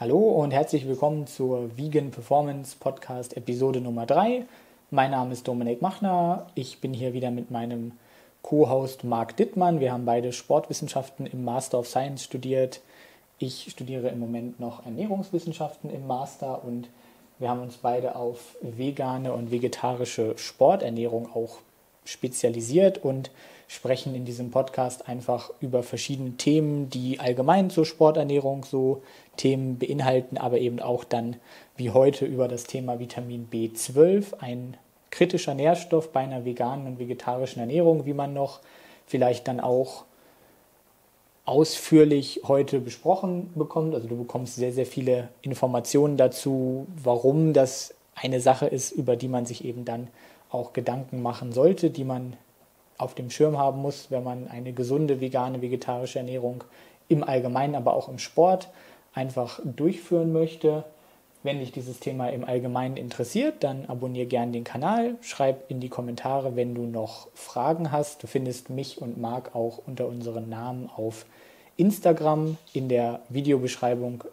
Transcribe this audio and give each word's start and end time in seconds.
Hallo 0.00 0.16
und 0.16 0.50
herzlich 0.52 0.88
willkommen 0.88 1.26
zur 1.26 1.76
Vegan 1.76 2.10
Performance 2.10 2.74
Podcast 2.80 3.36
Episode 3.36 3.82
Nummer 3.82 4.06
3. 4.06 4.46
Mein 4.90 5.10
Name 5.10 5.34
ist 5.34 5.46
Dominik 5.46 5.82
Machner. 5.82 6.46
Ich 6.54 6.80
bin 6.80 6.94
hier 6.94 7.12
wieder 7.12 7.30
mit 7.30 7.50
meinem 7.50 7.92
Co-Host 8.40 9.04
Marc 9.04 9.36
Dittmann. 9.36 9.78
Wir 9.78 9.92
haben 9.92 10.06
beide 10.06 10.32
Sportwissenschaften 10.32 11.26
im 11.26 11.44
Master 11.44 11.80
of 11.80 11.86
Science 11.86 12.24
studiert. 12.24 12.80
Ich 13.38 13.70
studiere 13.70 14.08
im 14.08 14.20
Moment 14.20 14.58
noch 14.58 14.86
Ernährungswissenschaften 14.86 15.90
im 15.90 16.06
Master 16.06 16.64
und 16.64 16.88
wir 17.38 17.50
haben 17.50 17.60
uns 17.60 17.76
beide 17.76 18.16
auf 18.16 18.56
vegane 18.62 19.34
und 19.34 19.50
vegetarische 19.50 20.32
Sporternährung 20.38 21.28
auch 21.34 21.58
spezialisiert 22.06 23.04
und 23.04 23.30
sprechen 23.70 24.16
in 24.16 24.24
diesem 24.24 24.50
Podcast 24.50 25.06
einfach 25.06 25.52
über 25.60 25.84
verschiedene 25.84 26.32
Themen, 26.32 26.90
die 26.90 27.20
allgemein 27.20 27.70
zur 27.70 27.86
Sporternährung 27.86 28.64
so 28.64 29.00
Themen 29.36 29.78
beinhalten, 29.78 30.38
aber 30.38 30.58
eben 30.58 30.80
auch 30.80 31.04
dann 31.04 31.36
wie 31.76 31.90
heute 31.90 32.26
über 32.26 32.48
das 32.48 32.64
Thema 32.64 32.98
Vitamin 32.98 33.48
B12, 33.48 34.34
ein 34.40 34.76
kritischer 35.10 35.54
Nährstoff 35.54 36.10
bei 36.10 36.18
einer 36.18 36.44
veganen 36.44 36.88
und 36.88 36.98
vegetarischen 36.98 37.60
Ernährung, 37.60 38.06
wie 38.06 38.12
man 38.12 38.34
noch 38.34 38.58
vielleicht 39.06 39.46
dann 39.46 39.60
auch 39.60 40.02
ausführlich 41.44 42.40
heute 42.48 42.80
besprochen 42.80 43.52
bekommt. 43.54 43.94
Also 43.94 44.08
du 44.08 44.16
bekommst 44.16 44.56
sehr, 44.56 44.72
sehr 44.72 44.86
viele 44.86 45.28
Informationen 45.42 46.16
dazu, 46.16 46.88
warum 47.00 47.52
das 47.52 47.94
eine 48.16 48.40
Sache 48.40 48.66
ist, 48.66 48.90
über 48.90 49.14
die 49.14 49.28
man 49.28 49.46
sich 49.46 49.64
eben 49.64 49.84
dann 49.84 50.08
auch 50.50 50.72
Gedanken 50.72 51.22
machen 51.22 51.52
sollte, 51.52 51.90
die 51.90 52.04
man 52.04 52.36
auf 53.00 53.14
dem 53.14 53.30
Schirm 53.30 53.58
haben 53.58 53.80
muss, 53.80 54.10
wenn 54.10 54.24
man 54.24 54.48
eine 54.48 54.72
gesunde 54.72 55.20
vegane, 55.20 55.62
vegetarische 55.62 56.18
Ernährung 56.18 56.64
im 57.08 57.24
Allgemeinen, 57.24 57.74
aber 57.74 57.94
auch 57.94 58.08
im 58.08 58.18
Sport 58.18 58.68
einfach 59.14 59.60
durchführen 59.64 60.32
möchte. 60.32 60.84
Wenn 61.42 61.58
dich 61.58 61.72
dieses 61.72 62.00
Thema 62.00 62.28
im 62.28 62.44
Allgemeinen 62.44 62.98
interessiert, 62.98 63.64
dann 63.64 63.86
abonniere 63.86 64.26
gerne 64.26 64.52
den 64.52 64.64
Kanal, 64.64 65.16
schreib 65.22 65.70
in 65.70 65.80
die 65.80 65.88
Kommentare, 65.88 66.54
wenn 66.54 66.74
du 66.74 66.82
noch 66.82 67.28
Fragen 67.34 67.90
hast. 67.90 68.22
Du 68.22 68.26
findest 68.26 68.68
mich 68.68 69.00
und 69.00 69.18
Marc 69.18 69.54
auch 69.54 69.80
unter 69.86 70.06
unseren 70.06 70.50
Namen 70.50 70.90
auf 70.94 71.24
Instagram. 71.78 72.58
In 72.74 72.90
der 72.90 73.22
Videobeschreibung 73.30 74.24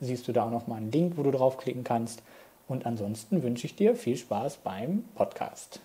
siehst 0.00 0.28
du 0.28 0.32
da 0.32 0.46
auch 0.46 0.50
nochmal 0.50 0.78
einen 0.78 0.92
Link, 0.92 1.16
wo 1.16 1.24
du 1.24 1.32
draufklicken 1.32 1.82
kannst. 1.82 2.22
Und 2.68 2.86
ansonsten 2.86 3.42
wünsche 3.42 3.66
ich 3.66 3.74
dir 3.74 3.96
viel 3.96 4.16
Spaß 4.16 4.58
beim 4.58 5.04
Podcast. 5.16 5.80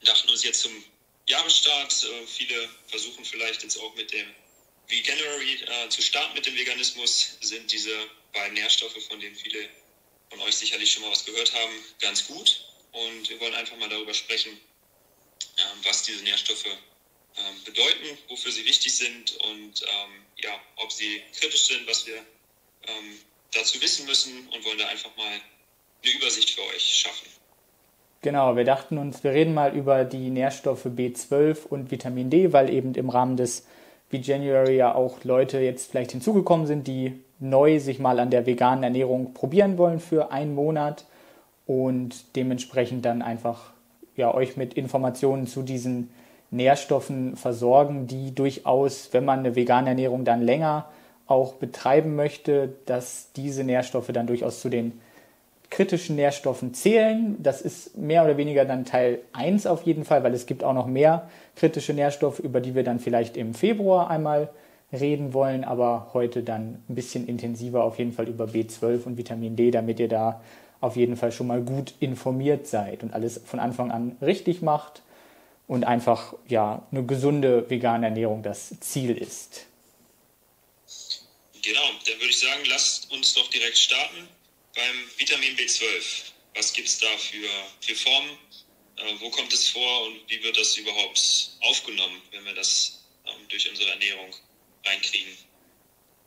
Wir 0.00 0.12
dachten 0.12 0.28
uns 0.28 0.44
jetzt 0.44 0.60
zum 0.60 0.72
Jahresstart. 1.26 2.04
Äh, 2.04 2.26
viele 2.26 2.68
versuchen 2.88 3.24
vielleicht 3.24 3.62
jetzt 3.62 3.76
auch 3.78 3.94
mit 3.94 4.12
dem 4.12 4.26
Veganuary 4.88 5.62
äh, 5.62 5.88
zu 5.88 6.02
starten 6.02 6.34
mit 6.34 6.46
dem 6.46 6.56
Veganismus. 6.56 7.38
Sind 7.40 7.70
diese 7.70 7.94
beiden 8.32 8.54
Nährstoffe, 8.54 8.96
von 9.08 9.20
denen 9.20 9.36
viele 9.36 9.68
von 10.30 10.40
euch 10.40 10.56
sicherlich 10.56 10.90
schon 10.90 11.02
mal 11.02 11.10
was 11.10 11.24
gehört 11.24 11.52
haben, 11.54 11.72
ganz 12.00 12.26
gut. 12.26 12.64
Und 12.92 13.28
wir 13.28 13.38
wollen 13.40 13.54
einfach 13.54 13.76
mal 13.76 13.88
darüber 13.88 14.14
sprechen, 14.14 14.52
ähm, 15.58 15.78
was 15.82 16.02
diese 16.02 16.22
Nährstoffe 16.24 16.66
ähm, 16.66 17.64
bedeuten, 17.64 18.18
wofür 18.28 18.52
sie 18.52 18.64
wichtig 18.64 18.94
sind 18.94 19.32
und 19.42 19.82
ähm, 19.82 20.26
ja, 20.38 20.60
ob 20.76 20.92
sie 20.92 21.22
kritisch 21.38 21.66
sind, 21.66 21.86
was 21.86 22.06
wir 22.06 22.24
dazu 23.52 23.80
wissen 23.80 24.06
müssen 24.06 24.48
und 24.48 24.64
wollen 24.64 24.78
da 24.78 24.88
einfach 24.88 25.14
mal 25.14 25.40
eine 26.02 26.12
Übersicht 26.12 26.50
für 26.50 26.64
euch 26.64 26.82
schaffen. 26.84 27.28
Genau, 28.22 28.54
wir 28.54 28.62
dachten 28.62 28.98
uns, 28.98 29.24
wir 29.24 29.32
reden 29.32 29.52
mal 29.52 29.74
über 29.74 30.04
die 30.04 30.30
Nährstoffe 30.30 30.86
B12 30.86 31.66
und 31.68 31.90
Vitamin 31.90 32.30
D, 32.30 32.52
weil 32.52 32.70
eben 32.70 32.94
im 32.94 33.10
Rahmen 33.10 33.36
des 33.36 33.66
January 34.12 34.76
ja 34.76 34.94
auch 34.94 35.24
Leute 35.24 35.58
jetzt 35.58 35.90
vielleicht 35.90 36.12
hinzugekommen 36.12 36.68
sind, 36.68 36.86
die 36.86 37.20
neu 37.40 37.80
sich 37.80 37.98
mal 37.98 38.20
an 38.20 38.30
der 38.30 38.46
veganen 38.46 38.84
Ernährung 38.84 39.34
probieren 39.34 39.76
wollen 39.76 39.98
für 39.98 40.30
einen 40.30 40.54
Monat 40.54 41.04
und 41.66 42.36
dementsprechend 42.36 43.04
dann 43.04 43.22
einfach 43.22 43.72
ja, 44.14 44.32
euch 44.32 44.56
mit 44.56 44.74
Informationen 44.74 45.48
zu 45.48 45.62
diesen 45.62 46.10
Nährstoffen 46.52 47.34
versorgen, 47.34 48.06
die 48.06 48.32
durchaus, 48.34 49.08
wenn 49.12 49.24
man 49.24 49.40
eine 49.40 49.56
vegane 49.56 49.88
Ernährung 49.88 50.24
dann 50.24 50.42
länger 50.42 50.86
auch 51.26 51.54
betreiben 51.54 52.14
möchte, 52.14 52.74
dass 52.86 53.32
diese 53.34 53.64
Nährstoffe 53.64 54.12
dann 54.12 54.28
durchaus 54.28 54.60
zu 54.60 54.68
den 54.68 55.00
kritischen 55.72 56.16
Nährstoffen 56.16 56.74
zählen. 56.74 57.42
Das 57.42 57.62
ist 57.62 57.96
mehr 57.96 58.24
oder 58.24 58.36
weniger 58.36 58.66
dann 58.66 58.84
Teil 58.84 59.20
1 59.32 59.66
auf 59.66 59.84
jeden 59.84 60.04
Fall, 60.04 60.22
weil 60.22 60.34
es 60.34 60.44
gibt 60.44 60.62
auch 60.62 60.74
noch 60.74 60.86
mehr 60.86 61.30
kritische 61.56 61.94
Nährstoffe, 61.94 62.40
über 62.40 62.60
die 62.60 62.74
wir 62.74 62.84
dann 62.84 63.00
vielleicht 63.00 63.38
im 63.38 63.54
Februar 63.54 64.10
einmal 64.10 64.50
reden 64.92 65.32
wollen, 65.32 65.64
aber 65.64 66.10
heute 66.12 66.42
dann 66.42 66.82
ein 66.88 66.94
bisschen 66.94 67.26
intensiver 67.26 67.84
auf 67.84 67.98
jeden 67.98 68.12
Fall 68.12 68.28
über 68.28 68.44
B12 68.44 69.04
und 69.04 69.16
Vitamin 69.16 69.56
D, 69.56 69.70
damit 69.70 69.98
ihr 69.98 70.08
da 70.08 70.42
auf 70.82 70.96
jeden 70.96 71.16
Fall 71.16 71.32
schon 71.32 71.46
mal 71.46 71.62
gut 71.62 71.94
informiert 72.00 72.66
seid 72.66 73.02
und 73.02 73.14
alles 73.14 73.40
von 73.42 73.58
Anfang 73.58 73.90
an 73.90 74.16
richtig 74.20 74.60
macht 74.60 75.00
und 75.66 75.84
einfach 75.84 76.34
ja 76.48 76.82
eine 76.90 77.04
gesunde 77.04 77.70
vegane 77.70 78.06
Ernährung 78.06 78.42
das 78.42 78.78
Ziel 78.80 79.16
ist. 79.16 79.66
Genau, 81.64 81.80
dann 82.06 82.16
würde 82.16 82.28
ich 82.28 82.40
sagen, 82.40 82.60
lasst 82.68 83.10
uns 83.10 83.32
doch 83.32 83.48
direkt 83.48 83.78
starten 83.78 84.28
beim 84.74 84.96
Vitamin 85.18 85.56
B12. 85.56 86.32
Was 86.56 86.72
gibt 86.72 86.88
es 86.88 86.98
da 86.98 87.06
für, 87.18 87.48
für 87.80 87.94
Formen? 87.94 88.30
Äh, 88.96 89.14
wo 89.20 89.30
kommt 89.30 89.52
es 89.52 89.68
vor 89.68 90.06
und 90.06 90.16
wie 90.28 90.42
wird 90.42 90.58
das 90.58 90.76
überhaupt 90.76 91.50
aufgenommen, 91.62 92.20
wenn 92.32 92.44
wir 92.44 92.54
das 92.54 93.04
ähm, 93.26 93.48
durch 93.48 93.68
unsere 93.68 93.90
Ernährung 93.90 94.30
reinkriegen? 94.84 95.32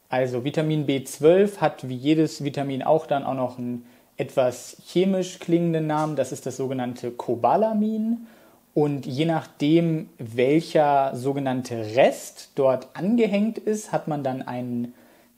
Also 0.10 0.44
Vitamin 0.44 0.88
B12 0.88 1.58
hat 1.58 1.90
wie 1.90 1.96
jedes 1.96 2.44
Vitamin 2.44 2.84
auch 2.84 3.08
dann 3.08 3.24
auch 3.24 3.34
noch 3.34 3.58
einen 3.58 3.88
etwas 4.18 4.78
chemisch 4.88 5.40
klingenden 5.40 5.88
Namen. 5.88 6.16
Das 6.16 6.32
ist 6.32 6.46
das 6.46 6.58
sogenannte 6.58 7.12
Cobalamin. 7.12 8.28
Und 8.74 9.06
je 9.06 9.26
nachdem, 9.26 10.10
welcher 10.18 11.16
sogenannte 11.16 11.96
Rest 11.96 12.52
dort 12.56 12.96
angehängt 12.96 13.58
ist, 13.58 13.92
hat 13.92 14.08
man 14.08 14.24
dann 14.24 14.42
einen 14.42 14.94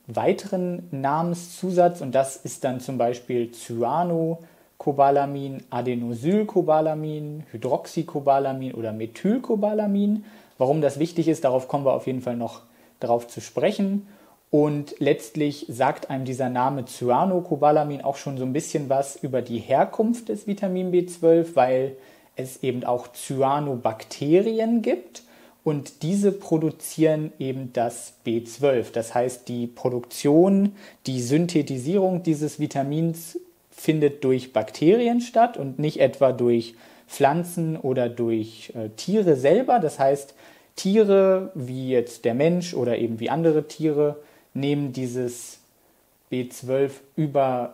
weiteren 0.08 0.88
Namenszusatz 0.92 2.02
und 2.02 2.16
das 2.16 2.38
ist 2.38 2.64
dann 2.64 2.80
zum 2.80 2.98
Beispiel 2.98 3.52
Cyanocobalamin, 3.52 5.64
Adenosylcobalamin, 5.70 7.44
Hydroxycobalamin 7.52 8.74
oder 8.74 8.94
Methylcobalamin. 8.94 10.24
Warum 10.58 10.82
das 10.82 10.98
wichtig 10.98 11.28
ist, 11.28 11.44
darauf 11.44 11.68
kommen 11.68 11.86
wir 11.86 11.94
auf 11.94 12.08
jeden 12.08 12.22
Fall 12.22 12.38
noch 12.38 12.62
darauf 13.00 13.28
zu 13.28 13.42
sprechen. 13.42 14.08
Und 14.50 14.96
letztlich 15.00 15.66
sagt 15.68 16.10
einem 16.10 16.24
dieser 16.24 16.50
Name 16.50 16.86
Cyanocobalamin 16.86 18.02
auch 18.02 18.16
schon 18.16 18.38
so 18.38 18.46
ein 18.46 18.54
bisschen 18.54 18.88
was 18.88 19.18
über 19.18 19.42
die 19.42 19.60
Herkunft 19.60 20.30
des 20.30 20.48
Vitamin 20.48 20.92
B12, 20.92 21.48
weil 21.56 21.98
es 22.38 22.64
eben 22.64 22.86
auch 22.86 23.10
Cyanobakterien 23.12 24.82
gibt 24.82 25.24
und 25.68 26.02
diese 26.02 26.32
produzieren 26.32 27.34
eben 27.40 27.74
das 27.74 28.14
B12. 28.26 28.86
Das 28.94 29.14
heißt, 29.14 29.50
die 29.50 29.68
Produktion, 29.68 30.78
die 31.06 31.22
Synthetisierung 31.22 32.24
dieses 32.24 32.58
Vitamins 32.58 33.38
findet 33.70 34.24
durch 34.24 34.54
Bakterien 34.54 35.20
statt 35.20 35.58
und 35.58 35.78
nicht 35.78 36.00
etwa 36.00 36.32
durch 36.32 36.76
Pflanzen 37.10 37.76
oder 37.76 38.08
durch 38.08 38.72
äh, 38.78 38.88
Tiere 38.96 39.36
selber. 39.36 39.80
Das 39.80 40.00
heißt, 40.00 40.36
Tiere 40.78 41.52
wie 41.54 41.90
jetzt 41.90 42.24
der 42.24 42.34
Mensch 42.34 42.74
oder 42.74 42.98
eben 42.98 43.20
wie 43.20 43.30
andere 43.30 43.68
Tiere 43.68 44.16
nehmen 44.54 44.94
dieses 44.94 45.60
B12 46.32 46.92
über 47.18 47.74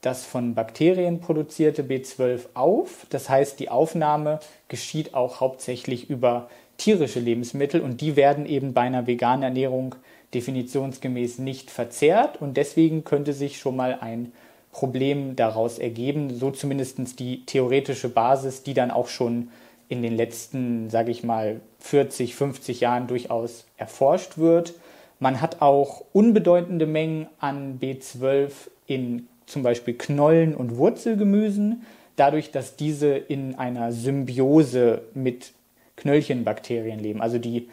das 0.00 0.24
von 0.24 0.54
Bakterien 0.54 1.20
produzierte 1.20 1.82
B12 1.82 2.40
auf. 2.54 3.06
Das 3.10 3.28
heißt, 3.28 3.58
die 3.58 3.68
Aufnahme 3.68 4.38
geschieht 4.68 5.14
auch 5.14 5.40
hauptsächlich 5.40 6.08
über 6.08 6.48
tierische 6.82 7.20
Lebensmittel 7.20 7.80
und 7.80 8.00
die 8.00 8.16
werden 8.16 8.44
eben 8.44 8.72
bei 8.72 8.80
einer 8.80 9.06
veganen 9.06 9.44
Ernährung 9.44 9.94
definitionsgemäß 10.34 11.38
nicht 11.38 11.70
verzehrt 11.70 12.40
und 12.40 12.56
deswegen 12.56 13.04
könnte 13.04 13.32
sich 13.32 13.58
schon 13.58 13.76
mal 13.76 13.98
ein 14.00 14.32
Problem 14.72 15.36
daraus 15.36 15.78
ergeben, 15.78 16.34
so 16.34 16.50
zumindest 16.50 17.20
die 17.20 17.46
theoretische 17.46 18.08
Basis, 18.08 18.64
die 18.64 18.74
dann 18.74 18.90
auch 18.90 19.06
schon 19.06 19.50
in 19.88 20.02
den 20.02 20.16
letzten, 20.16 20.90
sage 20.90 21.12
ich 21.12 21.22
mal, 21.22 21.60
40, 21.80 22.34
50 22.34 22.80
Jahren 22.80 23.06
durchaus 23.06 23.66
erforscht 23.76 24.38
wird. 24.38 24.74
Man 25.20 25.40
hat 25.40 25.62
auch 25.62 26.02
unbedeutende 26.12 26.86
Mengen 26.86 27.28
an 27.38 27.78
B12 27.78 28.50
in 28.86 29.28
zum 29.46 29.62
Beispiel 29.62 29.94
Knollen 29.94 30.56
und 30.56 30.78
Wurzelgemüsen, 30.78 31.84
dadurch, 32.16 32.50
dass 32.50 32.74
diese 32.74 33.14
in 33.14 33.54
einer 33.54 33.92
Symbiose 33.92 35.02
mit 35.14 35.52
Knöllchenbakterien 35.96 36.98
leben. 36.98 37.20
Also 37.20 37.38
die 37.38 37.68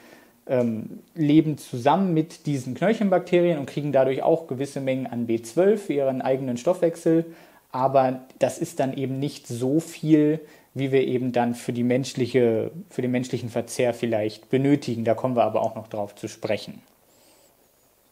ähm, 0.47 1.03
leben 1.13 1.57
zusammen 1.57 2.13
mit 2.13 2.45
diesen 2.45 2.73
Knöllchenbakterien 2.73 3.59
und 3.59 3.67
kriegen 3.67 3.91
dadurch 3.91 4.23
auch 4.23 4.47
gewisse 4.47 4.81
Mengen 4.81 5.07
an 5.07 5.27
B12 5.27 5.77
für 5.77 5.93
ihren 5.93 6.21
eigenen 6.21 6.57
Stoffwechsel. 6.57 7.25
Aber 7.71 8.27
das 8.39 8.57
ist 8.57 8.79
dann 8.79 8.97
eben 8.97 9.19
nicht 9.19 9.47
so 9.47 9.79
viel, 9.79 10.39
wie 10.73 10.91
wir 10.91 11.05
eben 11.05 11.31
dann 11.31 11.53
für, 11.53 11.71
die 11.71 11.83
menschliche, 11.83 12.71
für 12.89 13.01
den 13.01 13.11
menschlichen 13.11 13.49
Verzehr 13.49 13.93
vielleicht 13.93 14.49
benötigen. 14.49 15.05
Da 15.05 15.13
kommen 15.13 15.35
wir 15.35 15.43
aber 15.43 15.61
auch 15.61 15.75
noch 15.75 15.87
drauf 15.87 16.15
zu 16.15 16.27
sprechen. 16.27 16.81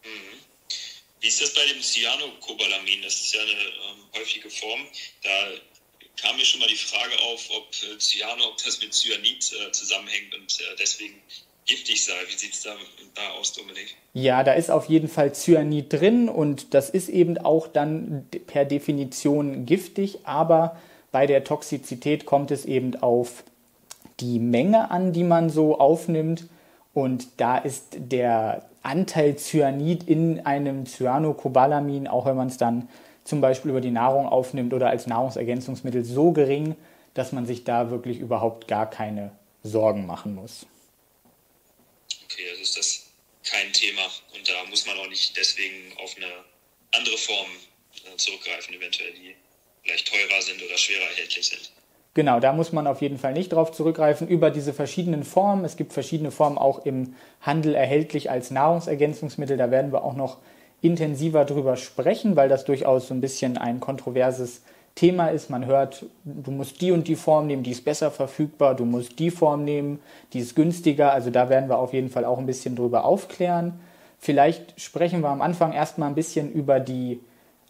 Mhm. 0.03 0.09
Wie 1.21 1.27
ist 1.27 1.41
das 1.41 1.53
bei 1.55 1.65
dem 1.73 1.81
Cyanocobalamin? 1.81 3.01
Das 3.01 3.15
ist 3.15 3.33
ja 3.33 3.41
eine 3.41 3.51
ähm, 3.51 4.19
häufige 4.19 4.49
Form. 4.49 4.81
Da 5.23 5.29
kam 6.21 6.35
mir 6.35 6.45
schon 6.45 6.59
mal 6.59 6.69
die 6.69 6.75
Frage 6.75 7.13
auf, 7.31 7.49
ob 7.55 7.67
äh, 7.83 7.97
Cyano, 7.99 8.47
ob 8.47 8.57
das 8.63 8.81
mit 8.81 8.93
Cyanid 8.93 9.51
äh, 9.53 9.71
zusammenhängt 9.71 10.35
und 10.35 10.59
äh, 10.59 10.75
deswegen 10.79 11.15
giftig 11.65 12.03
sei. 12.03 12.13
Wie 12.27 12.35
sieht 12.37 12.53
es 12.53 12.63
da, 12.63 12.75
da 13.15 13.29
aus, 13.39 13.53
Dominik? 13.53 13.95
Ja, 14.13 14.43
da 14.43 14.53
ist 14.53 14.71
auf 14.71 14.89
jeden 14.89 15.09
Fall 15.09 15.33
Cyanid 15.33 15.93
drin 15.93 16.29
und 16.29 16.73
das 16.73 16.89
ist 16.89 17.09
eben 17.09 17.37
auch 17.37 17.67
dann 17.67 18.27
per 18.47 18.65
Definition 18.65 19.65
giftig, 19.65 20.19
aber 20.23 20.77
bei 21.11 21.27
der 21.27 21.43
Toxizität 21.43 22.25
kommt 22.25 22.51
es 22.51 22.65
eben 22.65 22.95
auf 22.95 23.43
die 24.19 24.39
Menge 24.39 24.91
an, 24.91 25.13
die 25.13 25.23
man 25.23 25.49
so 25.49 25.79
aufnimmt. 25.79 26.47
Und 26.93 27.27
da 27.37 27.57
ist 27.57 27.85
der 27.95 28.67
Anteil 28.81 29.37
Cyanid 29.37 30.07
in 30.07 30.45
einem 30.45 30.85
Cyanocobalamin, 30.85 32.07
auch 32.07 32.25
wenn 32.25 32.35
man 32.35 32.47
es 32.47 32.57
dann 32.57 32.89
zum 33.27 33.41
Beispiel 33.41 33.71
über 33.71 33.81
die 33.81 33.91
Nahrung 33.91 34.27
aufnimmt 34.27 34.73
oder 34.73 34.89
als 34.89 35.05
Nahrungsergänzungsmittel, 35.07 36.03
so 36.03 36.31
gering, 36.31 36.75
dass 37.13 37.31
man 37.31 37.45
sich 37.45 37.63
da 37.63 37.89
wirklich 37.89 38.19
überhaupt 38.19 38.67
gar 38.67 38.89
keine 38.89 39.31
Sorgen 39.63 40.05
machen 40.05 40.35
muss. 40.35 40.65
Okay, 42.25 42.49
also 42.49 42.61
ist 42.61 42.77
das 42.77 43.05
kein 43.43 43.71
Thema 43.73 44.03
und 44.35 44.47
da 44.47 44.69
muss 44.69 44.85
man 44.85 44.97
auch 44.97 45.09
nicht 45.09 45.35
deswegen 45.35 45.97
auf 46.03 46.15
eine 46.15 46.27
andere 46.93 47.17
Form 47.17 47.47
äh, 48.05 48.15
zurückgreifen, 48.17 48.75
eventuell 48.75 49.11
die 49.13 49.35
vielleicht 49.83 50.07
teurer 50.07 50.41
sind 50.41 50.61
oder 50.61 50.77
schwerer 50.77 51.09
erhältlich 51.09 51.47
sind. 51.47 51.71
Genau, 52.13 52.39
da 52.39 52.51
muss 52.51 52.71
man 52.71 52.87
auf 52.87 53.01
jeden 53.01 53.19
Fall 53.19 53.33
nicht 53.33 53.49
drauf 53.49 53.71
zurückgreifen. 53.71 54.27
Über 54.27 54.49
diese 54.49 54.73
verschiedenen 54.73 55.23
Formen, 55.23 55.65
es 55.65 55.77
gibt 55.77 55.93
verschiedene 55.93 56.31
Formen 56.31 56.57
auch 56.57 56.85
im 56.85 57.15
Handel 57.41 57.75
erhältlich 57.75 58.31
als 58.31 58.49
Nahrungsergänzungsmittel, 58.51 59.55
da 59.55 59.69
werden 59.69 59.91
wir 59.91 60.03
auch 60.03 60.15
noch 60.15 60.37
intensiver 60.81 61.45
drüber 61.45 61.75
sprechen, 61.75 62.35
weil 62.35 62.49
das 62.49 62.65
durchaus 62.65 63.07
so 63.07 63.13
ein 63.13 63.21
bisschen 63.21 63.57
ein 63.57 63.79
kontroverses 63.79 64.61
Thema 64.95 65.27
ist. 65.27 65.49
Man 65.49 65.65
hört, 65.65 66.05
du 66.25 66.51
musst 66.51 66.81
die 66.81 66.91
und 66.91 67.07
die 67.07 67.15
Form 67.15 67.47
nehmen, 67.47 67.63
die 67.63 67.71
ist 67.71 67.85
besser 67.85 68.11
verfügbar, 68.11 68.75
du 68.75 68.85
musst 68.85 69.19
die 69.19 69.31
Form 69.31 69.63
nehmen, 69.63 69.99
die 70.33 70.39
ist 70.39 70.55
günstiger. 70.55 71.13
Also 71.13 71.29
da 71.29 71.49
werden 71.49 71.69
wir 71.69 71.77
auf 71.77 71.93
jeden 71.93 72.09
Fall 72.09 72.25
auch 72.25 72.39
ein 72.39 72.45
bisschen 72.45 72.75
drüber 72.75 73.05
aufklären. 73.05 73.79
Vielleicht 74.19 74.79
sprechen 74.81 75.21
wir 75.21 75.29
am 75.29 75.41
Anfang 75.41 75.73
erstmal 75.73 76.09
ein 76.09 76.15
bisschen 76.15 76.51
über 76.51 76.79
die 76.79 77.19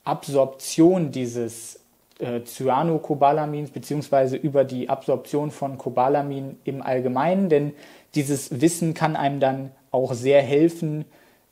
Absorption 0.06 1.12
dieses 1.12 1.82
äh, 2.20 2.42
Cyanocobalamins 2.44 3.72
beziehungsweise 3.72 4.38
über 4.38 4.64
die 4.64 4.90
Absorption 4.90 5.52
von 5.52 5.78
Cobalamin 5.78 6.58
im 6.64 6.82
Allgemeinen, 6.82 7.50
denn 7.50 7.74
dieses 8.16 8.62
Wissen 8.62 8.94
kann 8.94 9.18
einem 9.18 9.42
dann 9.42 9.72
auch 9.92 10.14
sehr 10.14 10.42
helfen 10.42 11.06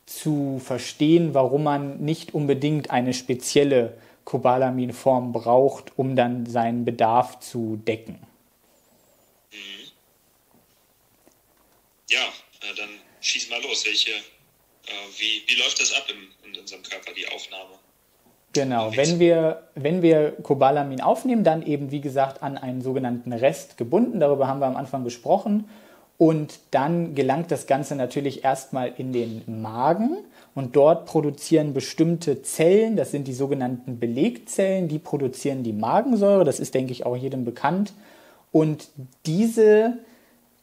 zu 0.05 0.59
verstehen, 0.63 1.33
warum 1.33 1.63
man 1.63 1.99
nicht 1.99 2.33
unbedingt 2.33 2.91
eine 2.91 3.13
spezielle 3.13 3.97
Cobalaminform 4.23 5.33
braucht, 5.33 5.97
um 5.97 6.15
dann 6.15 6.45
seinen 6.45 6.85
Bedarf 6.85 7.39
zu 7.39 7.77
decken. 7.77 8.19
Mhm. 9.51 9.91
Ja, 12.09 12.21
dann 12.75 12.89
schieß 13.21 13.49
mal 13.49 13.61
los. 13.61 13.85
Welche, 13.85 14.11
äh, 14.11 14.91
wie, 15.17 15.43
wie 15.47 15.59
läuft 15.59 15.79
das 15.79 15.93
ab 15.93 16.05
im, 16.09 16.51
in 16.51 16.59
unserem 16.59 16.83
Körper, 16.83 17.11
die 17.13 17.27
Aufnahme? 17.27 17.79
Genau, 18.53 18.95
wenn 18.95 19.19
wir, 19.19 19.67
wenn 19.75 20.01
wir 20.01 20.31
Cobalamin 20.41 21.01
aufnehmen, 21.01 21.43
dann 21.43 21.65
eben 21.65 21.91
wie 21.91 21.99
gesagt 21.99 22.41
an 22.41 22.57
einen 22.57 22.81
sogenannten 22.81 23.33
Rest 23.33 23.77
gebunden. 23.77 24.21
Darüber 24.21 24.47
haben 24.47 24.59
wir 24.59 24.67
am 24.67 24.77
Anfang 24.77 25.03
gesprochen. 25.03 25.69
Und 26.17 26.59
dann 26.71 27.13
gelangt 27.13 27.51
das 27.51 27.67
Ganze 27.67 27.95
natürlich 27.95 28.43
erstmal 28.43 28.93
in 28.97 29.11
den 29.11 29.41
Magen 29.61 30.17
und 30.53 30.77
dort 30.77 31.05
produzieren 31.05 31.73
bestimmte 31.73 32.41
Zellen, 32.41 32.95
das 32.95 33.11
sind 33.11 33.27
die 33.27 33.33
sogenannten 33.33 33.99
Belegzellen, 33.99 34.87
die 34.87 34.99
produzieren 34.99 35.63
die 35.63 35.73
Magensäure, 35.73 36.45
das 36.45 36.61
ist, 36.61 36.73
denke 36.73 36.93
ich, 36.93 37.05
auch 37.05 37.17
jedem 37.17 37.43
bekannt. 37.43 37.93
Und 38.53 38.87
diese 39.25 39.97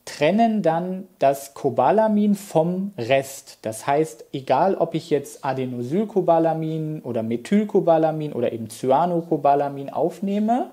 trennen 0.07 0.63
dann 0.63 1.07
das 1.19 1.53
Cobalamin 1.53 2.35
vom 2.35 2.93
Rest. 2.97 3.59
Das 3.63 3.87
heißt, 3.87 4.25
egal 4.33 4.75
ob 4.75 4.95
ich 4.95 5.11
jetzt 5.11 5.45
Adenosylcobalamin 5.45 7.03
oder 7.03 7.23
Methylcobalamin 7.23 8.33
oder 8.33 8.53
eben 8.53 8.69
Cyanocobalamin 8.71 9.91
aufnehme, 9.91 10.71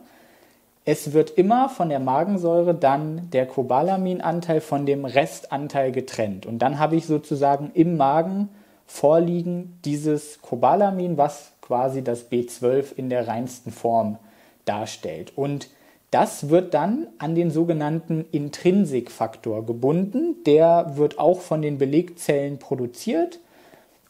es 0.91 1.13
wird 1.13 1.29
immer 1.29 1.69
von 1.69 1.89
der 1.89 1.99
Magensäure 1.99 2.73
dann 2.73 3.29
der 3.29 3.45
Cobalaminanteil 3.45 4.59
von 4.59 4.87
dem 4.87 5.05
Restanteil 5.05 5.91
getrennt. 5.91 6.47
Und 6.47 6.59
dann 6.59 6.79
habe 6.79 6.95
ich 6.95 7.05
sozusagen 7.05 7.69
im 7.75 7.95
Magen 7.95 8.49
vorliegen 8.87 9.77
dieses 9.85 10.41
Cobalamin, 10.41 11.15
was 11.15 11.51
quasi 11.61 12.03
das 12.03 12.31
B12 12.31 12.95
in 12.95 13.09
der 13.09 13.27
reinsten 13.27 13.71
Form 13.71 14.17
darstellt. 14.65 15.31
Und 15.35 15.69
das 16.09 16.49
wird 16.49 16.73
dann 16.73 17.05
an 17.19 17.35
den 17.35 17.51
sogenannten 17.51 18.25
Intrinsikfaktor 18.31 19.67
gebunden. 19.67 20.37
Der 20.47 20.93
wird 20.95 21.19
auch 21.19 21.41
von 21.41 21.61
den 21.61 21.77
Belegzellen 21.77 22.57
produziert 22.57 23.39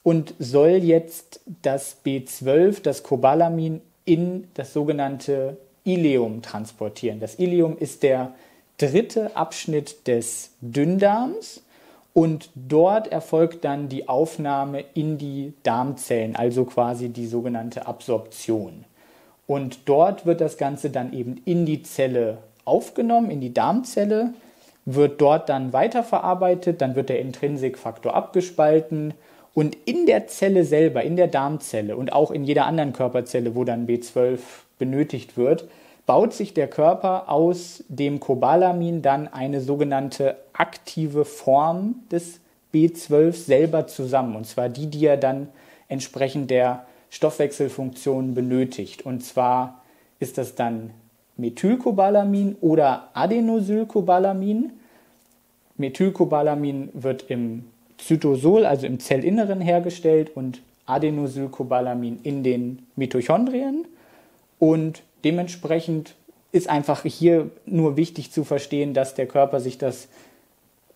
und 0.02 0.34
soll 0.40 0.70
jetzt 0.70 1.42
das 1.62 1.98
B12, 2.06 2.82
das 2.82 3.04
Cobalamin, 3.04 3.82
in 4.06 4.48
das 4.54 4.72
sogenannte 4.72 5.58
Ileum 5.84 6.42
transportieren. 6.42 7.20
Das 7.20 7.40
Ileum 7.40 7.78
ist 7.78 8.04
der 8.04 8.34
dritte 8.78 9.36
Abschnitt 9.36 10.08
des 10.08 10.52
Dünndarms 10.62 11.62
und 12.14 12.50
dort 12.56 13.12
erfolgt 13.12 13.66
dann 13.66 13.90
die 13.90 14.08
Aufnahme 14.08 14.84
in 14.94 15.18
die 15.18 15.54
Darmzellen, 15.64 16.36
also 16.36 16.66
quasi 16.66 17.10
die 17.10 17.28
sogenannte 17.28 17.88
Absorption. 17.88 18.86
Und 19.48 19.80
dort 19.86 20.26
wird 20.26 20.42
das 20.42 20.58
Ganze 20.58 20.90
dann 20.90 21.14
eben 21.14 21.42
in 21.46 21.66
die 21.66 21.84
Zelle 21.84 22.38
aufgenommen, 22.66 23.32
in 23.32 23.42
die 23.42 23.54
Darmzelle, 23.54 24.34
wird 24.86 25.22
dort 25.22 25.50
dann 25.50 25.74
weiterverarbeitet, 25.74 26.82
dann 26.82 26.96
wird 26.96 27.10
der 27.10 27.20
Intrinsikfaktor 27.20 28.14
abgespalten 28.14 29.14
und 29.54 29.76
in 29.86 30.06
der 30.06 30.28
Zelle 30.28 30.64
selber, 30.64 31.04
in 31.04 31.16
der 31.16 31.28
Darmzelle 31.28 31.96
und 31.98 32.14
auch 32.14 32.32
in 32.32 32.44
jeder 32.44 32.66
anderen 32.66 32.94
Körperzelle, 32.94 33.56
wo 33.56 33.64
dann 33.64 33.88
B12 33.88 34.40
benötigt 34.80 35.38
wird, 35.38 35.68
baut 36.08 36.34
sich 36.34 36.56
der 36.56 36.68
Körper 36.68 37.30
aus 37.30 37.84
dem 37.88 38.20
Cobalamin 38.20 39.04
dann 39.04 39.28
eine 39.28 39.62
sogenannte 39.62 40.38
aktive 40.54 41.24
Form 41.24 41.96
des 42.12 42.40
B12 42.74 43.34
selber 43.34 43.86
zusammen. 43.86 44.36
Und 44.36 44.48
zwar 44.48 44.70
die, 44.70 44.88
die 44.88 45.06
er 45.06 45.18
dann 45.18 45.50
entsprechend 45.88 46.50
der 46.50 46.88
Stoffwechselfunktionen 47.12 48.34
benötigt. 48.34 49.06
Und 49.06 49.24
zwar 49.24 49.82
ist 50.20 50.38
das 50.38 50.56
dann 50.56 50.92
Methylcobalamin 51.38 52.56
oder 52.62 53.10
Adenosylcobalamin. 53.14 54.72
Methylcobalamin 55.78 56.90
wird 56.94 57.30
im 57.30 57.66
Zytosol, 57.98 58.66
also 58.66 58.86
im 58.86 59.00
Zellinneren 59.00 59.62
hergestellt 59.62 60.36
und 60.36 60.62
Adenosylcobalamin 60.86 62.20
in 62.24 62.44
den 62.44 62.88
Mitochondrien. 62.96 63.86
Und 64.60 65.02
dementsprechend 65.24 66.16
ist 66.52 66.70
einfach 66.70 67.04
hier 67.04 67.50
nur 67.66 67.98
wichtig 67.98 68.32
zu 68.32 68.44
verstehen, 68.44 68.94
dass 68.94 69.16
der 69.16 69.28
Körper 69.28 69.60
sich 69.60 69.78
das 69.78 70.10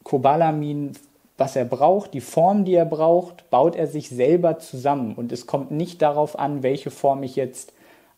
Cobalamin 0.03 0.93
was 1.37 1.55
er 1.55 1.65
braucht, 1.65 2.13
die 2.13 2.21
Form, 2.21 2.63
die 2.63 2.75
er 2.75 2.85
braucht, 2.85 3.49
baut 3.49 3.75
er 3.75 3.87
sich 3.87 4.09
selber 4.09 4.59
zusammen. 4.59 5.15
Und 5.15 5.31
es 5.31 5.47
kommt 5.47 5.71
nicht 5.71 6.01
darauf 6.01 6.37
an, 6.37 6.63
welche 6.63 6.91
Form 6.91 7.23
ich 7.23 7.35
jetzt 7.35 7.73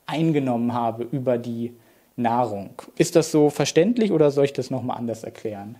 eingenommen 0.05 0.73
habe 0.73 1.07
über 1.11 1.37
die 1.37 1.73
Nahrung. 2.17 2.75
Ist 2.97 3.15
das 3.15 3.31
so 3.31 3.49
verständlich 3.49 4.11
oder 4.11 4.31
soll 4.31 4.45
ich 4.45 4.53
das 4.53 4.69
nochmal 4.69 4.97
anders 4.97 5.23
erklären? 5.23 5.79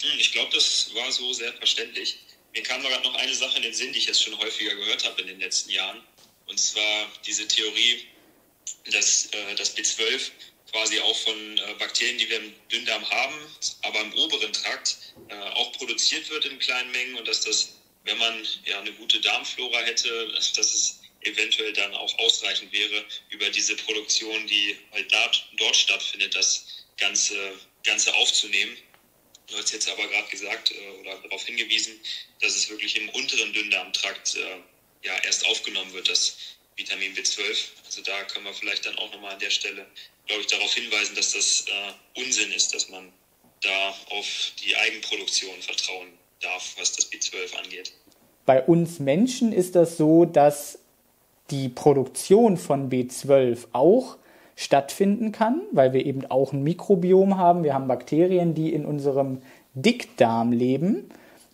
Hm, 0.00 0.18
ich 0.18 0.32
glaube, 0.32 0.50
das 0.54 0.90
war 0.94 1.12
so 1.12 1.32
sehr 1.32 1.52
verständlich. 1.52 2.20
Mir 2.54 2.62
kam 2.62 2.80
gerade 2.80 3.04
noch 3.04 3.14
eine 3.14 3.34
Sache 3.34 3.58
in 3.58 3.62
den 3.62 3.74
Sinn, 3.74 3.92
die 3.92 3.98
ich 3.98 4.06
jetzt 4.06 4.22
schon 4.22 4.36
häufiger 4.38 4.74
gehört 4.74 5.08
habe 5.08 5.20
in 5.20 5.28
den 5.28 5.40
letzten 5.40 5.70
Jahren. 5.70 5.98
Und 6.48 6.58
zwar 6.58 7.06
diese 7.26 7.46
Theorie, 7.46 8.06
dass 8.92 9.26
äh, 9.26 9.54
das 9.54 9.76
B12 9.76 10.30
quasi 10.70 10.98
auch 11.00 11.16
von 11.16 11.58
äh, 11.58 11.74
Bakterien, 11.78 12.18
die 12.18 12.28
wir 12.28 12.36
im 12.38 12.54
Dünndarm 12.70 13.08
haben, 13.08 13.34
aber 13.82 14.00
im 14.00 14.12
oberen 14.14 14.52
Trakt 14.52 15.14
äh, 15.28 15.34
auch 15.34 15.72
produziert 15.72 16.28
wird 16.30 16.44
in 16.44 16.58
kleinen 16.58 16.90
Mengen 16.92 17.16
und 17.16 17.26
dass 17.26 17.42
das, 17.42 17.74
wenn 18.04 18.18
man 18.18 18.46
ja 18.64 18.78
eine 18.78 18.92
gute 18.92 19.20
Darmflora 19.20 19.80
hätte, 19.80 20.28
dass 20.32 20.56
es 20.56 21.00
eventuell 21.22 21.72
dann 21.72 21.94
auch 21.94 22.16
ausreichend 22.18 22.72
wäre, 22.72 23.04
über 23.30 23.50
diese 23.50 23.76
Produktion, 23.76 24.46
die 24.46 24.78
halt 24.92 25.12
dort, 25.12 25.48
dort 25.56 25.76
stattfindet, 25.76 26.34
das 26.34 26.66
Ganze, 26.96 27.58
Ganze 27.84 28.14
aufzunehmen. 28.14 28.76
Du 29.48 29.56
hast 29.56 29.72
jetzt 29.72 29.88
aber 29.88 30.06
gerade 30.08 30.28
gesagt 30.28 30.72
oder 31.00 31.16
darauf 31.16 31.44
hingewiesen, 31.44 31.98
dass 32.40 32.54
es 32.54 32.68
wirklich 32.68 32.96
im 32.96 33.08
unteren 33.10 33.52
Dünndarmtrakt 33.52 34.36
ja 35.02 35.18
erst 35.24 35.44
aufgenommen 35.46 35.92
wird, 35.92 36.08
das 36.08 36.57
Vitamin 36.78 37.12
B12. 37.14 37.68
Also 37.84 38.02
da 38.02 38.22
können 38.24 38.46
wir 38.46 38.54
vielleicht 38.54 38.86
dann 38.86 38.96
auch 38.98 39.12
nochmal 39.12 39.34
an 39.34 39.40
der 39.40 39.50
Stelle 39.50 39.86
glaube 40.28 40.42
ich, 40.42 40.46
darauf 40.46 40.72
hinweisen, 40.72 41.16
dass 41.16 41.32
das 41.32 41.64
äh, 41.66 42.20
Unsinn 42.20 42.52
ist, 42.52 42.74
dass 42.74 42.88
man 42.90 43.04
da 43.62 44.16
auf 44.16 44.52
die 44.62 44.76
Eigenproduktion 44.76 45.56
vertrauen 45.60 46.08
darf, 46.40 46.76
was 46.78 46.94
das 46.94 47.10
B12 47.10 47.56
angeht. 47.64 47.92
Bei 48.46 48.62
uns 48.62 49.00
Menschen 49.00 49.52
ist 49.52 49.74
das 49.74 49.96
so, 49.96 50.24
dass 50.24 50.78
die 51.50 51.68
Produktion 51.68 52.56
von 52.56 52.90
B12 52.90 53.66
auch 53.72 54.16
stattfinden 54.54 55.32
kann, 55.32 55.62
weil 55.72 55.92
wir 55.92 56.04
eben 56.04 56.26
auch 56.26 56.52
ein 56.52 56.62
Mikrobiom 56.62 57.36
haben. 57.36 57.64
Wir 57.64 57.74
haben 57.74 57.88
Bakterien, 57.88 58.54
die 58.54 58.72
in 58.72 58.84
unserem 58.84 59.42
Dickdarm 59.74 60.52
leben. 60.52 61.08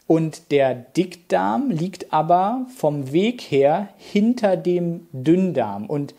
Und 0.07 0.51
der 0.51 0.75
Dickdarm 0.75 1.71
liegt 1.71 2.13
aber 2.13 2.67
vom 2.77 3.13
Weg 3.13 3.41
her 3.41 3.89
hinter 3.97 4.57
dem 4.57 5.07
Dünndarm. 5.13 5.87
Und 5.87 6.15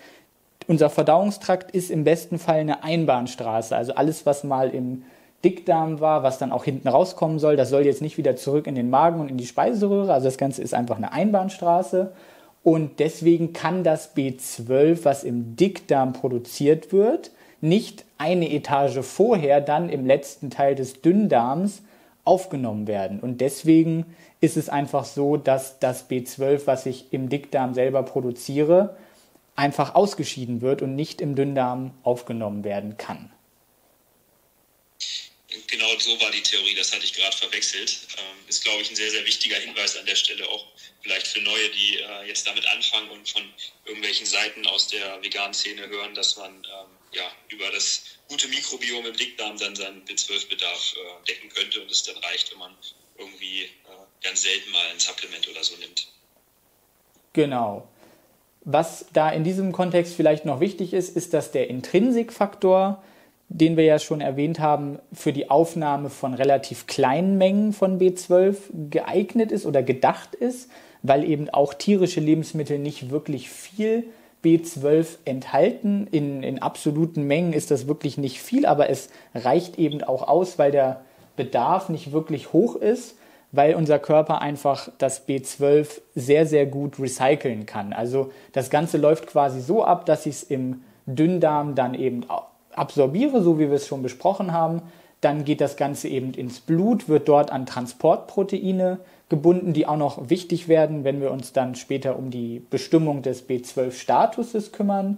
unser 0.67 0.89
Verdauungstrakt 0.89 1.71
ist 1.71 1.91
im 1.91 2.03
besten 2.03 2.39
Fall 2.39 2.59
eine 2.59 2.83
Einbahnstraße. 2.83 3.75
Also 3.75 3.93
alles, 3.93 4.25
was 4.25 4.43
mal 4.43 4.69
im 4.69 5.03
Dickdarm 5.43 5.99
war, 5.99 6.23
was 6.23 6.39
dann 6.39 6.51
auch 6.51 6.63
hinten 6.63 6.87
rauskommen 6.87 7.37
soll, 7.37 7.55
das 7.55 7.69
soll 7.69 7.85
jetzt 7.85 8.01
nicht 8.01 8.17
wieder 8.17 8.35
zurück 8.35 8.65
in 8.65 8.73
den 8.73 8.89
Magen 8.89 9.19
und 9.19 9.29
in 9.29 9.37
die 9.37 9.45
Speiseröhre. 9.45 10.11
Also 10.11 10.25
das 10.25 10.39
Ganze 10.39 10.63
ist 10.63 10.73
einfach 10.73 10.97
eine 10.97 11.11
Einbahnstraße. 11.11 12.11
Und 12.63 12.99
deswegen 12.99 13.53
kann 13.53 13.83
das 13.83 14.15
B12, 14.15 15.05
was 15.05 15.23
im 15.23 15.55
Dickdarm 15.55 16.13
produziert 16.13 16.91
wird, 16.91 17.29
nicht 17.61 18.05
eine 18.17 18.51
Etage 18.51 18.99
vorher 19.01 19.61
dann 19.61 19.89
im 19.89 20.07
letzten 20.07 20.49
Teil 20.49 20.73
des 20.73 21.01
Dünndarms 21.01 21.83
aufgenommen 22.25 22.87
werden. 22.87 23.19
Und 23.19 23.39
deswegen 23.39 24.15
ist 24.41 24.57
es 24.57 24.67
einfach 24.67 25.05
so, 25.05 25.37
dass 25.37 25.79
das 25.79 26.09
B12, 26.09 26.65
was 26.65 26.85
ich 26.85 27.13
im 27.13 27.29
Dickdarm 27.29 27.73
selber 27.73 28.03
produziere, 28.03 28.97
einfach 29.55 29.95
ausgeschieden 29.95 30.61
wird 30.61 30.81
und 30.81 30.95
nicht 30.95 31.21
im 31.21 31.35
Dünndarm 31.35 31.97
aufgenommen 32.03 32.63
werden 32.63 32.97
kann. 32.97 33.31
Genau 35.67 35.87
so 35.99 36.19
war 36.21 36.31
die 36.31 36.41
Theorie, 36.41 36.75
das 36.75 36.93
hatte 36.93 37.05
ich 37.05 37.13
gerade 37.13 37.35
verwechselt. 37.35 38.07
Ähm, 38.17 38.49
ist, 38.49 38.63
glaube 38.63 38.81
ich, 38.81 38.89
ein 38.89 38.95
sehr, 38.95 39.09
sehr 39.11 39.25
wichtiger 39.25 39.57
Hinweis 39.57 39.97
an 39.97 40.05
der 40.05 40.15
Stelle, 40.15 40.47
auch 40.49 40.65
vielleicht 41.01 41.27
für 41.27 41.41
Neue, 41.41 41.69
die 41.69 41.97
äh, 41.97 42.27
jetzt 42.27 42.47
damit 42.47 42.65
anfangen 42.67 43.09
und 43.09 43.29
von 43.29 43.41
irgendwelchen 43.85 44.25
Seiten 44.25 44.65
aus 44.67 44.87
der 44.89 45.21
veganen 45.21 45.53
Szene 45.53 45.87
hören, 45.87 46.13
dass 46.13 46.37
man 46.37 46.51
ähm, 46.51 46.94
ja, 47.15 47.23
über 47.49 47.69
das 47.71 48.03
gute 48.27 48.47
Mikrobiom 48.47 49.05
im 49.05 49.15
Dickdarm 49.15 49.57
dann 49.57 49.75
seinen 49.75 50.03
B12-Bedarf 50.05 50.95
äh, 50.95 51.25
decken 51.27 51.49
könnte 51.49 51.81
und 51.81 51.91
es 51.91 52.03
dann 52.03 52.17
reicht, 52.17 52.51
wenn 52.51 52.59
man 52.59 52.71
irgendwie 53.17 53.63
äh, 53.63 53.67
ganz 54.23 54.43
selten 54.43 54.71
mal 54.71 54.85
ein 54.91 54.99
Supplement 54.99 55.47
oder 55.47 55.63
so 55.63 55.75
nimmt. 55.77 56.07
Genau. 57.33 57.87
Was 58.61 59.05
da 59.13 59.29
in 59.29 59.43
diesem 59.43 59.71
Kontext 59.71 60.15
vielleicht 60.15 60.45
noch 60.45 60.59
wichtig 60.59 60.93
ist, 60.93 61.15
ist, 61.15 61.33
dass 61.33 61.51
der 61.51 61.69
Intrinsikfaktor 61.69 63.03
den 63.49 63.77
wir 63.77 63.83
ja 63.83 63.99
schon 63.99 64.21
erwähnt 64.21 64.59
haben, 64.59 64.99
für 65.13 65.31
die 65.31 65.49
Aufnahme 65.49 66.09
von 66.09 66.33
relativ 66.33 66.87
kleinen 66.87 67.37
Mengen 67.37 67.73
von 67.73 67.99
B12 67.99 68.89
geeignet 68.89 69.51
ist 69.51 69.65
oder 69.65 69.83
gedacht 69.83 70.35
ist, 70.35 70.69
weil 71.03 71.23
eben 71.23 71.49
auch 71.49 71.73
tierische 71.73 72.19
Lebensmittel 72.19 72.79
nicht 72.79 73.11
wirklich 73.11 73.49
viel 73.49 74.05
B12 74.45 75.17
enthalten. 75.25 76.07
In, 76.11 76.43
in 76.43 76.61
absoluten 76.61 77.23
Mengen 77.23 77.53
ist 77.53 77.71
das 77.71 77.87
wirklich 77.87 78.17
nicht 78.17 78.39
viel, 78.39 78.65
aber 78.65 78.89
es 78.89 79.09
reicht 79.33 79.79
eben 79.79 80.03
auch 80.03 80.27
aus, 80.27 80.59
weil 80.59 80.71
der 80.71 81.01
Bedarf 81.35 81.89
nicht 81.89 82.11
wirklich 82.11 82.53
hoch 82.53 82.75
ist, 82.75 83.17
weil 83.51 83.73
unser 83.75 83.99
Körper 83.99 84.41
einfach 84.41 84.89
das 84.99 85.27
B12 85.27 86.01
sehr, 86.13 86.45
sehr 86.45 86.65
gut 86.65 86.99
recyceln 86.99 87.65
kann. 87.65 87.91
Also 87.91 88.31
das 88.51 88.69
Ganze 88.69 88.97
läuft 88.97 89.27
quasi 89.27 89.61
so 89.61 89.83
ab, 89.83 90.05
dass 90.05 90.25
ich 90.25 90.35
es 90.35 90.43
im 90.43 90.83
Dünndarm 91.07 91.75
dann 91.75 91.93
eben 91.93 92.25
absorbiere, 92.77 93.41
so 93.41 93.59
wie 93.59 93.69
wir 93.69 93.75
es 93.75 93.87
schon 93.87 94.03
besprochen 94.03 94.51
haben, 94.51 94.81
dann 95.21 95.43
geht 95.43 95.61
das 95.61 95.77
Ganze 95.77 96.07
eben 96.07 96.33
ins 96.33 96.59
Blut, 96.59 97.09
wird 97.09 97.27
dort 97.27 97.51
an 97.51 97.65
Transportproteine 97.65 98.99
gebunden, 99.29 99.73
die 99.73 99.87
auch 99.87 99.97
noch 99.97 100.29
wichtig 100.29 100.67
werden, 100.67 101.03
wenn 101.03 101.19
wir 101.19 101.31
uns 101.31 101.51
dann 101.51 101.75
später 101.75 102.17
um 102.17 102.29
die 102.29 102.61
Bestimmung 102.69 103.21
des 103.21 103.49
B12-Statuses 103.49 104.71
kümmern 104.71 105.17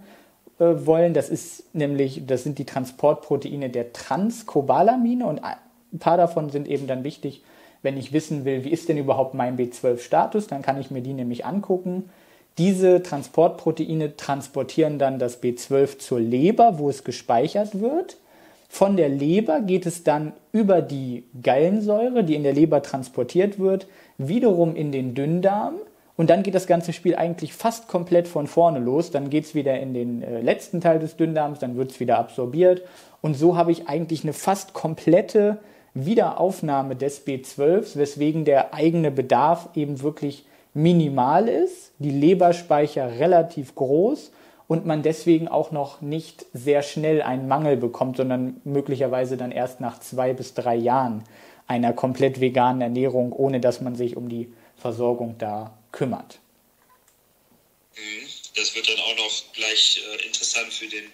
äh, 0.59 0.85
wollen. 0.85 1.13
Das 1.13 1.29
ist 1.29 1.75
nämlich, 1.75 2.25
das 2.25 2.43
sind 2.43 2.57
die 2.57 2.65
Transportproteine 2.65 3.69
der 3.69 3.91
Transkobalamine 3.91 5.25
und 5.25 5.43
ein 5.43 5.99
paar 5.99 6.17
davon 6.17 6.49
sind 6.49 6.67
eben 6.67 6.87
dann 6.87 7.03
wichtig, 7.03 7.43
wenn 7.81 7.97
ich 7.97 8.13
wissen 8.13 8.45
will, 8.45 8.63
wie 8.63 8.71
ist 8.71 8.89
denn 8.89 8.97
überhaupt 8.97 9.33
mein 9.33 9.57
B12-Status, 9.57 10.47
dann 10.47 10.61
kann 10.61 10.79
ich 10.79 10.89
mir 10.89 11.01
die 11.01 11.13
nämlich 11.13 11.45
angucken. 11.45 12.09
Diese 12.57 13.03
Transportproteine 13.03 14.17
transportieren 14.17 14.97
dann 14.97 15.19
das 15.19 15.43
B12 15.43 15.99
zur 15.99 16.19
Leber, 16.19 16.79
wo 16.79 16.89
es 16.89 17.03
gespeichert 17.03 17.79
wird. 17.79 18.17
Von 18.67 18.97
der 18.97 19.09
Leber 19.09 19.61
geht 19.61 19.85
es 19.85 20.03
dann 20.03 20.33
über 20.51 20.81
die 20.81 21.23
Gallensäure, 21.41 22.23
die 22.23 22.35
in 22.35 22.43
der 22.43 22.53
Leber 22.53 22.81
transportiert 22.81 23.59
wird, 23.59 23.87
wiederum 24.17 24.75
in 24.75 24.91
den 24.91 25.13
Dünndarm. 25.13 25.75
Und 26.17 26.31
dann 26.31 26.41
geht 26.41 26.55
das 26.55 26.65
ganze 26.65 26.93
Spiel 26.93 27.15
eigentlich 27.15 27.53
fast 27.53 27.87
komplett 27.87 28.27
von 28.27 28.47
vorne 28.47 28.79
los. 28.79 29.11
Dann 29.11 29.29
geht 29.29 29.45
es 29.45 29.55
wieder 29.55 29.79
in 29.79 29.93
den 29.93 30.23
äh, 30.23 30.41
letzten 30.41 30.81
Teil 30.81 30.97
des 30.97 31.15
Dünndarms, 31.15 31.59
dann 31.59 31.77
wird 31.77 31.91
es 31.91 31.99
wieder 31.99 32.17
absorbiert. 32.17 32.81
Und 33.21 33.35
so 33.35 33.55
habe 33.55 33.71
ich 33.71 33.87
eigentlich 33.87 34.23
eine 34.23 34.33
fast 34.33 34.73
komplette 34.73 35.59
Wiederaufnahme 35.93 36.95
des 36.95 37.25
B12, 37.25 37.97
weswegen 37.97 38.45
der 38.45 38.73
eigene 38.73 39.11
Bedarf 39.11 39.69
eben 39.75 40.01
wirklich 40.01 40.45
minimal 40.77 41.49
ist, 41.49 41.91
die 41.97 42.11
Leberspeicher 42.11 43.19
relativ 43.19 43.73
groß 43.73 44.31
und 44.67 44.85
man 44.85 45.01
deswegen 45.01 45.47
auch 45.47 45.71
noch 45.71 46.01
nicht 46.01 46.45
sehr 46.53 46.83
schnell 46.83 47.23
einen 47.23 47.47
Mangel 47.47 47.77
bekommt, 47.77 48.17
sondern 48.17 48.61
möglicherweise 48.63 49.37
dann 49.37 49.51
erst 49.51 49.81
nach 49.81 49.99
zwei 49.99 50.33
bis 50.33 50.53
drei 50.53 50.75
Jahren 50.75 51.23
einer 51.65 51.93
komplett 51.93 52.39
veganen 52.39 52.81
Ernährung, 52.81 53.33
ohne 53.33 53.59
dass 53.59 53.81
man 53.81 53.95
sich 53.95 54.15
um 54.15 54.29
die 54.29 54.53
Versorgung 54.77 55.35
da 55.39 55.75
kümmert. 55.91 56.39
Mhm. 57.95 58.27
Das 58.55 58.75
wird 58.75 58.87
dann 58.87 58.99
auch 58.99 59.17
noch 59.17 59.53
gleich 59.53 59.99
äh, 59.99 60.27
interessant 60.27 60.71
für 60.71 60.87
den 60.87 61.05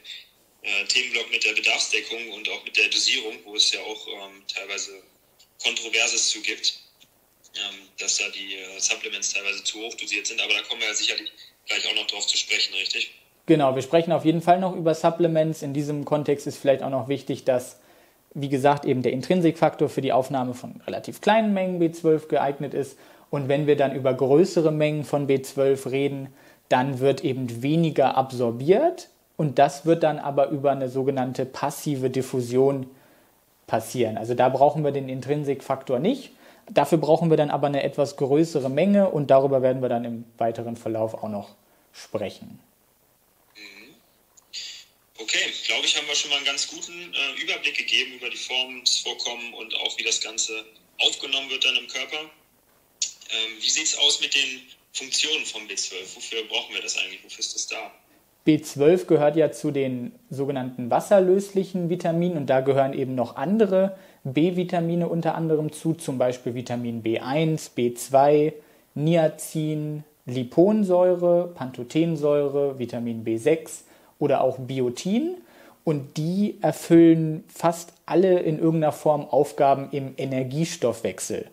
äh, 0.61 0.85
Themenblock 0.89 1.31
mit 1.31 1.43
der 1.43 1.53
Bedarfsdeckung 1.53 2.31
und 2.31 2.49
auch 2.49 2.63
mit 2.65 2.75
der 2.75 2.89
Dosierung, 2.89 3.35
wo 3.45 3.55
es 3.55 3.71
ja 3.71 3.79
auch 3.79 4.07
ähm, 4.07 4.43
teilweise 4.53 4.91
Kontroverses 5.63 6.29
zu 6.29 6.41
gibt 6.41 6.82
ähm, 7.55 7.87
dass 7.99 8.17
da 8.17 8.25
die 8.33 8.55
äh, 8.55 8.79
Supplements 8.79 9.33
teilweise 9.33 9.63
zu 9.63 9.79
hoch 9.79 9.93
dosiert 9.95 10.27
sind. 10.27 10.41
Aber 10.41 10.53
da 10.53 10.61
kommen 10.67 10.81
wir 10.81 10.87
ja 10.87 10.93
sicherlich 10.93 11.31
gleich 11.67 11.87
auch 11.87 11.95
noch 11.95 12.07
drauf 12.07 12.25
zu 12.27 12.37
sprechen, 12.37 12.73
richtig? 12.73 13.13
Genau, 13.45 13.75
wir 13.75 13.81
sprechen 13.81 14.11
auf 14.11 14.25
jeden 14.25 14.41
Fall 14.41 14.59
noch 14.59 14.75
über 14.75 14.95
Supplements. 14.95 15.61
In 15.61 15.73
diesem 15.73 16.05
Kontext 16.05 16.47
ist 16.47 16.57
vielleicht 16.57 16.81
auch 16.81 16.89
noch 16.89 17.09
wichtig, 17.09 17.43
dass, 17.43 17.77
wie 18.33 18.49
gesagt, 18.49 18.85
eben 18.85 19.01
der 19.01 19.11
Intrinsikfaktor 19.11 19.89
für 19.89 20.01
die 20.01 20.13
Aufnahme 20.13 20.53
von 20.53 20.81
relativ 20.87 21.21
kleinen 21.21 21.53
Mengen 21.53 21.81
B12 21.81 22.27
geeignet 22.27 22.73
ist. 22.73 22.97
Und 23.29 23.49
wenn 23.49 23.67
wir 23.67 23.75
dann 23.75 23.95
über 23.95 24.13
größere 24.13 24.71
Mengen 24.71 25.03
von 25.03 25.27
B12 25.27 25.91
reden, 25.91 26.33
dann 26.69 26.99
wird 26.99 27.23
eben 27.23 27.61
weniger 27.61 28.15
absorbiert 28.15 29.09
und 29.37 29.59
das 29.59 29.85
wird 29.85 30.03
dann 30.03 30.19
aber 30.19 30.49
über 30.49 30.71
eine 30.71 30.89
sogenannte 30.89 31.45
passive 31.45 32.09
Diffusion 32.09 32.89
passieren. 33.67 34.17
Also 34.17 34.35
da 34.35 34.49
brauchen 34.49 34.83
wir 34.83 34.91
den 34.91 35.09
Intrinsikfaktor 35.09 35.99
nicht. 35.99 36.31
Dafür 36.69 36.97
brauchen 36.97 37.29
wir 37.29 37.37
dann 37.37 37.49
aber 37.49 37.67
eine 37.67 37.83
etwas 37.83 38.15
größere 38.15 38.69
Menge 38.69 39.09
und 39.09 39.29
darüber 39.29 39.61
werden 39.61 39.81
wir 39.81 39.89
dann 39.89 40.05
im 40.05 40.25
weiteren 40.37 40.77
Verlauf 40.77 41.13
auch 41.13 41.29
noch 41.29 41.55
sprechen. 41.91 42.59
Mhm. 43.55 43.95
Okay, 45.19 45.51
glaube 45.67 45.85
ich, 45.85 45.97
haben 45.97 46.07
wir 46.07 46.15
schon 46.15 46.29
mal 46.29 46.37
einen 46.37 46.45
ganz 46.45 46.67
guten 46.67 47.13
äh, 47.13 47.41
Überblick 47.41 47.77
gegeben 47.77 48.13
über 48.13 48.29
die 48.29 48.37
Formen, 48.37 48.81
das 48.83 48.97
Vorkommen 48.97 49.53
und 49.53 49.75
auch 49.75 49.97
wie 49.97 50.03
das 50.03 50.21
Ganze 50.21 50.65
aufgenommen 50.99 51.49
wird 51.49 51.65
dann 51.65 51.75
im 51.75 51.87
Körper. 51.87 52.19
Ähm, 52.19 53.57
wie 53.59 53.69
sieht 53.69 53.85
es 53.85 53.97
aus 53.97 54.21
mit 54.21 54.33
den 54.33 54.61
Funktionen 54.93 55.45
vom 55.45 55.63
B12? 55.63 56.15
Wofür 56.15 56.43
brauchen 56.45 56.73
wir 56.73 56.81
das 56.81 56.97
eigentlich? 56.97 57.23
Wofür 57.23 57.39
ist 57.39 57.55
das 57.55 57.67
da? 57.67 57.91
B12 58.45 59.05
gehört 59.05 59.35
ja 59.37 59.51
zu 59.51 59.71
den 59.71 60.13
sogenannten 60.29 60.89
wasserlöslichen 60.89 61.89
Vitaminen 61.89 62.37
und 62.37 62.47
da 62.47 62.59
gehören 62.59 62.93
eben 62.93 63.15
noch 63.15 63.35
andere 63.37 63.97
B-Vitamine 64.23 65.07
unter 65.07 65.35
anderem 65.35 65.71
zu, 65.71 65.93
zum 65.93 66.17
Beispiel 66.17 66.55
Vitamin 66.55 67.03
B1, 67.03 67.71
B2, 67.75 68.53
Niacin, 68.95 70.03
Liponsäure, 70.25 71.49
Pantothensäure, 71.53 72.79
Vitamin 72.79 73.25
B6 73.25 73.81
oder 74.19 74.41
auch 74.41 74.57
Biotin. 74.59 75.35
Und 75.83 76.15
die 76.15 76.57
erfüllen 76.61 77.43
fast 77.53 77.91
alle 78.05 78.39
in 78.39 78.57
irgendeiner 78.57 78.93
Form 78.93 79.25
Aufgaben 79.25 79.89
im 79.91 80.13
Energiestoffwechsel. 80.15 81.47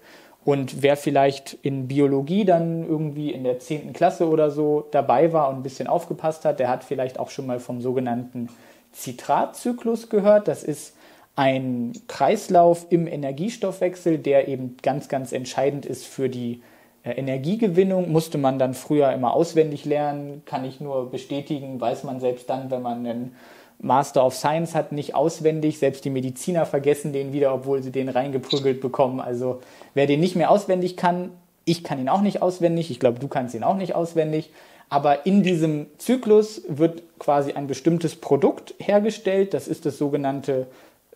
Und 0.44 0.82
wer 0.82 0.96
vielleicht 0.96 1.58
in 1.62 1.88
Biologie 1.88 2.44
dann 2.44 2.86
irgendwie 2.86 3.32
in 3.32 3.42
der 3.42 3.58
10. 3.58 3.92
Klasse 3.92 4.28
oder 4.28 4.50
so 4.50 4.86
dabei 4.92 5.32
war 5.32 5.48
und 5.48 5.56
ein 5.56 5.62
bisschen 5.64 5.88
aufgepasst 5.88 6.44
hat, 6.44 6.60
der 6.60 6.68
hat 6.68 6.84
vielleicht 6.84 7.18
auch 7.18 7.30
schon 7.30 7.46
mal 7.46 7.58
vom 7.58 7.82
sogenannten 7.82 8.48
Zitratzyklus 8.92 10.08
gehört. 10.08 10.46
Das 10.48 10.62
ist 10.62 10.94
ein 11.40 11.94
Kreislauf 12.06 12.84
im 12.90 13.06
Energiestoffwechsel, 13.06 14.18
der 14.18 14.46
eben 14.46 14.76
ganz, 14.82 15.08
ganz 15.08 15.32
entscheidend 15.32 15.86
ist 15.86 16.04
für 16.04 16.28
die 16.28 16.60
äh, 17.02 17.12
Energiegewinnung. 17.12 18.12
Musste 18.12 18.36
man 18.36 18.58
dann 18.58 18.74
früher 18.74 19.10
immer 19.14 19.32
auswendig 19.32 19.86
lernen, 19.86 20.42
kann 20.44 20.66
ich 20.66 20.82
nur 20.82 21.10
bestätigen, 21.10 21.80
weiß 21.80 22.04
man 22.04 22.20
selbst 22.20 22.50
dann, 22.50 22.70
wenn 22.70 22.82
man 22.82 23.06
einen 23.06 23.36
Master 23.78 24.26
of 24.26 24.34
Science 24.34 24.74
hat, 24.74 24.92
nicht 24.92 25.14
auswendig. 25.14 25.78
Selbst 25.78 26.04
die 26.04 26.10
Mediziner 26.10 26.66
vergessen 26.66 27.14
den 27.14 27.32
wieder, 27.32 27.54
obwohl 27.54 27.82
sie 27.82 27.90
den 27.90 28.10
reingeprügelt 28.10 28.82
bekommen. 28.82 29.18
Also 29.18 29.62
wer 29.94 30.06
den 30.06 30.20
nicht 30.20 30.36
mehr 30.36 30.50
auswendig 30.50 30.98
kann, 30.98 31.30
Ich 31.64 31.84
kann 31.84 31.98
ihn 32.00 32.10
auch 32.10 32.20
nicht 32.20 32.42
auswendig, 32.42 32.90
ich 32.90 33.00
glaube, 33.00 33.18
du 33.18 33.28
kannst 33.28 33.54
ihn 33.54 33.64
auch 33.64 33.76
nicht 33.76 33.94
auswendig. 33.94 34.50
Aber 34.90 35.24
in 35.24 35.42
diesem 35.42 35.86
Zyklus 35.98 36.62
wird 36.68 37.02
quasi 37.18 37.52
ein 37.52 37.66
bestimmtes 37.66 38.16
Produkt 38.16 38.74
hergestellt. 38.78 39.54
Das 39.54 39.68
ist 39.68 39.86
das 39.86 39.96
sogenannte 39.96 40.66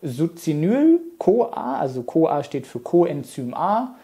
Succinyl-CoA, 0.05 1.79
also 1.79 2.03
CoA 2.03 2.43
steht 2.43 2.67
für 2.67 2.79
Coenzym 2.79 3.53
A. 3.53 3.95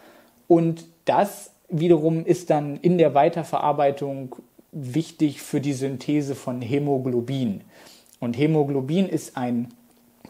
Und 0.48 0.84
das 1.04 1.52
wiederum 1.68 2.24
ist 2.24 2.50
dann 2.50 2.76
in 2.76 2.98
der 2.98 3.14
Weiterverarbeitung 3.14 4.36
wichtig 4.72 5.42
für 5.42 5.60
die 5.60 5.72
Synthese 5.72 6.34
von 6.34 6.60
Hämoglobin. 6.62 7.62
Und 8.20 8.38
Hämoglobin 8.38 9.08
ist 9.08 9.36
ein 9.36 9.68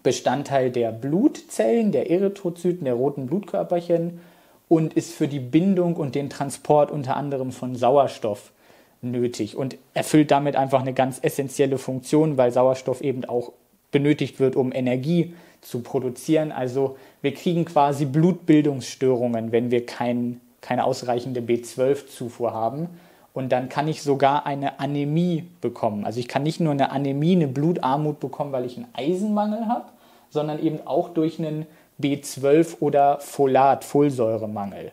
Bestandteil 0.02 0.70
der 0.70 0.90
Blutzellen, 0.92 1.92
der 1.92 2.10
Erythrozyten, 2.10 2.84
der 2.84 2.94
roten 2.94 3.26
Blutkörperchen 3.26 4.20
und 4.68 4.94
ist 4.94 5.12
für 5.12 5.28
die 5.28 5.40
Bindung 5.40 5.96
und 5.96 6.14
den 6.14 6.30
Transport 6.30 6.90
unter 6.90 7.16
anderem 7.16 7.52
von 7.52 7.76
Sauerstoff 7.76 8.52
nötig 9.00 9.56
und 9.56 9.76
erfüllt 9.94 10.30
damit 10.30 10.56
einfach 10.56 10.80
eine 10.80 10.94
ganz 10.94 11.18
essentielle 11.22 11.78
Funktion, 11.78 12.36
weil 12.36 12.52
Sauerstoff 12.52 13.00
eben 13.00 13.24
auch 13.24 13.52
benötigt 13.90 14.40
wird, 14.40 14.56
um 14.56 14.72
Energie 14.72 15.34
zu 15.62 15.80
produzieren. 15.80 16.52
Also 16.52 16.96
wir 17.22 17.32
kriegen 17.32 17.64
quasi 17.64 18.04
Blutbildungsstörungen, 18.04 19.52
wenn 19.52 19.70
wir 19.70 19.86
kein, 19.86 20.40
keine 20.60 20.84
ausreichende 20.84 21.40
B12-Zufuhr 21.40 22.52
haben. 22.52 22.88
Und 23.32 23.50
dann 23.50 23.70
kann 23.70 23.88
ich 23.88 24.02
sogar 24.02 24.44
eine 24.44 24.78
Anämie 24.78 25.48
bekommen. 25.62 26.04
Also 26.04 26.20
ich 26.20 26.28
kann 26.28 26.42
nicht 26.42 26.60
nur 26.60 26.72
eine 26.72 26.90
Anämie, 26.90 27.34
eine 27.34 27.48
Blutarmut 27.48 28.20
bekommen, 28.20 28.52
weil 28.52 28.66
ich 28.66 28.76
einen 28.76 28.88
Eisenmangel 28.92 29.68
habe, 29.68 29.86
sondern 30.28 30.62
eben 30.62 30.86
auch 30.86 31.08
durch 31.08 31.38
einen 31.38 31.66
B12 32.00 32.76
oder 32.80 33.20
Folat, 33.20 33.84
Folsäuremangel. 33.84 34.92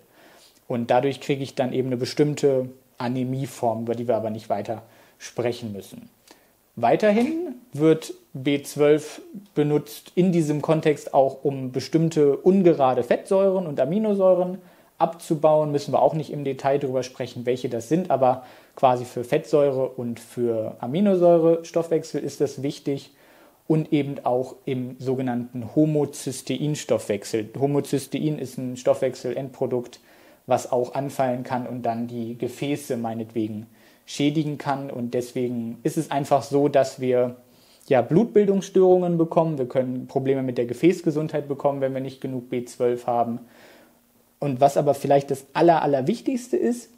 Und 0.67 0.91
dadurch 0.91 1.19
kriege 1.19 1.43
ich 1.43 1.55
dann 1.55 1.73
eben 1.73 1.87
eine 1.87 1.97
bestimmte 1.97 2.69
Anämieform, 2.97 3.81
über 3.81 3.95
die 3.95 4.07
wir 4.07 4.15
aber 4.15 4.29
nicht 4.29 4.49
weiter 4.49 4.83
sprechen 5.17 5.73
müssen. 5.73 6.09
Weiterhin 6.81 7.55
wird 7.73 8.13
B12 8.33 9.19
benutzt 9.53 10.13
in 10.15 10.31
diesem 10.31 10.61
Kontext 10.61 11.13
auch, 11.13 11.43
um 11.43 11.73
bestimmte 11.73 12.37
ungerade 12.37 13.03
Fettsäuren 13.03 13.67
und 13.67 13.81
Aminosäuren 13.81 14.59
abzubauen. 14.97 15.71
Müssen 15.71 15.93
wir 15.93 16.01
auch 16.01 16.13
nicht 16.13 16.31
im 16.31 16.45
Detail 16.45 16.79
darüber 16.79 17.03
sprechen, 17.03 17.45
welche 17.45 17.67
das 17.67 17.89
sind, 17.89 18.11
aber 18.11 18.43
quasi 18.77 19.03
für 19.03 19.25
Fettsäure 19.25 19.89
und 19.89 20.21
für 20.21 20.77
Aminosäurestoffwechsel 20.79 22.23
ist 22.23 22.39
das 22.39 22.63
wichtig 22.63 23.11
und 23.67 23.91
eben 23.91 24.15
auch 24.23 24.55
im 24.63 24.95
sogenannten 24.99 25.75
Homozysteinstoffwechsel. 25.75 27.49
Homozystein 27.59 28.39
ist 28.39 28.57
ein 28.57 28.77
Stoffwechselendprodukt, 28.77 29.99
was 30.45 30.71
auch 30.71 30.93
anfallen 30.93 31.43
kann 31.43 31.67
und 31.67 31.83
dann 31.83 32.07
die 32.07 32.37
Gefäße 32.37 32.95
meinetwegen 32.95 33.67
schädigen 34.09 34.57
kann. 34.57 34.89
Und 34.89 35.13
deswegen 35.13 35.77
ist 35.83 35.95
es 35.95 36.09
einfach 36.09 36.41
so, 36.41 36.67
dass 36.67 36.99
wir 36.99 37.35
ja, 37.87 38.01
Blutbildungsstörungen 38.01 39.19
bekommen. 39.19 39.59
Wir 39.59 39.67
können 39.67 40.07
Probleme 40.07 40.41
mit 40.41 40.57
der 40.57 40.65
Gefäßgesundheit 40.65 41.47
bekommen, 41.47 41.79
wenn 41.79 41.93
wir 41.93 42.01
nicht 42.01 42.19
genug 42.19 42.51
B12 42.51 43.05
haben. 43.05 43.39
Und 44.39 44.59
was 44.59 44.77
aber 44.77 44.95
vielleicht 44.95 45.29
das 45.29 45.45
Aller, 45.53 45.83
Allerwichtigste 45.83 46.57
ist, 46.57 46.89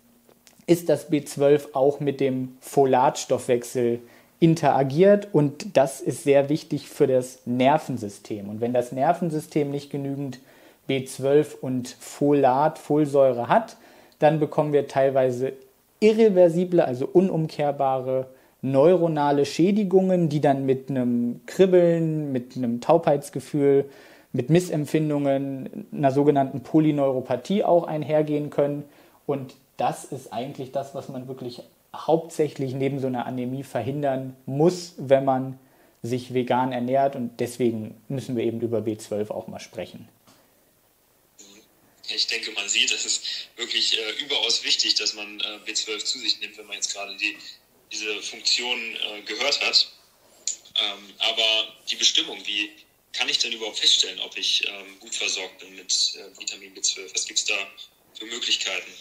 ist, 0.68 0.88
dass 0.88 1.12
B12 1.12 1.74
auch 1.74 2.00
mit 2.00 2.22
dem 2.22 2.56
Folatstoffwechsel 2.62 4.00
interagiert 4.39 5.27
und 5.34 5.75
das 5.75 6.00
ist 6.00 6.24
sehr 6.24 6.48
wichtig 6.48 6.88
für 6.88 7.08
das 7.08 7.39
Nervensystem. 7.46 8.48
Und 8.48 8.62
wenn 8.62 8.74
das 8.74 8.94
Nervensystem 8.94 9.70
nicht 9.70 9.89
genügend 9.89 10.39
B12 10.88 11.60
und 11.60 11.89
Folat, 12.00 12.80
Folsäure 12.80 13.50
hat, 13.50 13.75
dann 14.20 14.39
bekommen 14.39 14.72
wir 14.72 14.88
teilweise 14.88 15.53
irreversible, 16.01 16.84
also 16.84 17.08
unumkehrbare 17.08 18.27
neuronale 18.62 19.46
Schädigungen, 19.46 20.29
die 20.29 20.42
dann 20.42 20.66
mit 20.66 20.90
einem 20.90 21.42
Kribbeln, 21.46 22.31
mit 22.31 22.57
einem 22.57 22.81
Taubheitsgefühl, 22.81 23.85
mit 24.33 24.50
Missempfindungen, 24.50 25.87
einer 25.92 26.11
sogenannten 26.11 26.61
Polyneuropathie 26.61 27.64
auch 27.64 27.85
einhergehen 27.85 28.50
können. 28.50 28.83
Und 29.25 29.55
das 29.77 30.05
ist 30.05 30.31
eigentlich 30.31 30.72
das, 30.72 30.94
was 30.94 31.09
man 31.09 31.27
wirklich 31.27 31.64
hauptsächlich 31.96 32.75
neben 32.75 33.00
so 33.00 33.07
einer 33.07 33.25
Anämie 33.25 33.64
verhindern 33.64 34.35
muss, 34.46 34.96
wenn 34.98 35.25
man 35.25 35.59
sich 36.03 36.33
vegan 36.33 36.72
ernährt. 36.72 37.16
Und 37.16 37.40
deswegen 37.40 37.96
müssen 38.07 38.35
wir 38.35 38.44
eben 38.44 38.61
über 38.61 38.79
B12 38.79 39.31
auch 39.31 39.48
mal 39.48 39.59
sprechen. 39.59 40.07
Ich 42.16 42.28
denke, 42.28 42.52
man 42.52 42.68
sieht, 42.68 42.92
es 42.92 43.06
ist 43.06 43.24
wirklich 43.56 43.98
äh, 43.98 44.12
überaus 44.24 44.64
wichtig, 44.64 44.96
dass 44.96 45.14
man 45.14 45.40
äh, 45.40 45.70
B12 45.70 46.04
zu 46.04 46.20
sich 46.20 46.40
nimmt, 46.40 46.58
wenn 46.58 46.66
man 46.66 46.76
jetzt 46.76 46.94
gerade 46.94 47.16
die, 47.18 47.38
diese 47.92 48.22
Funktion 48.22 48.80
äh, 48.80 49.22
gehört 49.22 49.62
hat. 49.62 49.92
Ähm, 50.80 51.14
aber 51.20 51.76
die 51.90 51.96
Bestimmung, 51.96 52.38
wie 52.46 52.72
kann 53.14 53.28
ich 53.30 53.40
denn 53.40 53.52
überhaupt 53.52 53.80
feststellen, 53.80 54.20
ob 54.22 54.38
ich 54.38 54.66
ähm, 54.68 55.00
gut 55.00 55.14
versorgt 55.16 55.60
bin 55.60 55.76
mit 55.76 55.92
äh, 56.16 56.40
Vitamin 56.40 56.74
B12? 56.74 57.14
Was 57.14 57.26
gibt 57.26 57.40
es 57.40 57.46
da 57.46 57.56
für 58.18 58.26
Möglichkeiten? 58.26 58.92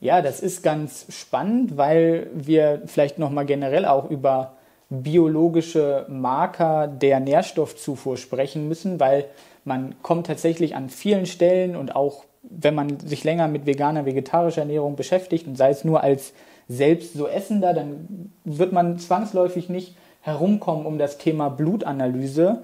Ja, 0.00 0.22
das 0.22 0.40
ist 0.40 0.62
ganz 0.62 1.06
spannend, 1.10 1.76
weil 1.76 2.30
wir 2.32 2.82
vielleicht 2.86 3.18
nochmal 3.18 3.46
generell 3.46 3.84
auch 3.84 4.08
über 4.10 4.56
biologische 4.90 6.06
Marker 6.08 6.86
der 6.86 7.20
Nährstoffzufuhr 7.20 8.16
sprechen 8.16 8.68
müssen, 8.68 9.00
weil 9.00 9.28
man 9.64 9.94
kommt 10.02 10.26
tatsächlich 10.26 10.74
an 10.76 10.88
vielen 10.88 11.26
Stellen 11.26 11.76
und 11.76 11.94
auch 11.94 12.24
wenn 12.42 12.74
man 12.74 13.00
sich 13.00 13.24
länger 13.24 13.48
mit 13.48 13.66
veganer, 13.66 14.06
vegetarischer 14.06 14.62
Ernährung 14.62 14.96
beschäftigt 14.96 15.46
und 15.46 15.56
sei 15.56 15.70
es 15.70 15.84
nur 15.84 16.02
als 16.02 16.32
selbst 16.68 17.14
so 17.14 17.26
Essender, 17.26 17.74
dann 17.74 18.32
wird 18.44 18.72
man 18.72 18.98
zwangsläufig 18.98 19.68
nicht 19.68 19.96
herumkommen 20.20 20.86
um 20.86 20.98
das 20.98 21.18
Thema 21.18 21.48
Blutanalyse. 21.48 22.62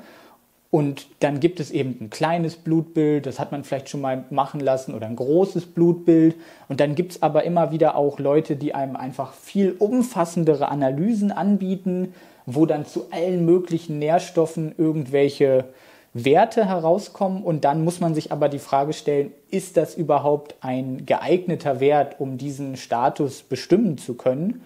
Und 0.70 1.06
dann 1.20 1.38
gibt 1.38 1.60
es 1.60 1.70
eben 1.70 1.96
ein 2.00 2.10
kleines 2.10 2.56
Blutbild, 2.56 3.26
das 3.26 3.38
hat 3.38 3.52
man 3.52 3.62
vielleicht 3.62 3.88
schon 3.88 4.00
mal 4.00 4.24
machen 4.30 4.58
lassen, 4.58 4.92
oder 4.92 5.06
ein 5.06 5.14
großes 5.14 5.66
Blutbild. 5.66 6.34
Und 6.68 6.80
dann 6.80 6.96
gibt 6.96 7.12
es 7.12 7.22
aber 7.22 7.44
immer 7.44 7.70
wieder 7.70 7.94
auch 7.94 8.18
Leute, 8.18 8.56
die 8.56 8.74
einem 8.74 8.96
einfach 8.96 9.34
viel 9.34 9.76
umfassendere 9.78 10.68
Analysen 10.68 11.30
anbieten, 11.30 12.12
wo 12.44 12.66
dann 12.66 12.86
zu 12.86 13.06
allen 13.12 13.44
möglichen 13.44 14.00
Nährstoffen 14.00 14.74
irgendwelche 14.76 15.66
Werte 16.14 16.64
herauskommen 16.64 17.42
und 17.42 17.64
dann 17.64 17.82
muss 17.82 17.98
man 17.98 18.14
sich 18.14 18.30
aber 18.30 18.48
die 18.48 18.60
Frage 18.60 18.92
stellen, 18.92 19.32
ist 19.50 19.76
das 19.76 19.96
überhaupt 19.96 20.54
ein 20.60 21.06
geeigneter 21.06 21.80
Wert, 21.80 22.20
um 22.20 22.38
diesen 22.38 22.76
Status 22.76 23.42
bestimmen 23.42 23.98
zu 23.98 24.14
können? 24.14 24.62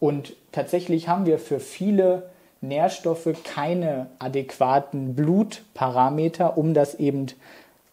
Und 0.00 0.34
tatsächlich 0.52 1.08
haben 1.08 1.26
wir 1.26 1.38
für 1.38 1.60
viele 1.60 2.30
Nährstoffe 2.62 3.28
keine 3.44 4.06
adäquaten 4.18 5.14
Blutparameter, 5.14 6.56
um 6.56 6.72
das 6.72 6.94
eben 6.94 7.26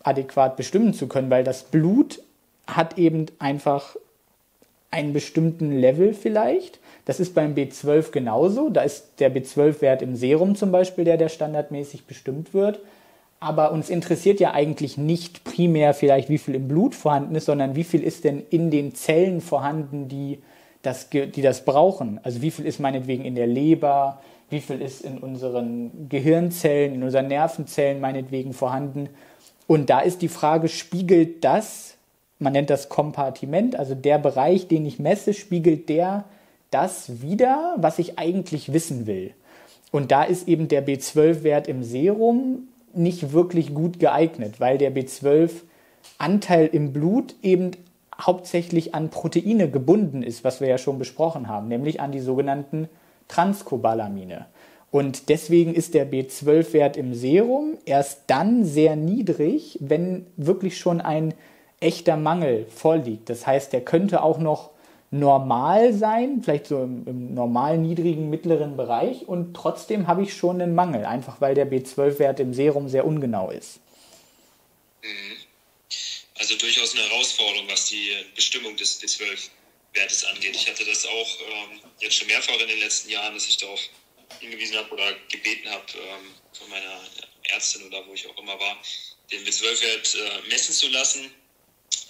adäquat 0.02 0.56
bestimmen 0.56 0.94
zu 0.94 1.08
können, 1.08 1.30
weil 1.30 1.44
das 1.44 1.64
Blut 1.64 2.22
hat 2.68 2.98
eben 2.98 3.26
einfach 3.40 3.98
einen 4.94 5.12
bestimmten 5.12 5.72
Level 5.72 6.14
vielleicht. 6.14 6.80
Das 7.06 7.20
ist 7.20 7.34
beim 7.34 7.56
B12 7.56 8.12
genauso. 8.12 8.70
Da 8.70 8.82
ist 8.84 9.20
der 9.20 9.34
B12-Wert 9.36 10.02
im 10.02 10.16
Serum 10.16 10.56
zum 10.56 10.72
Beispiel 10.72 11.04
der, 11.04 11.18
der 11.18 11.30
standardmäßig 11.30 12.06
bestimmt 12.06 12.54
wird. 12.54 12.80
Aber 13.40 13.74
uns 13.74 13.90
interessiert 13.90 14.40
ja 14.40 14.54
eigentlich 14.54 14.98
nicht 14.98 15.44
primär 15.44 15.94
vielleicht, 15.94 16.30
wie 16.30 16.38
viel 16.38 16.56
im 16.56 16.70
Blut 16.70 16.96
vorhanden 16.96 17.36
ist, 17.36 17.46
sondern 17.46 17.76
wie 17.76 17.84
viel 17.84 18.02
ist 18.02 18.24
denn 18.24 18.42
in 18.50 18.72
den 18.72 18.96
Zellen 18.96 19.42
vorhanden, 19.42 20.08
die 20.08 20.40
das, 20.82 21.10
die 21.10 21.42
das 21.42 21.66
brauchen. 21.66 22.20
Also 22.24 22.42
wie 22.42 22.52
viel 22.52 22.66
ist 22.66 22.80
meinetwegen 22.80 23.26
in 23.26 23.36
der 23.36 23.48
Leber, 23.48 24.22
wie 24.50 24.62
viel 24.62 24.82
ist 24.82 25.02
in 25.02 25.18
unseren 25.18 26.08
Gehirnzellen, 26.08 26.94
in 26.94 27.04
unseren 27.04 27.28
Nervenzellen 27.28 28.00
meinetwegen 28.00 28.54
vorhanden. 28.54 29.10
Und 29.68 29.90
da 29.90 30.00
ist 30.00 30.22
die 30.22 30.30
Frage, 30.30 30.70
spiegelt 30.70 31.44
das, 31.44 31.96
man 32.40 32.54
nennt 32.54 32.70
das 32.70 32.90
Kompartiment, 32.90 33.76
also 33.76 33.96
der 33.96 34.18
Bereich, 34.18 34.68
den 34.68 34.86
ich 34.86 35.00
messe, 35.00 35.34
spiegelt 35.34 35.90
der 35.90 36.26
das 36.72 37.22
wieder, 37.22 37.76
was 37.78 38.00
ich 38.00 38.18
eigentlich 38.18 38.74
wissen 38.74 39.06
will. 39.06 39.34
Und 39.92 40.12
da 40.12 40.24
ist 40.24 40.48
eben 40.48 40.68
der 40.68 40.86
B12-Wert 40.86 41.68
im 41.68 41.84
Serum 41.84 42.68
nicht 42.94 43.32
wirklich 43.32 43.74
gut 43.74 44.00
geeignet, 44.00 44.60
weil 44.60 44.78
der 44.78 44.94
B12-Anteil 44.94 46.68
im 46.68 46.92
Blut 46.92 47.36
eben 47.44 47.72
hauptsächlich 48.20 48.96
an 48.96 49.10
Proteine 49.10 49.70
gebunden 49.70 50.24
ist, 50.24 50.44
was 50.44 50.62
wir 50.62 50.68
ja 50.68 50.78
schon 50.78 51.00
besprochen 51.00 51.48
haben, 51.48 51.68
nämlich 51.68 52.02
an 52.02 52.12
die 52.12 52.20
sogenannten 52.20 52.90
Transcobalamine. 53.28 54.48
Und 54.92 55.30
deswegen 55.30 55.74
ist 55.74 55.96
der 55.96 56.12
B12-Wert 56.12 56.98
im 56.98 57.14
Serum 57.14 57.78
erst 57.86 58.24
dann 58.28 58.64
sehr 58.64 58.96
niedrig, 58.96 59.78
wenn 59.82 60.28
wirklich 60.38 60.78
schon 60.78 61.02
ein 61.02 61.34
echter 61.84 62.18
Mangel 62.18 62.66
vorliegt. 62.74 63.30
Das 63.30 63.46
heißt, 63.46 63.74
der 63.74 63.84
könnte 63.84 64.24
auch 64.24 64.38
noch 64.38 64.72
normal 65.14 65.94
sein, 65.94 66.42
vielleicht 66.44 66.66
so 66.66 66.82
im, 66.82 67.08
im 67.08 67.34
normalen, 67.36 67.84
niedrigen, 67.84 68.32
mittleren 68.32 68.76
Bereich 68.76 69.28
und 69.28 69.54
trotzdem 69.54 70.08
habe 70.08 70.24
ich 70.24 70.34
schon 70.34 70.60
einen 70.60 70.74
Mangel, 70.74 71.06
einfach 71.06 71.40
weil 71.40 71.54
der 71.54 71.72
B12-Wert 71.72 72.40
im 72.40 72.54
Serum 72.56 72.90
sehr 72.90 73.06
ungenau 73.06 73.52
ist. 73.52 73.80
Mhm. 75.04 75.38
also 76.40 76.56
durchaus 76.56 76.96
eine 76.96 77.04
Herausforderung, 77.10 77.68
was 77.70 77.86
die 77.88 78.10
Bestimmung 78.36 78.76
des 78.76 79.00
B12-Wertes 79.02 80.26
angeht. 80.26 80.56
Ich 80.56 80.68
hatte 80.68 80.84
das 80.84 81.06
auch 81.06 81.12
ähm, 81.12 81.80
jetzt 82.00 82.16
schon 82.16 82.28
mehrfach 82.28 82.60
in 82.60 82.68
den 82.68 82.80
letzten 82.80 83.12
Jahren, 83.12 83.36
dass 83.36 83.48
ich 83.48 83.58
darauf 83.58 83.80
hingewiesen 84.40 84.78
habe 84.78 84.90
oder 84.92 85.14
gebeten 85.30 85.70
habe 85.70 85.86
ähm, 85.94 86.34
von 86.54 86.70
meiner 86.70 87.02
Ärztin 87.50 87.84
oder 87.84 88.06
wo 88.08 88.14
ich 88.14 88.28
auch 88.28 88.38
immer 88.38 88.60
war, 88.60 88.78
den 89.32 89.44
B12-Wert 89.44 90.16
äh, 90.16 90.50
messen 90.50 90.74
zu 90.74 90.88
lassen. 90.90 91.30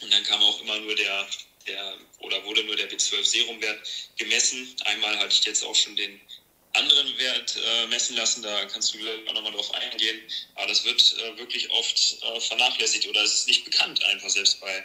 Und 0.01 0.13
dann 0.13 0.23
kam 0.23 0.41
auch 0.43 0.61
immer 0.61 0.79
nur 0.79 0.95
der, 0.95 1.27
der 1.67 1.97
oder 2.19 2.43
wurde 2.45 2.63
nur 2.63 2.75
der 2.75 2.89
B12-Serumwert 2.89 3.79
gemessen. 4.17 4.75
Einmal 4.85 5.17
hatte 5.17 5.33
ich 5.33 5.43
jetzt 5.45 5.63
auch 5.63 5.75
schon 5.75 5.95
den 5.95 6.19
anderen 6.73 7.17
Wert 7.17 7.55
äh, 7.55 7.87
messen 7.87 8.15
lassen, 8.15 8.41
da 8.41 8.65
kannst 8.65 8.93
du 8.93 8.97
auch 9.29 9.33
nochmal 9.33 9.51
drauf 9.51 9.71
eingehen. 9.75 10.19
Aber 10.55 10.67
das 10.67 10.83
wird 10.83 11.15
äh, 11.19 11.37
wirklich 11.37 11.69
oft 11.71 12.17
äh, 12.23 12.39
vernachlässigt 12.39 13.07
oder 13.07 13.21
es 13.21 13.35
ist 13.35 13.47
nicht 13.47 13.65
bekannt, 13.65 14.03
einfach 14.05 14.29
selbst 14.29 14.59
bei 14.59 14.83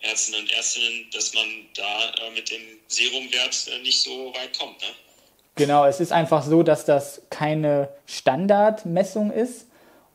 Ärzten 0.00 0.34
und 0.36 0.50
Ärztinnen, 0.52 1.10
dass 1.12 1.34
man 1.34 1.68
da 1.74 2.10
äh, 2.14 2.30
mit 2.30 2.50
dem 2.50 2.62
Serumwert 2.86 3.66
äh, 3.68 3.78
nicht 3.80 4.02
so 4.02 4.32
weit 4.34 4.58
kommt. 4.58 4.80
Ne? 4.80 4.88
Genau, 5.56 5.86
es 5.86 6.00
ist 6.00 6.12
einfach 6.12 6.44
so, 6.44 6.62
dass 6.62 6.84
das 6.84 7.20
keine 7.30 7.92
Standardmessung 8.06 9.32
ist 9.32 9.66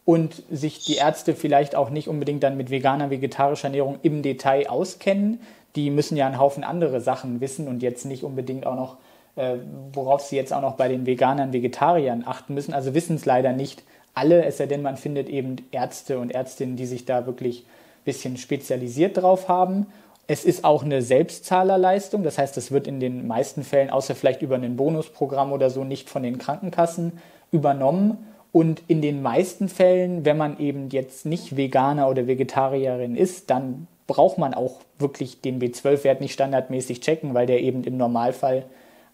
und 0.06 0.44
sich 0.52 0.84
die 0.84 0.96
Ärzte 0.96 1.34
vielleicht 1.34 1.76
auch 1.76 1.89
nicht 1.89 2.08
unbedingt 2.08 2.44
dann 2.44 2.58
mit 2.58 2.70
veganer, 2.70 3.10
vegetarischer 3.10 3.68
Ernährung 3.68 4.00
im 4.04 4.22
Detail 4.22 4.70
auskennen. 4.70 5.39
Die 5.76 5.89
müssen 5.89 6.18
ja 6.18 6.26
einen 6.26 6.39
Haufen 6.39 6.63
andere 6.63 7.02
Sachen 7.02 7.42
wissen 7.42 7.68
und 7.68 7.82
jetzt 7.82 8.06
nicht 8.06 8.24
unbedingt 8.24 8.66
auch 8.66 8.76
noch 8.76 8.98
äh, 9.36 9.56
worauf 9.92 10.22
sie 10.22 10.36
jetzt 10.36 10.54
auch 10.54 10.62
noch 10.62 10.76
bei 10.76 10.88
den 10.88 11.06
Veganern, 11.06 11.54
Vegetariern 11.54 12.24
achten 12.26 12.54
müssen. 12.54 12.74
Also 12.74 12.94
wissen 12.94 13.16
es 13.16 13.26
leider 13.26 13.54
nicht 13.54 13.84
alle, 14.13 14.46
es 14.46 14.58
sei 14.58 14.68
denn, 14.68 14.84
man 14.84 14.98
findet 14.98 15.28
eben 15.28 15.56
Ärzte 15.72 16.20
und 16.20 16.32
Ärztinnen, 16.32 16.76
die 16.76 16.86
sich 16.86 17.06
da 17.06 17.26
wirklich 17.26 17.62
ein 17.62 18.06
bisschen 18.06 18.38
spezialisiert 18.38 19.18
drauf 19.18 19.50
haben. 19.50 19.88
Es 20.28 20.46
ist 20.46 20.63
auch 20.63 20.84
eine 20.84 21.02
Selbstzahlerleistung, 21.02 22.24
das 22.24 22.38
heißt, 22.38 22.56
es 22.58 22.72
wird 22.72 22.88
in 22.88 23.00
den 23.00 23.28
meisten 23.28 23.63
Fällen, 23.63 23.89
außer 23.89 24.16
vielleicht 24.16 24.42
über 24.42 24.56
ein 24.56 24.78
Bonusprogramm 24.78 25.52
oder 25.52 25.70
so, 25.70 25.84
nicht 25.84 26.10
von 26.10 26.24
den 26.24 26.38
Krankenkassen 26.38 27.13
übernommen. 27.52 28.20
Und 28.54 28.84
in 28.88 29.02
den 29.02 29.24
meisten 29.24 29.68
Fällen, 29.68 30.26
wenn 30.26 30.38
man 30.38 30.60
eben 30.60 30.89
jetzt 30.92 31.26
nicht 31.26 31.58
Veganer 31.58 32.08
oder 32.08 32.28
Vegetarierin 32.28 33.16
ist, 33.16 33.50
dann 33.50 33.88
braucht 34.06 34.38
man 34.38 34.54
auch 34.54 34.82
wirklich 35.00 35.42
den 35.42 35.60
B12-Wert 35.60 36.22
nicht 36.22 36.34
standardmäßig 36.34 37.02
checken, 37.02 37.34
weil 37.34 37.48
der 37.48 37.62
eben 37.62 37.84
im 37.84 37.98
Normalfall 37.98 38.66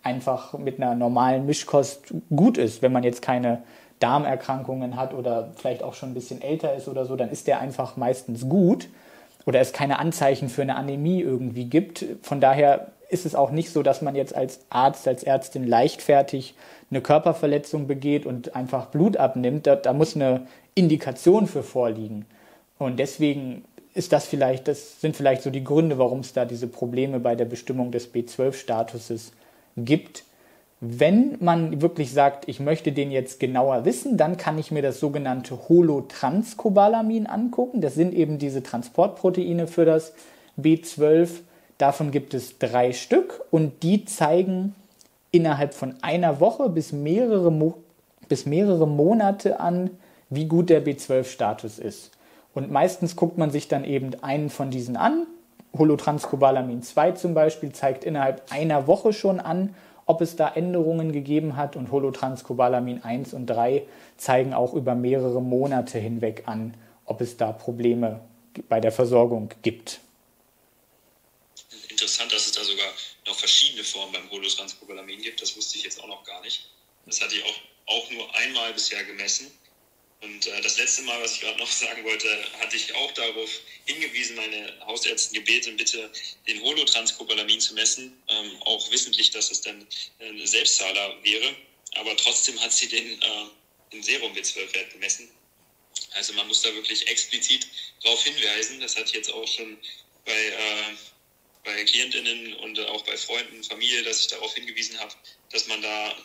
einfach 0.04 0.58
mit 0.58 0.78
einer 0.78 0.94
normalen 0.94 1.46
Mischkost 1.46 2.14
gut 2.36 2.58
ist. 2.58 2.82
Wenn 2.82 2.92
man 2.92 3.04
jetzt 3.04 3.22
keine 3.22 3.62
Darmerkrankungen 4.00 4.98
hat 4.98 5.14
oder 5.14 5.52
vielleicht 5.56 5.84
auch 5.84 5.94
schon 5.94 6.12
ein 6.12 6.16
bisschen 6.16 6.42
älter 6.42 6.76
ist 6.76 6.90
oder 6.90 7.06
so, 7.06 7.16
dann 7.16 7.32
ist 7.32 7.48
der 7.48 7.62
einfach 7.62 7.96
meistens 7.96 8.50
gut 8.50 8.90
oder 9.46 9.62
es 9.62 9.72
keine 9.72 10.00
Anzeichen 10.00 10.50
für 10.50 10.64
eine 10.64 10.76
Anämie 10.76 11.22
irgendwie 11.22 11.66
gibt. 11.66 12.06
Von 12.24 12.42
daher 12.42 12.92
ist 13.10 13.26
es 13.26 13.36
auch 13.36 13.52
nicht 13.52 13.72
so, 13.72 13.84
dass 13.84 14.02
man 14.02 14.16
jetzt 14.16 14.36
als 14.36 14.62
Arzt, 14.70 15.08
als 15.08 15.24
Ärztin 15.24 15.68
leichtfertig 15.68 16.56
eine 16.92 17.02
Körperverletzung 17.02 17.88
begeht 17.88 18.26
und 18.26 18.56
einfach 18.56 18.88
Blut 18.88 19.18
abnimmt. 19.18 19.68
Da, 19.68 19.76
da 19.76 19.94
muss 19.94 20.16
eine 20.16 20.48
Indikation 20.76 21.48
für 21.48 21.64
vorliegen. 21.64 22.26
Und 22.78 23.00
deswegen 23.00 23.66
ist 23.94 24.14
das 24.14 24.26
vielleicht, 24.26 24.68
das 24.68 25.02
sind 25.02 25.16
vielleicht 25.16 25.42
so 25.42 25.50
die 25.50 25.64
Gründe, 25.64 25.98
warum 25.98 26.20
es 26.20 26.34
da 26.34 26.46
diese 26.46 26.68
Probleme 26.68 27.20
bei 27.20 27.36
der 27.36 27.46
Bestimmung 27.46 27.92
des 27.92 28.14
B12-Statuses 28.14 29.32
gibt. 29.76 30.24
Wenn 30.80 31.36
man 31.42 31.82
wirklich 31.82 32.14
sagt, 32.14 32.48
ich 32.48 32.62
möchte 32.62 32.94
den 32.94 33.12
jetzt 33.12 33.40
genauer 33.40 33.84
wissen, 33.84 34.16
dann 34.16 34.38
kann 34.38 34.58
ich 34.58 34.72
mir 34.72 34.82
das 34.82 35.00
sogenannte 35.00 35.68
Holotranscobalamin 35.68 37.28
angucken. 37.28 37.82
Das 37.82 37.96
sind 37.96 38.14
eben 38.14 38.38
diese 38.38 38.64
Transportproteine 38.64 39.68
für 39.68 39.84
das 39.84 40.14
B12. 40.58 41.42
Davon 41.80 42.12
gibt 42.12 42.36
es 42.36 42.60
drei 42.60 42.94
Stück 42.94 43.42
und 43.50 43.82
die 43.82 44.06
zeigen 44.06 44.76
innerhalb 45.32 45.74
von 45.74 45.96
einer 46.02 46.40
Woche 46.40 46.70
bis 46.70 46.92
mehrere, 46.92 47.52
Mo 47.52 47.76
bis 48.28 48.46
mehrere 48.46 48.88
Monate 48.88 49.60
an, 49.60 49.90
wie 50.30 50.46
gut 50.46 50.70
der 50.70 50.86
B12-Status 50.86 51.80
ist. 51.80 52.12
Und 52.54 52.70
meistens 52.70 53.16
guckt 53.16 53.40
man 53.40 53.50
sich 53.50 53.68
dann 53.68 53.84
eben 53.84 54.12
einen 54.22 54.52
von 54.52 54.70
diesen 54.70 54.98
an, 54.98 55.26
Holotranscobalamin 55.78 56.82
2 56.82 57.12
zum 57.14 57.34
Beispiel 57.34 57.72
zeigt 57.72 58.04
innerhalb 58.04 58.52
einer 58.52 58.88
Woche 58.88 59.14
schon 59.14 59.40
an, 59.40 59.76
ob 60.06 60.22
es 60.22 60.36
da 60.36 60.50
Änderungen 60.50 61.12
gegeben 61.12 61.56
hat 61.56 61.76
und 61.76 61.92
Holotranscobalamin 61.92 63.04
1 63.04 63.34
und 63.34 63.46
3 63.46 63.84
zeigen 64.18 64.54
auch 64.54 64.74
über 64.74 64.96
mehrere 64.96 65.42
Monate 65.42 66.00
hinweg 66.00 66.44
an, 66.48 66.74
ob 67.06 67.22
es 67.22 67.38
da 67.38 67.52
Probleme 67.52 68.20
bei 68.68 68.80
der 68.80 68.92
Versorgung 68.92 69.50
gibt. 69.62 70.02
Interessant, 71.90 72.34
dass 72.34 72.48
es 72.48 72.52
da 72.54 72.64
sogar 72.64 72.88
noch 73.30 73.40
verschiedene 73.40 73.84
Formen 73.84 74.12
beim 74.12 74.30
Holotranscobalamin 74.30 75.22
gibt. 75.22 75.42
Das 75.42 75.56
wusste 75.56 75.78
ich 75.78 75.84
jetzt 75.84 76.02
auch 76.02 76.08
noch 76.08 76.24
gar 76.26 76.42
nicht. 76.42 76.66
Das 77.06 77.22
hatte 77.22 77.36
ich 77.36 77.44
auch, 77.44 77.56
auch 77.86 78.10
nur 78.12 78.36
einmal 78.36 78.74
bisher 78.74 79.04
gemessen. 79.06 79.52
Und 80.22 80.48
äh, 80.48 80.62
das 80.62 80.78
letzte 80.78 81.04
Mal, 81.04 81.22
was 81.22 81.36
ich 81.36 81.42
gerade 81.42 81.60
noch 81.60 81.72
sagen 81.84 82.04
wollte, 82.04 82.28
hatte 82.60 82.76
ich 82.76 82.94
auch 82.96 83.12
darauf 83.14 83.50
hingewiesen, 83.86 84.36
meine 84.36 84.78
Hausärztin 84.86 85.44
gebeten, 85.44 85.78
bitte 85.78 86.12
den 86.48 86.62
Holotranscopalamin 86.62 87.62
zu 87.62 87.74
messen, 87.74 88.22
ähm, 88.28 88.62
auch 88.64 88.92
wissentlich, 88.92 89.32
dass 89.32 89.52
es 89.52 89.62
dann 89.62 89.88
ein 90.20 90.46
Selbstzahler 90.46 91.24
wäre. 91.24 91.56
Aber 91.96 92.18
trotzdem 92.18 92.60
hat 92.60 92.74
sie 92.74 92.88
den, 92.88 93.22
äh, 93.22 93.46
den 93.94 94.04
Serum 94.04 94.34
B12-Wert 94.34 94.92
gemessen. 94.92 95.30
Also 96.12 96.34
man 96.34 96.48
muss 96.48 96.62
da 96.62 96.74
wirklich 96.74 97.08
explizit 97.08 97.68
darauf 98.04 98.24
hinweisen. 98.24 98.80
Das 98.80 98.98
ich 98.98 99.12
jetzt 99.12 99.32
auch 99.32 99.48
schon 99.48 99.78
bei, 100.26 100.34
äh, 100.34 100.96
bei 101.70 101.84
Klientinnen 101.84 102.54
und 102.56 102.80
auch 102.88 103.04
bei 103.04 103.16
Freunden, 103.18 103.64
Familie, 103.64 104.04
dass 104.04 104.22
ich 104.22 104.28
darauf 104.28 104.54
hingewiesen 104.54 105.00
habe, 105.00 105.12
dass 105.52 105.68
man 105.68 105.82
da 105.82 106.16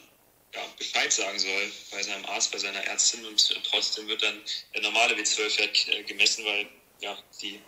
ja, 0.54 0.60
Bescheid 0.78 1.12
sagen 1.12 1.38
soll 1.38 1.72
bei 1.90 2.02
seinem 2.02 2.24
Arzt, 2.26 2.52
bei 2.52 2.58
seiner 2.58 2.80
Ärztin 2.84 3.24
und 3.26 3.62
trotzdem 3.64 4.06
wird 4.08 4.22
dann 4.22 4.40
der 4.74 4.82
normale 4.82 5.14
B12-Wert 5.14 5.88
äh, 5.88 6.02
gemessen, 6.04 6.44
weil 6.44 6.66
ja, 7.00 7.16
die 7.42 7.60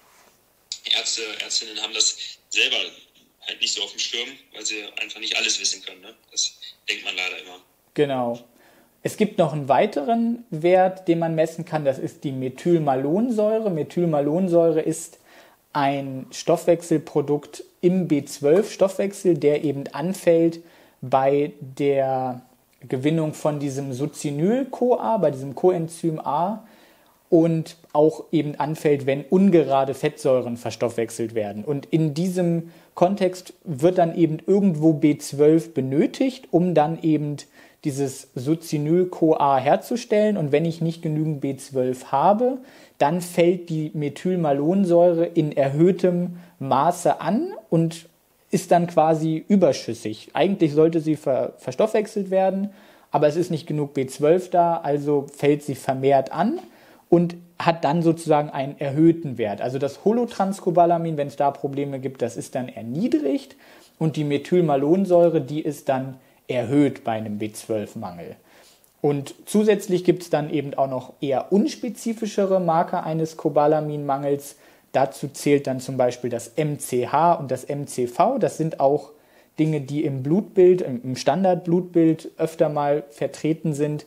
Ärzte, 0.97 1.23
Ärztinnen 1.41 1.83
haben 1.83 1.95
das 1.95 2.39
selber 2.49 2.77
halt 3.47 3.61
nicht 3.61 3.75
so 3.75 3.83
auf 3.83 3.91
dem 3.91 3.99
Schirm, 3.99 4.29
weil 4.53 4.65
sie 4.65 4.85
einfach 5.01 5.21
nicht 5.21 5.37
alles 5.37 5.61
wissen 5.61 5.83
können. 5.83 6.01
Ne? 6.01 6.15
Das 6.31 6.59
denkt 6.89 7.05
man 7.05 7.17
leider 7.17 7.39
immer. 7.39 7.61
Genau. 7.95 8.49
Es 9.03 9.17
gibt 9.17 9.39
noch 9.39 9.53
einen 9.53 9.69
weiteren 9.69 10.45
Wert, 10.51 11.07
den 11.07 11.19
man 11.19 11.35
messen 11.35 11.65
kann, 11.65 11.85
das 11.85 11.99
ist 11.99 12.25
die 12.25 12.33
Methylmalonsäure. 12.33 13.71
Methylmalonsäure 13.71 14.81
ist 14.81 15.19
ein 15.73 16.27
Stoffwechselprodukt 16.33 17.63
im 17.81 18.09
B12-Stoffwechsel, 18.09 19.35
der 19.35 19.65
eben 19.65 19.85
anfällt 19.93 20.61
bei 21.01 21.53
der 21.61 22.43
Gewinnung 22.89 23.35
von 23.35 23.59
diesem 23.59 23.93
Succinyl-CoA, 23.93 25.19
bei 25.19 25.31
diesem 25.31 25.55
Coenzym 25.55 26.19
A 26.21 26.65
und 27.29 27.77
auch 27.93 28.25
eben 28.31 28.55
anfällt, 28.57 29.07
wenn 29.07 29.25
ungerade 29.25 29.95
Fettsäuren 29.95 30.57
verstoffwechselt 30.57 31.35
werden. 31.35 31.65
Und 31.65 31.87
in 31.87 32.15
diesem 32.15 32.71
Kontext 32.95 33.55
wird 33.65 33.99
dann 33.99 34.17
eben 34.17 34.39
irgendwo 34.47 34.93
B12 34.93 35.73
benötigt, 35.73 36.49
um 36.51 36.75
dann 36.75 37.03
eben 37.03 37.37
dieses 37.87 38.29
Succinyl-CoA 38.35 39.59
herzustellen. 39.59 40.37
Und 40.37 40.51
wenn 40.51 40.65
ich 40.65 40.83
nicht 40.83 41.03
genügend 41.03 41.43
B12 41.43 42.07
habe, 42.07 42.59
dann 42.99 43.21
fällt 43.21 43.71
die 43.71 43.93
Methylmalonsäure 43.95 45.25
in 45.25 45.57
erhöhtem 45.57 46.39
Maße 46.59 47.21
an 47.21 47.53
und 47.71 48.09
ist 48.51 48.73
dann 48.73 48.89
quasi 48.89 49.45
überschüssig. 49.49 50.31
Eigentlich 50.33 50.73
sollte 50.73 51.01
sie 51.01 51.15
ver 51.15 51.53
verstoffwechselt 51.59 52.31
werden, 52.31 52.71
aber 53.13 53.29
es 53.29 53.37
ist 53.37 53.51
nicht 53.51 53.69
genug 53.69 53.97
B12 53.97 54.51
da, 54.51 54.79
also 54.79 55.27
fällt 55.33 55.63
sie 55.63 55.77
vermehrt 55.77 56.33
an 56.33 56.59
und 57.09 57.37
hat 57.59 57.85
dann 57.85 58.03
sozusagen 58.03 58.51
einen 58.51 58.79
erhöhten 58.81 59.39
Wert. 59.39 59.61
Also 59.61 59.79
das 59.79 60.05
Holotranscobalamin, 60.05 61.17
wenn 61.17 61.29
es 61.29 61.37
da 61.37 61.53
Probleme 61.53 62.01
gibt, 62.01 62.21
das 62.21 62.37
ist 62.37 62.57
dann 62.57 62.69
erniedrigt 62.69 63.57
und 63.99 64.17
die 64.17 64.25
Methylmalonsäure, 64.25 65.41
die 65.41 65.61
ist 65.61 65.89
dann 65.89 66.17
erhöht 66.49 67.05
bei 67.05 67.13
einem 67.13 67.39
B12-Mangel. 67.39 68.37
Und 69.01 69.35
zusätzlich 69.47 70.05
gibt 70.05 70.23
es 70.23 70.31
dann 70.31 70.51
eben 70.51 70.75
auch 70.75 70.89
noch 70.89 71.13
eher 71.21 71.53
unspezifischere 71.53 72.61
Marker 72.61 73.05
eines 73.05 73.37
Cobalaminmangels, 73.37 74.57
Dazu 74.97 75.29
zählt 75.29 75.67
dann 75.67 75.79
zum 75.79 75.99
Beispiel 75.99 76.31
das 76.31 76.53
MCH 76.57 77.39
und 77.39 77.51
das 77.51 77.69
MCV. 77.69 78.39
Das 78.39 78.57
sind 78.57 78.81
auch 78.81 79.11
Dinge, 79.59 79.83
die 79.83 80.03
im 80.07 80.23
Blutbild, 80.23 80.81
im 80.81 81.17
Standardblutbild 81.17 82.31
öfter 82.39 82.71
mal 82.71 83.05
vertreten 83.11 83.75
sind. 83.75 84.07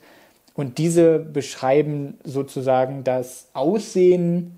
Und 0.56 0.80
diese 0.80 1.20
beschreiben 1.20 2.18
sozusagen 2.24 3.04
das 3.04 3.50
Aussehen 3.54 4.56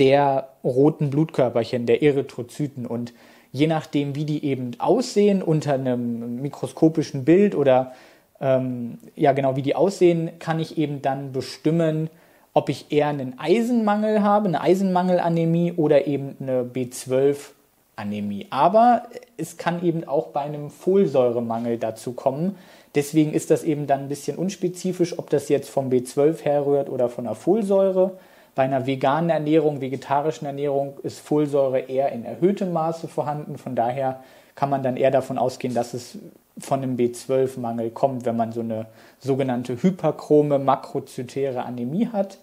der 0.00 0.48
roten 0.64 1.10
Blutkörperchen, 1.10 1.86
der 1.86 2.02
Erythrozyten. 2.02 2.84
Und 2.84 3.12
je 3.52 3.66
nachdem, 3.66 4.14
wie 4.14 4.24
die 4.24 4.44
eben 4.44 4.72
aussehen 4.78 5.42
unter 5.42 5.74
einem 5.74 6.40
mikroskopischen 6.40 7.24
Bild 7.24 7.54
oder 7.54 7.92
ähm, 8.40 8.98
ja 9.16 9.32
genau 9.32 9.56
wie 9.56 9.62
die 9.62 9.74
aussehen, 9.74 10.30
kann 10.38 10.60
ich 10.60 10.78
eben 10.78 11.02
dann 11.02 11.32
bestimmen, 11.32 12.08
ob 12.52 12.68
ich 12.68 12.90
eher 12.90 13.08
einen 13.08 13.38
Eisenmangel 13.38 14.22
habe, 14.22 14.48
eine 14.48 14.60
Eisenmangelanämie 14.60 15.74
oder 15.76 16.06
eben 16.06 16.36
eine 16.40 16.62
B12-Anämie. 16.62 18.48
Aber 18.50 19.04
es 19.36 19.56
kann 19.56 19.84
eben 19.84 20.04
auch 20.04 20.28
bei 20.28 20.40
einem 20.40 20.70
Folsäuremangel 20.70 21.78
dazu 21.78 22.12
kommen. 22.12 22.56
Deswegen 22.94 23.32
ist 23.32 23.52
das 23.52 23.62
eben 23.62 23.86
dann 23.86 24.00
ein 24.00 24.08
bisschen 24.08 24.36
unspezifisch, 24.36 25.16
ob 25.16 25.30
das 25.30 25.48
jetzt 25.48 25.70
vom 25.70 25.90
B12 25.90 26.42
herrührt 26.42 26.88
oder 26.88 27.08
von 27.08 27.24
der 27.24 27.36
Folsäure. 27.36 28.18
Bei 28.54 28.64
einer 28.64 28.86
veganen 28.86 29.30
Ernährung, 29.30 29.80
vegetarischen 29.80 30.46
Ernährung 30.46 30.98
ist 31.02 31.20
Folsäure 31.20 31.80
eher 31.80 32.10
in 32.12 32.24
erhöhtem 32.24 32.72
Maße 32.72 33.08
vorhanden. 33.08 33.58
Von 33.58 33.76
daher 33.76 34.22
kann 34.54 34.70
man 34.70 34.82
dann 34.82 34.96
eher 34.96 35.10
davon 35.10 35.38
ausgehen, 35.38 35.74
dass 35.74 35.94
es 35.94 36.18
von 36.58 36.82
einem 36.82 36.96
B12-Mangel 36.96 37.90
kommt, 37.90 38.24
wenn 38.24 38.36
man 38.36 38.52
so 38.52 38.60
eine 38.60 38.86
sogenannte 39.18 39.82
hyperchrome 39.82 40.58
makrozytäre 40.58 41.64
Anämie 41.64 42.08
hat. 42.12 42.38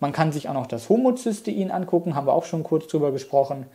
Man 0.00 0.12
kann 0.12 0.32
sich 0.32 0.48
auch 0.48 0.54
noch 0.54 0.66
das 0.66 0.88
Homozystein 0.88 1.70
angucken, 1.70 2.14
haben 2.14 2.26
wir 2.26 2.34
auch 2.34 2.44
schon 2.44 2.64
kurz 2.64 2.88
drüber 2.88 3.12
gesprochen. 3.12 3.66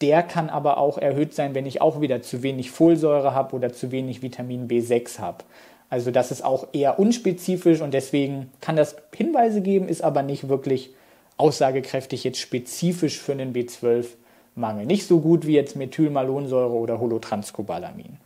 Der 0.00 0.22
kann 0.22 0.50
aber 0.50 0.78
auch 0.78 0.98
erhöht 0.98 1.32
sein, 1.32 1.54
wenn 1.54 1.64
ich 1.64 1.80
auch 1.80 2.00
wieder 2.00 2.20
zu 2.20 2.42
wenig 2.42 2.70
Folsäure 2.70 3.34
habe 3.34 3.54
oder 3.56 3.72
zu 3.72 3.92
wenig 3.92 4.20
Vitamin 4.20 4.68
B6 4.68 5.20
habe. 5.20 5.44
Also 5.88 6.10
das 6.10 6.32
ist 6.32 6.44
auch 6.44 6.66
eher 6.72 6.98
unspezifisch 6.98 7.80
und 7.80 7.94
deswegen 7.94 8.50
kann 8.60 8.76
das 8.76 8.96
Hinweise 9.14 9.62
geben, 9.62 9.88
ist 9.88 10.02
aber 10.02 10.22
nicht 10.22 10.48
wirklich 10.48 10.90
aussagekräftig 11.36 12.24
jetzt 12.24 12.40
spezifisch 12.40 13.18
für 13.18 13.32
einen 13.32 13.54
B12-Mangel. 13.54 14.86
Nicht 14.86 15.06
so 15.06 15.20
gut 15.20 15.46
wie 15.46 15.54
jetzt 15.54 15.76
Methylmalonsäure 15.76 16.72
oder 16.72 16.98
Holotranscobalamin. 16.98 18.18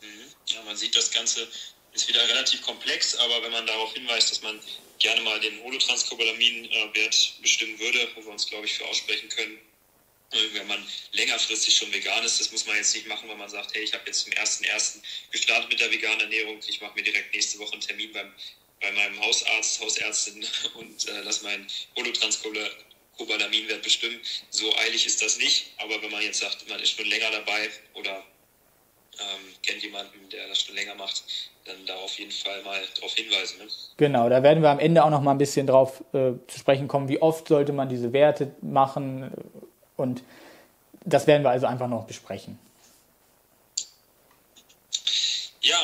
Mhm. 0.00 0.08
Ja, 0.46 0.62
man 0.64 0.76
sieht, 0.76 0.96
das 0.96 1.10
Ganze 1.10 1.46
ist 1.92 2.08
wieder 2.08 2.26
relativ 2.28 2.62
komplex, 2.62 3.16
aber 3.16 3.42
wenn 3.42 3.52
man 3.52 3.66
darauf 3.66 3.92
hinweist, 3.94 4.30
dass 4.30 4.42
man 4.42 4.58
gerne 4.98 5.20
mal 5.22 5.40
den 5.40 5.62
Holotranscobalamin-Wert 5.62 7.34
bestimmen 7.40 7.78
würde, 7.78 8.08
wo 8.14 8.24
wir 8.24 8.32
uns, 8.32 8.46
glaube 8.46 8.66
ich, 8.66 8.74
für 8.74 8.86
aussprechen 8.86 9.28
können, 9.28 9.58
wenn 10.30 10.66
man 10.66 10.84
längerfristig 11.12 11.74
schon 11.74 11.92
vegan 11.92 12.22
ist, 12.24 12.38
das 12.40 12.52
muss 12.52 12.66
man 12.66 12.76
jetzt 12.76 12.94
nicht 12.94 13.08
machen, 13.08 13.28
weil 13.28 13.36
man 13.36 13.48
sagt, 13.48 13.74
hey, 13.74 13.82
ich 13.82 13.94
habe 13.94 14.04
jetzt 14.06 14.20
zum 14.20 14.32
ersten 14.32 15.02
gestartet 15.30 15.70
mit 15.70 15.80
der 15.80 15.90
veganen 15.90 16.20
Ernährung, 16.20 16.58
ich 16.66 16.80
mache 16.80 16.94
mir 16.94 17.02
direkt 17.02 17.32
nächste 17.32 17.58
Woche 17.58 17.72
einen 17.72 17.80
Termin 17.80 18.12
beim, 18.12 18.32
bei 18.80 18.92
meinem 18.92 19.20
Hausarzt, 19.20 19.80
Hausärztin 19.80 20.44
und 20.74 21.08
äh, 21.08 21.20
lass 21.24 21.42
meinen 21.42 21.66
Holotranscobalaminwert 21.96 23.82
bestimmen. 23.82 24.20
So 24.50 24.74
eilig 24.76 25.06
ist 25.06 25.22
das 25.22 25.38
nicht, 25.38 25.72
aber 25.78 26.00
wenn 26.02 26.10
man 26.10 26.22
jetzt 26.22 26.40
sagt, 26.40 26.68
man 26.68 26.80
ist 26.80 26.90
schon 26.90 27.06
länger 27.06 27.30
dabei 27.30 27.70
oder 27.94 28.22
ähm, 29.20 29.54
kennt 29.62 29.82
jemanden, 29.82 30.28
der 30.30 30.46
das 30.48 30.62
schon 30.62 30.74
länger 30.76 30.94
macht, 30.94 31.24
dann 31.64 31.76
da 31.86 31.96
auf 31.96 32.18
jeden 32.18 32.30
Fall 32.30 32.62
mal 32.62 32.80
darauf 32.94 33.14
hinweisen. 33.14 33.58
Ne? 33.58 33.64
Genau, 33.96 34.28
da 34.28 34.42
werden 34.42 34.62
wir 34.62 34.70
am 34.70 34.78
Ende 34.78 35.04
auch 35.04 35.10
noch 35.10 35.22
mal 35.22 35.32
ein 35.32 35.38
bisschen 35.38 35.66
drauf 35.66 36.02
äh, 36.12 36.32
zu 36.46 36.58
sprechen 36.58 36.88
kommen, 36.88 37.08
wie 37.08 37.20
oft 37.20 37.48
sollte 37.48 37.72
man 37.72 37.88
diese 37.88 38.12
Werte 38.12 38.54
machen 38.62 39.30
und 39.96 40.22
das 41.04 41.26
werden 41.26 41.42
wir 41.42 41.50
also 41.50 41.66
einfach 41.66 41.88
noch 41.88 42.04
besprechen. 42.04 42.58
Ja, 45.60 45.76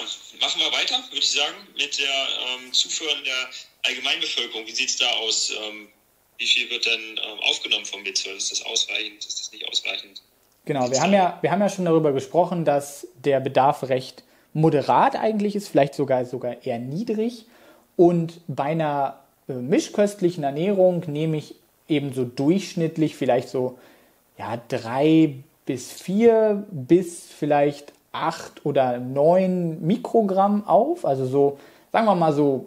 machen 0.45 0.61
wir 0.61 0.79
weiter, 0.79 0.97
würde 1.09 1.25
ich 1.25 1.31
sagen, 1.31 1.57
mit 1.75 1.99
der 1.99 2.07
ähm, 2.07 2.73
Zufuhr 2.73 3.09
in 3.17 3.25
der 3.25 3.49
Allgemeinbevölkerung. 3.85 4.67
Wie 4.67 4.73
sieht 4.73 4.91
es 4.91 4.97
da 4.99 5.07
aus? 5.23 5.51
Ähm, 5.51 5.89
wie 6.37 6.47
viel 6.47 6.69
wird 6.69 6.85
denn 6.85 7.01
ähm, 7.01 7.41
aufgenommen 7.49 7.87
vom 7.87 8.03
B12? 8.03 8.37
Ist 8.37 8.53
das 8.53 8.63
ausreichend? 8.67 9.25
Ist 9.25 9.41
das 9.41 9.53
nicht 9.53 9.67
ausreichend? 9.69 10.23
Genau, 10.67 10.91
wir 10.91 11.01
haben, 11.01 11.13
ja, 11.13 11.39
wir 11.41 11.51
haben 11.51 11.61
ja 11.61 11.69
schon 11.69 11.87
darüber 11.87 12.13
gesprochen, 12.13 12.65
dass 12.65 13.07
der 13.25 13.41
Bedarf 13.41 13.85
recht 13.85 14.23
moderat 14.53 15.17
eigentlich 15.17 15.57
ist, 15.57 15.69
vielleicht 15.69 15.95
sogar, 15.95 16.27
sogar 16.27 16.65
eher 16.65 16.79
niedrig. 16.79 17.47
Und 17.97 18.41
bei 18.47 18.65
einer 18.65 19.21
äh, 19.49 19.55
mischköstlichen 19.55 20.45
Ernährung 20.45 21.05
nehme 21.07 21.39
ich 21.39 21.55
eben 21.89 22.13
so 22.13 22.25
durchschnittlich 22.25 23.17
vielleicht 23.17 23.49
so 23.49 23.79
ja, 24.37 24.61
drei 24.69 25.37
bis 25.65 25.93
vier 25.93 26.67
bis 26.71 27.27
vielleicht 27.39 27.94
acht 28.15 28.65
oder 28.65 28.99
neun 28.99 29.85
Mikrogramm 29.85 30.67
auf. 30.67 31.05
Also 31.05 31.27
so, 31.27 31.59
sagen 31.93 32.07
wir 32.07 32.15
mal 32.15 32.33
so, 32.33 32.67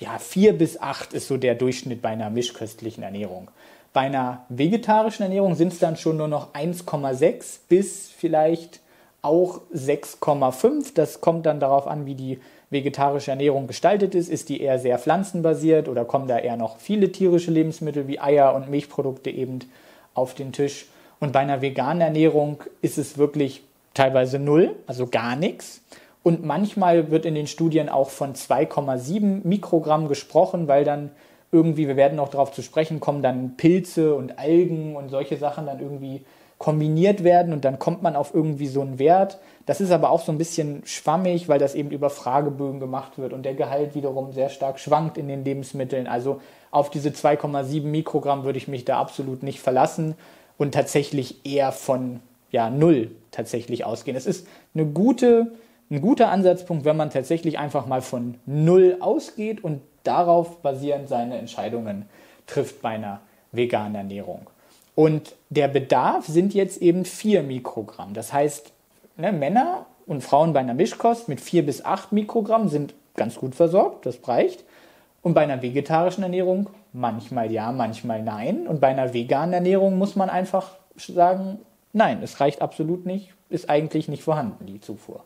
ja, 0.00 0.18
vier 0.18 0.56
bis 0.56 0.80
acht 0.80 1.12
ist 1.12 1.28
so 1.28 1.36
der 1.36 1.54
Durchschnitt 1.54 2.02
bei 2.02 2.10
einer 2.10 2.30
mischköstlichen 2.30 3.02
Ernährung. 3.02 3.48
Bei 3.92 4.00
einer 4.00 4.44
vegetarischen 4.48 5.24
Ernährung 5.24 5.54
sind 5.54 5.72
es 5.72 5.78
dann 5.78 5.96
schon 5.96 6.16
nur 6.16 6.28
noch 6.28 6.54
1,6 6.54 7.60
bis 7.68 8.08
vielleicht 8.08 8.80
auch 9.20 9.60
6,5. 9.74 10.94
Das 10.94 11.20
kommt 11.20 11.46
dann 11.46 11.60
darauf 11.60 11.86
an, 11.86 12.06
wie 12.06 12.14
die 12.14 12.40
vegetarische 12.70 13.30
Ernährung 13.30 13.66
gestaltet 13.66 14.14
ist. 14.14 14.30
Ist 14.30 14.48
die 14.48 14.62
eher 14.62 14.78
sehr 14.78 14.98
pflanzenbasiert 14.98 15.88
oder 15.88 16.06
kommen 16.06 16.26
da 16.26 16.38
eher 16.38 16.56
noch 16.56 16.78
viele 16.78 17.12
tierische 17.12 17.50
Lebensmittel 17.50 18.08
wie 18.08 18.18
Eier 18.18 18.54
und 18.54 18.70
Milchprodukte 18.70 19.30
eben 19.30 19.60
auf 20.14 20.34
den 20.34 20.52
Tisch. 20.52 20.86
Und 21.20 21.32
bei 21.32 21.40
einer 21.40 21.60
veganen 21.60 22.00
Ernährung 22.00 22.64
ist 22.80 22.98
es 22.98 23.18
wirklich 23.18 23.62
teilweise 23.94 24.38
null, 24.38 24.76
also 24.86 25.06
gar 25.06 25.36
nichts. 25.36 25.82
Und 26.22 26.44
manchmal 26.44 27.10
wird 27.10 27.26
in 27.26 27.34
den 27.34 27.46
Studien 27.46 27.88
auch 27.88 28.10
von 28.10 28.34
2,7 28.34 29.46
Mikrogramm 29.46 30.08
gesprochen, 30.08 30.68
weil 30.68 30.84
dann 30.84 31.10
irgendwie, 31.50 31.88
wir 31.88 31.96
werden 31.96 32.16
noch 32.16 32.28
darauf 32.28 32.52
zu 32.52 32.62
sprechen 32.62 33.00
kommen, 33.00 33.22
dann 33.22 33.56
Pilze 33.56 34.14
und 34.14 34.38
Algen 34.38 34.96
und 34.96 35.10
solche 35.10 35.36
Sachen 35.36 35.66
dann 35.66 35.80
irgendwie 35.80 36.24
kombiniert 36.62 37.24
werden 37.24 37.52
und 37.52 37.64
dann 37.64 37.80
kommt 37.80 38.02
man 38.02 38.14
auf 38.14 38.32
irgendwie 38.32 38.68
so 38.68 38.82
einen 38.82 39.00
Wert. 39.00 39.40
Das 39.66 39.80
ist 39.80 39.90
aber 39.90 40.10
auch 40.10 40.20
so 40.20 40.30
ein 40.30 40.38
bisschen 40.38 40.82
schwammig, 40.86 41.48
weil 41.48 41.58
das 41.58 41.74
eben 41.74 41.90
über 41.90 42.08
Fragebögen 42.08 42.78
gemacht 42.78 43.18
wird 43.18 43.32
und 43.32 43.42
der 43.42 43.54
Gehalt 43.54 43.96
wiederum 43.96 44.32
sehr 44.32 44.48
stark 44.48 44.78
schwankt 44.78 45.18
in 45.18 45.26
den 45.26 45.44
Lebensmitteln. 45.44 46.06
Also 46.06 46.40
auf 46.70 46.88
diese 46.88 47.08
2,7 47.08 47.82
Mikrogramm 47.82 48.44
würde 48.44 48.58
ich 48.58 48.68
mich 48.68 48.84
da 48.84 49.00
absolut 49.00 49.42
nicht 49.42 49.60
verlassen 49.60 50.14
und 50.56 50.72
tatsächlich 50.72 51.44
eher 51.44 51.72
von 51.72 52.20
ja, 52.52 52.70
null 52.70 53.10
tatsächlich 53.30 53.84
ausgehen. 53.84 54.16
Es 54.16 54.26
ist 54.26 54.46
eine 54.74 54.86
gute, 54.86 55.52
ein 55.90 56.00
guter 56.00 56.30
Ansatzpunkt, 56.30 56.84
wenn 56.84 56.96
man 56.96 57.10
tatsächlich 57.10 57.58
einfach 57.58 57.86
mal 57.86 58.02
von 58.02 58.36
null 58.46 58.98
ausgeht 59.00 59.64
und 59.64 59.80
darauf 60.04 60.58
basierend 60.62 61.08
seine 61.08 61.38
Entscheidungen 61.38 62.06
trifft 62.46 62.82
bei 62.82 62.90
einer 62.90 63.20
veganen 63.50 63.94
Ernährung. 63.94 64.48
Und 64.94 65.34
der 65.50 65.68
Bedarf 65.68 66.26
sind 66.26 66.54
jetzt 66.54 66.82
eben 66.82 67.04
4 67.04 67.42
Mikrogramm. 67.42 68.12
Das 68.14 68.32
heißt, 68.32 68.72
ne, 69.16 69.32
Männer 69.32 69.86
und 70.06 70.22
Frauen 70.22 70.52
bei 70.52 70.60
einer 70.60 70.74
Mischkost 70.74 71.28
mit 71.28 71.40
4 71.40 71.64
bis 71.64 71.84
8 71.84 72.12
Mikrogramm 72.12 72.68
sind 72.68 72.94
ganz 73.16 73.36
gut 73.36 73.54
versorgt, 73.54 74.06
das 74.06 74.18
reicht. 74.26 74.64
Und 75.22 75.34
bei 75.34 75.42
einer 75.42 75.62
vegetarischen 75.62 76.22
Ernährung 76.22 76.68
manchmal 76.92 77.50
ja, 77.50 77.72
manchmal 77.72 78.22
nein. 78.22 78.66
Und 78.66 78.80
bei 78.80 78.88
einer 78.88 79.14
veganen 79.14 79.54
Ernährung 79.54 79.96
muss 79.96 80.16
man 80.16 80.28
einfach 80.28 80.72
sagen, 80.96 81.58
nein, 81.92 82.22
es 82.22 82.40
reicht 82.40 82.62
absolut 82.62 83.06
nicht, 83.06 83.30
ist 83.48 83.68
eigentlich 83.68 84.08
nicht 84.08 84.22
vorhanden, 84.22 84.66
die 84.66 84.80
Zufuhr. 84.80 85.24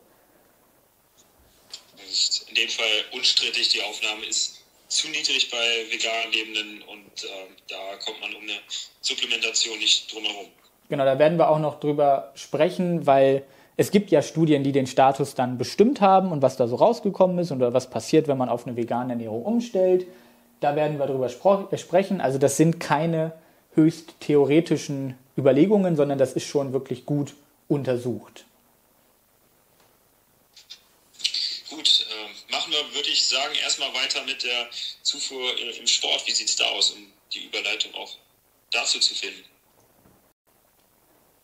In 2.49 2.55
dem 2.55 2.69
Fall 2.69 2.85
unstrittig, 3.13 3.69
die 3.69 3.81
Aufnahme 3.83 4.25
ist 4.25 4.63
zu 4.87 5.07
niedrig 5.09 5.49
bei 5.51 5.91
vegan 5.91 6.31
Lebenden 6.31 6.81
und 6.83 7.23
äh, 7.23 7.27
da 7.67 7.97
kommt 8.03 8.21
man 8.21 8.33
um 8.33 8.41
eine 8.41 8.57
Supplementation 9.01 9.77
nicht 9.79 10.11
drum 10.13 10.23
herum. 10.23 10.47
Genau, 10.89 11.03
da 11.03 11.19
werden 11.19 11.37
wir 11.37 11.49
auch 11.49 11.59
noch 11.59 11.79
drüber 11.79 12.31
sprechen, 12.35 13.05
weil 13.05 13.43
es 13.75 13.91
gibt 13.91 14.09
ja 14.09 14.21
Studien, 14.21 14.63
die 14.63 14.71
den 14.71 14.87
Status 14.87 15.35
dann 15.35 15.57
bestimmt 15.57 16.01
haben 16.01 16.31
und 16.31 16.41
was 16.41 16.57
da 16.57 16.67
so 16.67 16.77
rausgekommen 16.77 17.37
ist 17.39 17.51
oder 17.51 17.73
was 17.73 17.89
passiert, 17.89 18.27
wenn 18.27 18.37
man 18.37 18.49
auf 18.49 18.65
eine 18.65 18.77
vegane 18.77 19.13
Ernährung 19.13 19.43
umstellt. 19.43 20.07
Da 20.61 20.75
werden 20.75 20.97
wir 20.97 21.05
drüber 21.05 21.29
sprechen. 21.29 22.19
Also 22.21 22.39
das 22.39 22.57
sind 22.57 22.79
keine 22.79 23.33
höchst 23.75 24.19
theoretischen 24.19 25.15
Überlegungen, 25.37 25.95
sondern 25.95 26.17
das 26.17 26.33
ist 26.33 26.45
schon 26.45 26.73
wirklich 26.73 27.05
gut 27.05 27.33
untersucht. 27.67 28.45
Gut, 31.69 32.07
äh, 32.09 32.51
machen 32.51 32.71
wir, 32.71 32.95
würde 32.95 33.09
ich 33.09 33.27
sagen, 33.27 33.53
erstmal 33.61 33.93
weiter 33.93 34.23
mit 34.23 34.43
der 34.43 34.67
Zufuhr 35.03 35.51
im 35.79 35.87
Sport. 35.87 36.23
Wie 36.25 36.31
sieht 36.31 36.47
es 36.47 36.55
da 36.55 36.65
aus, 36.65 36.91
um 36.91 36.99
die 37.33 37.45
Überleitung 37.45 37.93
auch 37.95 38.15
dazu 38.71 38.99
zu 38.99 39.13
finden? 39.13 39.43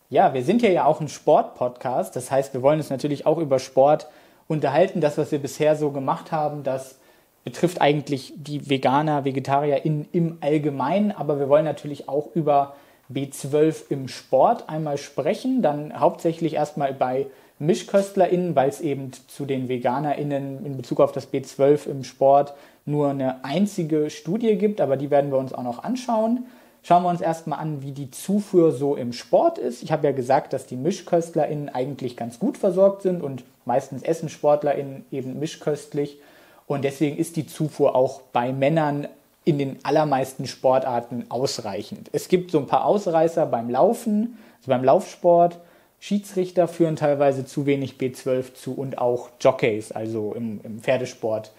Ja, 0.10 0.34
wir 0.34 0.44
sind 0.44 0.62
hier 0.62 0.72
ja 0.72 0.86
auch 0.86 1.02
ein 1.02 1.10
Sport-Podcast. 1.10 2.16
Das 2.16 2.30
heißt, 2.30 2.54
wir 2.54 2.62
wollen 2.62 2.80
uns 2.80 2.90
natürlich 2.90 3.26
auch 3.26 3.38
über 3.38 3.60
Sport 3.60 4.08
unterhalten. 4.48 5.02
Das, 5.02 5.18
was 5.18 5.32
wir 5.32 5.40
bisher 5.40 5.76
so 5.76 5.92
gemacht 5.92 6.32
haben, 6.32 6.64
das 6.64 7.00
betrifft 7.44 7.82
eigentlich 7.82 8.32
die 8.36 8.70
Veganer, 8.70 9.26
Vegetarier 9.26 9.84
in, 9.84 10.08
im 10.12 10.38
Allgemeinen. 10.42 11.12
Aber 11.12 11.40
wir 11.40 11.50
wollen 11.50 11.66
natürlich 11.66 12.08
auch 12.08 12.30
über 12.36 12.76
B12 13.12 13.90
im 13.90 14.08
Sport 14.08 14.70
einmal 14.70 14.98
sprechen. 14.98 15.62
Dann 15.62 16.00
hauptsächlich 16.00 16.54
erstmal 16.54 16.94
bei 16.94 17.28
MischköstlerInnen, 17.60 18.56
weil 18.56 18.70
es 18.70 18.82
eben 18.82 19.12
zu 19.28 19.46
den 19.46 19.70
VeganerInnen 19.70 20.66
in 20.66 20.78
Bezug 20.78 21.00
auf 21.00 21.12
das 21.12 21.32
B12 21.32 21.88
im 21.88 22.04
Sport 22.04 22.54
nur 22.86 23.10
eine 23.10 23.44
einzige 23.46 24.10
Studie 24.10 24.58
gibt. 24.58 24.82
Aber 24.82 24.98
die 24.98 25.12
werden 25.12 25.32
wir 25.32 25.38
uns 25.38 25.54
auch 25.54 25.64
noch 25.64 25.84
anschauen. 25.84 26.46
Schauen 26.86 27.04
wir 27.04 27.10
uns 27.10 27.22
erstmal 27.22 27.60
an, 27.60 27.82
wie 27.82 27.94
die 27.94 28.12
Zufuhr 28.12 28.74
so 28.74 28.96
im 28.96 29.14
Sport 29.14 29.58
ist. 29.58 29.84
Ich 29.84 29.94
habe 29.94 30.06
ja 30.06 30.12
gesagt, 30.12 30.52
dass 30.52 30.66
die 30.66 30.76
MischköstlerInnen 30.76 31.70
eigentlich 31.70 32.18
ganz 32.18 32.40
gut 32.40 32.58
versorgt 32.58 33.04
sind 33.04 33.24
und 33.24 33.46
meistens 33.64 34.04
essen 34.04 34.28
SportlerInnen 34.28 35.06
eben 35.10 35.40
mischköstlich. 35.40 36.20
Und 36.68 36.84
deswegen 36.84 37.18
ist 37.18 37.38
die 37.38 37.48
Zufuhr 37.48 37.96
auch 37.96 38.22
bei 38.34 38.52
Männern 38.52 39.08
in 39.46 39.58
den 39.58 39.80
allermeisten 39.84 40.48
Sportarten 40.48 41.26
ausreichend. 41.30 42.10
Es 42.14 42.28
gibt 42.28 42.52
so 42.52 42.60
ein 42.60 42.68
paar 42.68 42.86
Ausreißer 42.86 43.46
beim 43.46 43.70
Laufen, 43.70 44.38
also 44.58 44.70
beim 44.70 44.84
Laufsport. 44.84 45.60
Schiedsrichter 46.00 46.68
führen 46.68 46.96
teilweise 46.96 47.46
zu 47.46 47.66
wenig 47.66 47.96
B12 47.96 48.54
zu 48.54 48.74
und 48.74 48.98
auch 48.98 49.30
Jockeys, 49.40 49.92
also 49.92 50.34
im, 50.34 50.60
im 50.64 50.82
Pferdesport, 50.82 51.52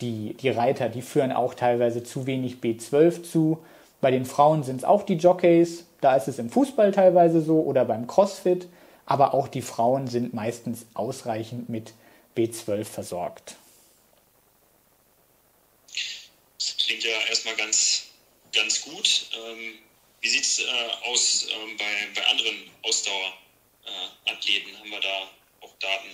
die, 0.00 0.34
die 0.34 0.48
Reiter, 0.48 0.88
die 0.88 1.02
führen 1.02 1.32
auch 1.32 1.54
teilweise 1.54 2.02
zu 2.02 2.26
wenig 2.26 2.56
B12 2.62 3.22
zu. 3.22 3.58
Bei 4.00 4.10
den 4.10 4.24
Frauen 4.24 4.62
sind 4.62 4.76
es 4.76 4.84
auch 4.84 5.02
die 5.02 5.16
Jockeys, 5.16 5.84
da 6.00 6.16
ist 6.16 6.28
es 6.28 6.38
im 6.38 6.48
Fußball 6.48 6.92
teilweise 6.92 7.42
so 7.42 7.60
oder 7.60 7.84
beim 7.84 8.06
CrossFit, 8.06 8.68
aber 9.04 9.34
auch 9.34 9.48
die 9.48 9.60
Frauen 9.60 10.06
sind 10.06 10.32
meistens 10.32 10.86
ausreichend 10.94 11.68
mit 11.68 11.92
B12 12.36 12.84
versorgt. 12.84 13.56
Das 16.58 16.76
klingt 16.90 17.04
ja 17.04 17.28
erstmal 17.28 17.54
ganz, 17.54 18.06
ganz 18.52 18.82
gut. 18.82 19.30
Ähm, 19.32 19.74
wie 20.20 20.28
sieht 20.28 20.42
es 20.42 20.58
äh, 20.58 21.08
aus 21.08 21.46
ähm, 21.48 21.76
bei, 21.78 21.84
bei 22.20 22.26
anderen 22.28 22.56
Ausdauerathleten? 22.82 24.72
Äh, 24.72 24.78
haben 24.80 24.90
wir 24.90 25.00
da 25.00 25.66
auch 25.66 25.72
Daten? 25.78 26.08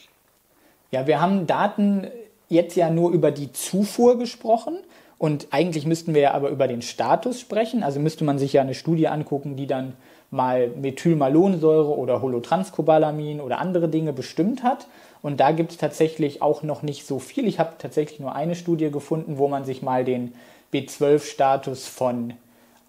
Ja, 0.90 1.06
wir 1.06 1.20
haben 1.20 1.46
Daten 1.46 2.10
jetzt 2.50 2.76
ja 2.76 2.90
nur 2.90 3.10
über 3.12 3.30
die 3.30 3.52
Zufuhr 3.52 4.18
gesprochen. 4.18 4.78
Und 5.18 5.48
eigentlich 5.50 5.86
müssten 5.86 6.12
wir 6.12 6.20
ja 6.20 6.30
aber 6.32 6.50
über 6.50 6.68
den 6.68 6.82
Status 6.82 7.40
sprechen. 7.40 7.82
Also 7.82 7.98
müsste 7.98 8.24
man 8.24 8.38
sich 8.38 8.52
ja 8.52 8.60
eine 8.60 8.74
Studie 8.74 9.08
angucken, 9.08 9.56
die 9.56 9.66
dann 9.66 9.96
mal 10.30 10.68
Methylmalonsäure 10.68 11.96
oder 11.96 12.20
Holotranscobalamin 12.20 13.40
oder 13.40 13.60
andere 13.60 13.88
Dinge 13.88 14.12
bestimmt 14.12 14.62
hat. 14.62 14.88
Und 15.22 15.40
da 15.40 15.52
gibt 15.52 15.72
es 15.72 15.78
tatsächlich 15.78 16.42
auch 16.42 16.62
noch 16.62 16.82
nicht 16.82 17.06
so 17.06 17.18
viel. 17.18 17.48
Ich 17.48 17.58
habe 17.58 17.76
tatsächlich 17.78 18.20
nur 18.20 18.34
eine 18.34 18.54
Studie 18.54 18.90
gefunden, 18.90 19.38
wo 19.38 19.48
man 19.48 19.64
sich 19.64 19.80
mal 19.80 20.04
den 20.04 20.34
B12-Status 20.72 21.86
von 21.86 22.34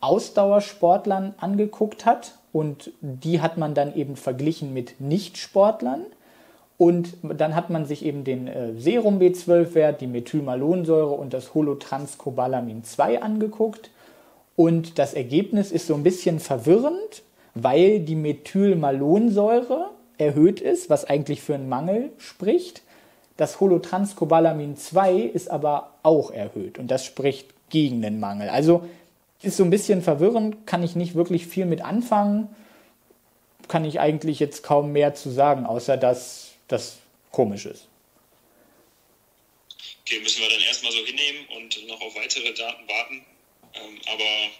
Ausdauersportlern 0.02 1.34
angeguckt 1.38 2.06
hat. 2.06 2.34
Und 2.54 2.92
die 3.02 3.42
hat 3.42 3.58
man 3.58 3.74
dann 3.74 3.96
eben 3.96 4.16
verglichen 4.16 4.74
mit 4.74 5.00
Nichtsportlern. 5.00 6.06
Und 6.78 7.18
dann 7.24 7.56
hat 7.56 7.70
man 7.70 7.86
sich 7.86 8.06
eben 8.06 8.24
den 8.24 8.48
äh, 8.48 8.74
Serum 8.78 9.20
B12-Wert, 9.20 10.00
die 10.00 10.08
Methylmalonsäure 10.08 11.10
und 11.10 11.34
das 11.34 11.54
Holotranscobalamin 11.54 12.84
2 12.84 13.22
angeguckt. 13.22 13.90
Und 14.56 15.00
das 15.00 15.13
Ergebnis 15.13 15.72
ist 15.72 15.88
so 15.88 15.96
ein 15.96 16.04
bisschen 16.04 16.40
verwirrend, 16.40 17.24
weil 17.56 18.00
die 18.00 18.16
Methylmalonsäure 18.16 19.90
erhöht 20.18 20.62
ist, 20.62 20.90
was 20.90 21.06
eigentlich 21.06 21.42
für 21.42 21.56
einen 21.56 21.70
Mangel 21.70 22.12
spricht. 22.18 22.82
Das 23.38 23.60
Holotranscobalamin 23.60 24.78
2 24.78 25.18
ist 25.18 25.50
aber 25.50 25.92
auch 26.02 26.32
erhöht 26.32 26.80
und 26.80 26.90
das 26.90 27.06
spricht 27.06 27.54
gegen 27.69 28.01
den 28.01 28.19
Mangel. 28.19 28.49
Also 28.49 28.88
ist 29.41 29.58
so 29.58 29.63
ein 29.63 29.69
bisschen 29.69 30.01
verwirrend, 30.01 30.65
kann 30.65 30.84
ich 30.84 30.95
nicht 30.95 31.15
wirklich 31.15 31.47
viel 31.47 31.65
mit 31.65 31.82
anfangen, 31.82 32.56
kann 33.67 33.86
ich 33.86 33.99
eigentlich 33.99 34.39
jetzt 34.39 34.63
kaum 34.63 34.91
mehr 34.91 35.13
zu 35.13 35.30
sagen, 35.30 35.65
außer 35.65 35.97
dass 35.97 36.53
das 36.67 36.97
komisch 37.32 37.65
ist. 37.65 37.88
Okay, 40.01 40.19
müssen 40.21 40.41
wir 40.41 40.49
dann 40.49 40.62
erstmal 40.62 40.91
so 40.91 40.99
hinnehmen 40.99 41.45
und 41.58 41.88
noch 41.88 42.01
auf 42.01 42.15
weitere 42.15 42.53
Daten 42.53 42.88
warten, 42.88 43.25
ähm, 43.75 43.99
aber 44.12 44.51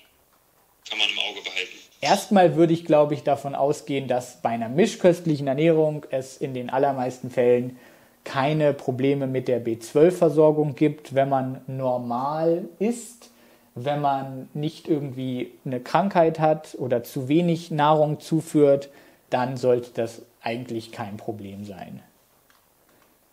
kann 0.90 1.00
man 1.00 1.10
im 1.10 1.20
Auge 1.20 1.42
behalten. 1.42 1.78
Erstmal 2.02 2.56
würde 2.56 2.74
ich, 2.74 2.86
glaube 2.86 3.14
ich, 3.14 3.24
davon 3.24 3.56
ausgehen, 3.56 4.08
dass 4.08 4.42
bei 4.42 4.50
einer 4.50 4.70
mischköstlichen 4.70 5.48
Ernährung 5.48 6.06
es 6.12 6.38
in 6.38 6.54
den 6.54 6.70
allermeisten 6.70 7.32
Fällen 7.32 7.80
keine 8.28 8.74
Probleme 8.74 9.26
mit 9.26 9.48
der 9.48 9.66
B12-Versorgung 9.66 10.76
gibt, 10.76 11.16
wenn 11.16 11.30
man 11.30 11.64
normal 11.66 12.68
isst, 12.78 13.32
wenn 13.74 14.02
man 14.02 14.50
nicht 14.54 14.90
irgendwie 14.90 15.54
eine 15.64 15.80
Krankheit 15.80 16.38
hat 16.38 16.76
oder 16.76 17.06
zu 17.06 17.30
wenig 17.30 17.72
Nahrung 17.72 18.20
zuführt, 18.20 18.90
dann 19.30 19.56
sollte 19.56 19.92
das 19.94 20.24
eigentlich 20.42 20.92
kein 20.92 21.16
Problem 21.16 21.64
sein. 21.64 22.04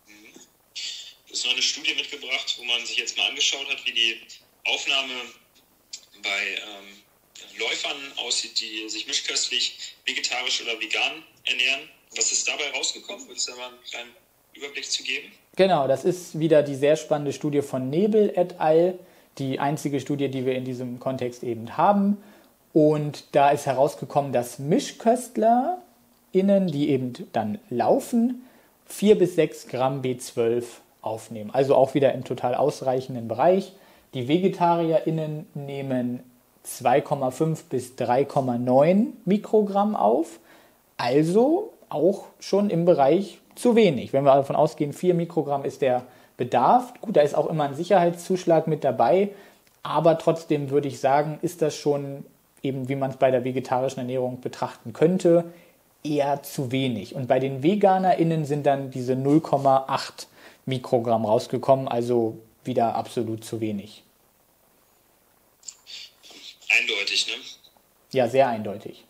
Du 0.05 1.33
hast 1.33 1.43
noch 1.43 1.51
eine 1.51 1.61
Studie 1.61 1.93
mitgebracht, 1.93 2.55
wo 2.57 2.63
man 2.63 2.85
sich 2.85 2.95
jetzt 2.95 3.17
mal 3.17 3.27
angeschaut 3.27 3.67
hat, 3.69 3.85
wie 3.85 3.91
die 3.91 4.21
Aufnahme 4.63 5.13
bei 6.23 6.29
ähm, 6.29 7.59
Läufern 7.59 7.97
aussieht, 8.15 8.57
die 8.61 8.87
sich 8.87 9.07
mischköstlich, 9.07 9.95
vegetarisch 10.05 10.61
oder 10.61 10.79
vegan 10.79 11.21
ernähren. 11.43 11.89
Was 12.15 12.31
ist 12.31 12.47
dabei 12.47 12.69
rausgekommen? 12.71 13.27
Willst 13.27 13.49
du 13.49 13.51
da 13.51 13.57
mal 13.57 13.67
einen 13.67 13.83
kleinen 13.83 14.15
Überblick 14.55 14.89
zu 14.89 15.03
geben? 15.03 15.27
Genau, 15.55 15.87
das 15.87 16.03
ist 16.03 16.39
wieder 16.39 16.63
die 16.63 16.75
sehr 16.75 16.95
spannende 16.95 17.31
Studie 17.31 17.61
von 17.61 17.89
Nebel 17.89 18.31
et 18.35 18.59
al., 18.59 18.95
die 19.37 19.59
einzige 19.59 19.99
Studie, 19.99 20.29
die 20.29 20.45
wir 20.45 20.55
in 20.55 20.63
diesem 20.63 20.99
Kontext 20.99 21.43
eben 21.43 21.77
haben. 21.77 22.17
Und 22.73 23.25
da 23.33 23.49
ist 23.49 23.65
herausgekommen, 23.65 24.31
dass 24.31 24.59
Mischköstler 24.59 25.77
innen, 26.31 26.67
die 26.67 26.89
eben 26.89 27.13
dann 27.31 27.59
laufen, 27.69 28.45
4 28.87 29.17
bis 29.17 29.35
6 29.35 29.67
Gramm 29.67 30.01
B12 30.01 30.63
aufnehmen. 31.01 31.51
Also 31.51 31.75
auch 31.75 31.93
wieder 31.93 32.13
im 32.13 32.23
total 32.23 32.55
ausreichenden 32.55 33.27
Bereich. 33.27 33.73
Die 34.13 34.27
VegetarierInnen 34.27 35.47
nehmen 35.53 36.21
2,5 36.65 37.59
bis 37.69 37.93
3,9 37.93 39.07
Mikrogramm 39.25 39.95
auf. 39.95 40.39
Also 40.97 41.73
auch 41.89 42.25
schon 42.39 42.69
im 42.69 42.85
Bereich 42.85 43.39
zu 43.55 43.75
wenig. 43.75 44.13
Wenn 44.13 44.23
wir 44.23 44.35
davon 44.35 44.55
ausgehen, 44.55 44.93
4 44.93 45.13
Mikrogramm 45.13 45.65
ist 45.65 45.81
der 45.81 46.05
Bedarf. 46.37 46.93
Gut, 47.01 47.15
da 47.15 47.21
ist 47.21 47.35
auch 47.35 47.47
immer 47.47 47.65
ein 47.65 47.75
Sicherheitszuschlag 47.75 48.67
mit 48.67 48.83
dabei. 48.83 49.29
Aber 49.83 50.17
trotzdem 50.17 50.69
würde 50.69 50.87
ich 50.87 50.99
sagen, 50.99 51.39
ist 51.41 51.61
das 51.61 51.75
schon 51.75 52.25
eben, 52.61 52.89
wie 52.89 52.95
man 52.95 53.11
es 53.11 53.17
bei 53.17 53.31
der 53.31 53.43
vegetarischen 53.43 53.99
Ernährung 53.99 54.41
betrachten 54.41 54.93
könnte, 54.93 55.45
eher 56.03 56.43
zu 56.43 56.71
wenig. 56.71 57.15
Und 57.15 57.27
bei 57.27 57.39
den 57.39 57.63
VeganerInnen 57.63 58.45
sind 58.45 58.65
dann 58.65 58.91
diese 58.91 59.13
0,8 59.13 60.27
Mikrogramm 60.65 61.25
rausgekommen, 61.25 61.87
also 61.87 62.39
wieder 62.63 62.95
absolut 62.95 63.45
zu 63.45 63.61
wenig. 63.61 64.03
Eindeutig, 66.79 67.27
ne? 67.27 67.33
Ja, 68.11 68.27
sehr 68.27 68.47
eindeutig. 68.47 69.03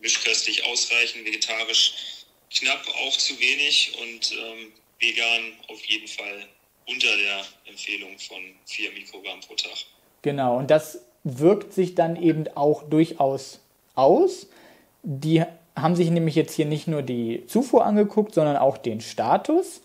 Mischköstlich 0.00 0.66
ausreichend, 0.66 1.26
vegetarisch 1.26 2.23
knapp 2.50 2.82
auch 3.06 3.16
zu 3.16 3.38
wenig 3.38 3.96
und 4.00 4.32
ähm, 4.32 4.72
vegan 5.00 5.52
auf 5.68 5.84
jeden 5.84 6.08
Fall 6.08 6.46
unter 6.86 7.16
der 7.16 7.42
Empfehlung 7.66 8.18
von 8.18 8.38
4 8.66 8.92
Mikrogramm 8.92 9.40
pro 9.40 9.54
Tag. 9.54 9.72
Genau, 10.22 10.56
und 10.58 10.70
das 10.70 11.00
wirkt 11.24 11.72
sich 11.72 11.94
dann 11.94 12.16
eben 12.16 12.46
auch 12.54 12.82
durchaus 12.82 13.60
aus. 13.94 14.46
Die 15.02 15.42
haben 15.76 15.96
sich 15.96 16.10
nämlich 16.10 16.34
jetzt 16.34 16.54
hier 16.54 16.66
nicht 16.66 16.86
nur 16.86 17.02
die 17.02 17.46
Zufuhr 17.46 17.84
angeguckt, 17.84 18.34
sondern 18.34 18.56
auch 18.56 18.76
den 18.76 19.00
Status 19.00 19.82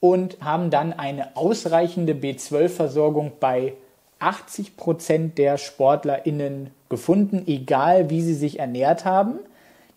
und 0.00 0.40
haben 0.40 0.70
dann 0.70 0.92
eine 0.92 1.36
ausreichende 1.36 2.14
B12-Versorgung 2.14 3.32
bei 3.38 3.74
80 4.18 4.76
Prozent 4.76 5.38
der 5.38 5.56
SportlerInnen 5.56 6.70
gefunden, 6.88 7.44
egal 7.46 8.10
wie 8.10 8.20
sie 8.20 8.34
sich 8.34 8.58
ernährt 8.58 9.04
haben. 9.04 9.38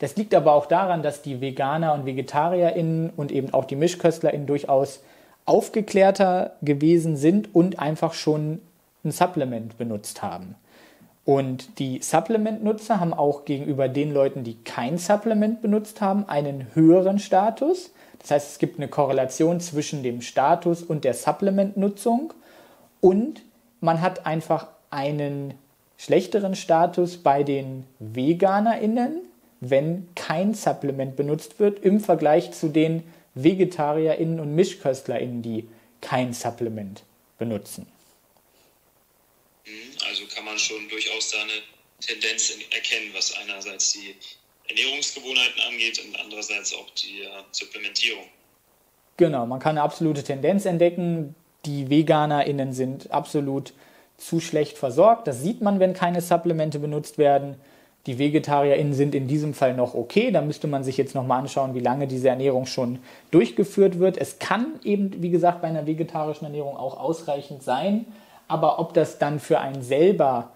Das 0.03 0.17
liegt 0.17 0.35
aber 0.35 0.51
auch 0.51 0.65
daran, 0.65 1.01
dass 1.01 1.21
die 1.21 1.39
Veganer 1.39 1.93
und 1.93 2.05
VegetarierInnen 2.05 3.11
und 3.15 3.31
eben 3.31 3.53
auch 3.53 3.63
die 3.63 3.77
MischköstlerInnen 3.77 4.45
durchaus 4.45 4.99
aufgeklärter 5.45 6.57
gewesen 6.61 7.15
sind 7.15 7.55
und 7.55 7.79
einfach 7.79 8.11
schon 8.11 8.59
ein 9.05 9.11
Supplement 9.11 9.77
benutzt 9.77 10.21
haben. 10.21 10.55
Und 11.23 11.79
die 11.79 12.01
Supplement-Nutzer 12.01 12.99
haben 12.99 13.13
auch 13.13 13.45
gegenüber 13.45 13.87
den 13.87 14.13
Leuten, 14.13 14.43
die 14.43 14.61
kein 14.65 14.97
Supplement 14.97 15.61
benutzt 15.61 16.01
haben, 16.01 16.27
einen 16.27 16.67
höheren 16.73 17.17
Status. 17.17 17.93
Das 18.19 18.31
heißt, 18.31 18.51
es 18.51 18.59
gibt 18.59 18.79
eine 18.79 18.89
Korrelation 18.89 19.61
zwischen 19.61 20.03
dem 20.03 20.19
Status 20.19 20.83
und 20.83 21.05
der 21.05 21.13
Supplement-Nutzung. 21.13 22.33
Und 22.99 23.41
man 23.79 24.01
hat 24.01 24.25
einfach 24.25 24.67
einen 24.89 25.53
schlechteren 25.95 26.55
Status 26.55 27.15
bei 27.15 27.43
den 27.43 27.85
VeganerInnen, 27.99 29.21
wenn 29.69 30.07
kein 30.15 30.53
Supplement 30.53 31.15
benutzt 31.15 31.59
wird, 31.59 31.83
im 31.83 31.99
Vergleich 31.99 32.51
zu 32.51 32.69
den 32.69 33.03
VegetarierInnen 33.35 34.39
und 34.39 34.55
MischköstlerInnen, 34.55 35.41
die 35.41 35.67
kein 36.01 36.33
Supplement 36.33 37.03
benutzen. 37.37 37.87
Mhm, 39.65 39.71
also 40.07 40.23
kann 40.27 40.45
man 40.45 40.57
schon 40.57 40.87
durchaus 40.89 41.31
da 41.31 41.41
eine 41.41 41.51
Tendenz 41.99 42.57
erkennen, 42.71 43.11
was 43.13 43.35
einerseits 43.37 43.93
die 43.93 44.15
Ernährungsgewohnheiten 44.69 45.61
angeht 45.67 45.99
und 46.05 46.19
andererseits 46.19 46.73
auch 46.73 46.89
die 46.91 47.21
äh, 47.21 47.29
Supplementierung. 47.51 48.25
Genau, 49.17 49.45
man 49.45 49.59
kann 49.59 49.71
eine 49.71 49.81
absolute 49.81 50.23
Tendenz 50.23 50.65
entdecken. 50.65 51.35
Die 51.65 51.89
VeganerInnen 51.89 52.73
sind 52.73 53.11
absolut 53.11 53.73
zu 54.17 54.39
schlecht 54.39 54.77
versorgt. 54.77 55.27
Das 55.27 55.41
sieht 55.41 55.61
man, 55.61 55.79
wenn 55.79 55.93
keine 55.93 56.21
Supplemente 56.21 56.79
benutzt 56.79 57.17
werden. 57.17 57.59
Die 58.05 58.17
VegetarierInnen 58.17 58.93
sind 58.93 59.15
in 59.15 59.27
diesem 59.27 59.53
Fall 59.53 59.75
noch 59.75 59.95
okay. 59.95 60.31
Da 60.31 60.41
müsste 60.41 60.67
man 60.67 60.83
sich 60.83 60.97
jetzt 60.97 61.15
nochmal 61.15 61.39
anschauen, 61.39 61.73
wie 61.73 61.79
lange 61.79 62.05
diese 62.07 62.27
Ernährung 62.27 62.65
schon 62.65 62.99
durchgeführt 63.31 63.99
wird. 63.99 64.17
Es 64.17 64.39
kann 64.39 64.79
eben, 64.83 65.21
wie 65.21 65.29
gesagt, 65.29 65.61
bei 65.61 65.69
einer 65.69 65.85
vegetarischen 65.85 66.45
Ernährung 66.45 66.75
auch 66.75 66.99
ausreichend 66.99 67.63
sein, 67.63 68.05
Aber 68.47 68.79
ob 68.79 68.93
das 68.93 69.19
dann 69.19 69.39
für 69.39 69.59
einen 69.59 69.81
selber 69.81 70.51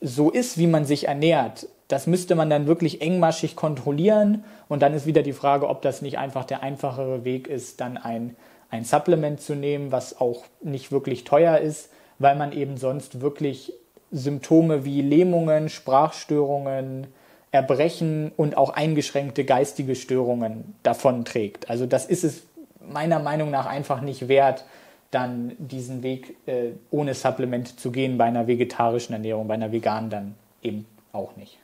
so 0.00 0.30
ist, 0.30 0.58
wie 0.58 0.66
man 0.66 0.84
sich 0.84 1.08
ernährt, 1.08 1.68
das 1.86 2.06
müsste 2.06 2.34
man 2.34 2.50
dann 2.50 2.66
wirklich 2.66 3.00
engmaschig 3.00 3.56
kontrollieren. 3.56 4.44
Und 4.68 4.82
dann 4.82 4.92
ist 4.92 5.06
wieder 5.06 5.22
die 5.22 5.32
Frage, 5.32 5.68
ob 5.68 5.80
das 5.82 6.02
nicht 6.02 6.18
einfach 6.18 6.44
der 6.44 6.62
einfachere 6.62 7.24
Weg 7.24 7.46
ist, 7.46 7.80
dann 7.80 7.96
ein, 7.96 8.36
ein 8.70 8.84
Supplement 8.84 9.40
zu 9.40 9.54
nehmen, 9.54 9.92
was 9.92 10.20
auch 10.20 10.42
nicht 10.62 10.92
wirklich 10.92 11.24
teuer 11.24 11.58
ist, 11.58 11.90
weil 12.18 12.36
man 12.36 12.52
eben 12.52 12.76
sonst 12.76 13.20
wirklich 13.20 13.72
Symptome 14.10 14.84
wie 14.84 15.02
Lähmungen, 15.02 15.68
Sprachstörungen, 15.68 17.08
Erbrechen 17.50 18.32
und 18.36 18.56
auch 18.56 18.70
eingeschränkte 18.70 19.44
geistige 19.44 19.96
Störungen 19.96 20.76
davon 20.82 21.24
trägt. 21.24 21.70
Also 21.70 21.86
das 21.86 22.06
ist 22.06 22.24
es 22.24 22.42
meiner 22.80 23.18
Meinung 23.18 23.50
nach 23.50 23.66
einfach 23.66 24.00
nicht 24.00 24.28
wert, 24.28 24.64
dann 25.10 25.56
diesen 25.58 26.02
Weg 26.02 26.36
äh, 26.46 26.72
ohne 26.90 27.14
Supplement 27.14 27.80
zu 27.80 27.90
gehen 27.90 28.18
bei 28.18 28.24
einer 28.24 28.46
vegetarischen 28.46 29.14
Ernährung, 29.14 29.48
bei 29.48 29.54
einer 29.54 29.72
veganen 29.72 30.10
dann 30.10 30.34
eben 30.62 30.86
auch 31.12 31.34
nicht. 31.36 31.56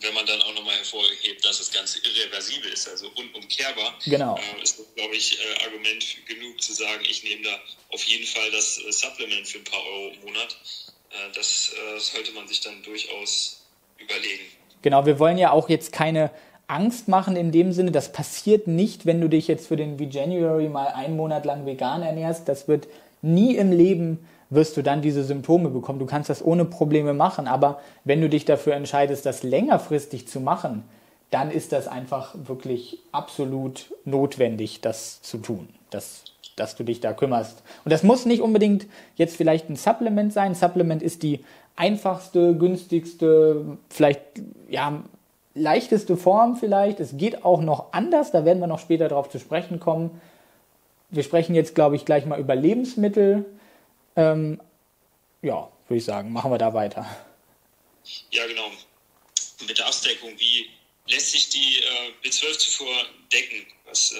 Wenn 0.00 0.12
man 0.12 0.26
dann 0.26 0.42
auch 0.42 0.54
nochmal 0.54 0.76
hervorhebt, 0.76 1.44
dass 1.44 1.58
das 1.58 1.70
Ganze 1.70 2.00
irreversibel 2.00 2.70
ist, 2.70 2.88
also 2.88 3.08
unumkehrbar, 3.14 3.94
genau. 4.04 4.36
äh, 4.36 4.62
ist 4.62 4.78
das, 4.78 4.86
glaube 4.94 5.14
ich, 5.14 5.38
äh, 5.38 5.64
Argument 5.64 6.04
genug 6.26 6.60
zu 6.60 6.72
sagen, 6.74 7.02
ich 7.08 7.22
nehme 7.22 7.42
da 7.42 7.58
auf 7.90 8.02
jeden 8.04 8.26
Fall 8.26 8.50
das 8.50 8.78
äh, 8.78 8.92
Supplement 8.92 9.46
für 9.46 9.58
ein 9.58 9.64
paar 9.64 9.82
Euro 9.82 10.12
im 10.12 10.20
Monat. 10.26 10.56
Äh, 11.16 11.32
das 11.34 11.72
äh, 11.72 11.98
sollte 11.98 12.32
man 12.32 12.46
sich 12.46 12.60
dann 12.60 12.82
durchaus 12.82 13.62
überlegen. 13.98 14.44
Genau, 14.82 15.06
wir 15.06 15.18
wollen 15.18 15.38
ja 15.38 15.50
auch 15.52 15.68
jetzt 15.68 15.92
keine 15.92 16.30
Angst 16.68 17.08
machen 17.08 17.36
in 17.36 17.52
dem 17.52 17.72
Sinne, 17.72 17.92
das 17.92 18.12
passiert 18.12 18.66
nicht, 18.66 19.06
wenn 19.06 19.20
du 19.20 19.28
dich 19.28 19.46
jetzt 19.46 19.68
für 19.68 19.76
den 19.76 19.98
V-January 19.98 20.68
mal 20.68 20.88
einen 20.88 21.16
Monat 21.16 21.44
lang 21.44 21.64
vegan 21.64 22.02
ernährst. 22.02 22.48
Das 22.48 22.66
wird 22.66 22.88
nie 23.22 23.56
im 23.56 23.72
Leben 23.72 24.26
wirst 24.50 24.76
du 24.76 24.82
dann 24.82 25.02
diese 25.02 25.24
Symptome 25.24 25.70
bekommen. 25.70 25.98
Du 25.98 26.06
kannst 26.06 26.30
das 26.30 26.44
ohne 26.44 26.64
Probleme 26.64 27.14
machen, 27.14 27.48
aber 27.48 27.80
wenn 28.04 28.20
du 28.20 28.28
dich 28.28 28.44
dafür 28.44 28.74
entscheidest, 28.74 29.26
das 29.26 29.42
längerfristig 29.42 30.28
zu 30.28 30.40
machen, 30.40 30.84
dann 31.30 31.50
ist 31.50 31.72
das 31.72 31.88
einfach 31.88 32.34
wirklich 32.34 33.00
absolut 33.10 33.92
notwendig, 34.04 34.80
das 34.80 35.20
zu 35.22 35.38
tun, 35.38 35.68
dass, 35.90 36.22
dass 36.56 36.74
du 36.74 36.84
dich 36.84 37.00
da 37.00 37.12
kümmerst. 37.12 37.62
Und 37.84 37.92
das 37.92 38.02
muss 38.02 38.26
nicht 38.26 38.40
unbedingt 38.40 38.86
jetzt 39.14 39.36
vielleicht 39.36 39.68
ein 39.68 39.76
Supplement 39.76 40.32
sein. 40.32 40.54
Supplement 40.54 41.02
ist 41.02 41.22
die 41.22 41.44
einfachste, 41.76 42.56
günstigste, 42.56 43.78
vielleicht 43.90 44.20
ja, 44.68 45.04
leichteste 45.54 46.16
Form 46.16 46.56
vielleicht. 46.56 47.00
Es 47.00 47.16
geht 47.16 47.44
auch 47.44 47.60
noch 47.60 47.92
anders, 47.92 48.30
da 48.30 48.44
werden 48.44 48.60
wir 48.60 48.66
noch 48.66 48.80
später 48.80 49.08
darauf 49.08 49.28
zu 49.28 49.38
sprechen 49.38 49.78
kommen. 49.80 50.20
Wir 51.10 51.22
sprechen 51.22 51.54
jetzt, 51.54 51.74
glaube 51.74 51.96
ich, 51.96 52.04
gleich 52.04 52.26
mal 52.26 52.40
über 52.40 52.56
Lebensmittel. 52.56 53.44
Ähm, 54.16 54.60
ja, 55.42 55.68
würde 55.86 55.98
ich 55.98 56.04
sagen, 56.04 56.32
machen 56.32 56.50
wir 56.50 56.58
da 56.58 56.74
weiter. 56.74 57.06
Ja, 58.30 58.46
genau. 58.46 58.70
Mit 59.66 59.78
der 59.78 59.86
Abdeckung, 59.86 60.30
wie 60.36 60.66
lässt 61.08 61.32
sich 61.32 61.48
die 61.50 61.78
äh, 61.78 62.26
B12-Zufuhr 62.28 62.94
decken? 63.32 63.66
Was 63.86 64.12
äh, 64.12 64.16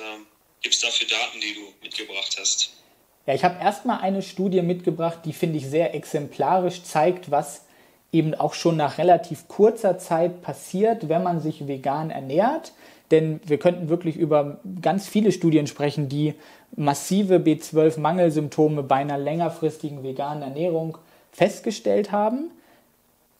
gibt 0.67 0.75
es 0.75 0.81
da 0.81 0.89
für 0.89 1.07
Daten, 1.07 1.39
die 1.41 1.55
du 1.55 1.61
mitgebracht 1.81 2.37
hast? 2.41 2.71
Ja, 3.25 3.35
ich 3.35 3.45
habe 3.45 3.63
erstmal 3.63 4.01
eine 4.01 4.21
Studie 4.21 4.63
mitgebracht, 4.63 5.21
die 5.25 5.33
finde 5.33 5.59
ich 5.59 5.69
sehr 5.69 5.95
exemplarisch 5.95 6.83
zeigt, 6.83 7.31
was 7.31 7.67
eben 8.11 8.35
auch 8.35 8.53
schon 8.53 8.77
nach 8.77 8.99
relativ 8.99 9.47
kurzer 9.47 9.97
Zeit 9.99 10.43
passiert, 10.43 11.09
wenn 11.09 11.23
man 11.23 11.41
sich 11.41 11.69
vegan 11.69 12.11
ernährt. 12.11 12.73
Denn 13.13 13.41
wir 13.45 13.59
könnten 13.59 13.89
wirklich 13.89 14.17
über 14.17 14.59
ganz 14.83 15.07
viele 15.07 15.31
Studien 15.31 15.69
sprechen, 15.69 16.09
die 16.09 16.35
massive 16.75 17.37
B12-Mangelsymptome 17.37 18.83
bei 18.83 18.97
einer 18.97 19.19
längerfristigen 19.19 20.03
veganen 20.03 20.43
Ernährung 20.43 20.99
festgestellt 21.31 22.11
haben. 22.11 22.51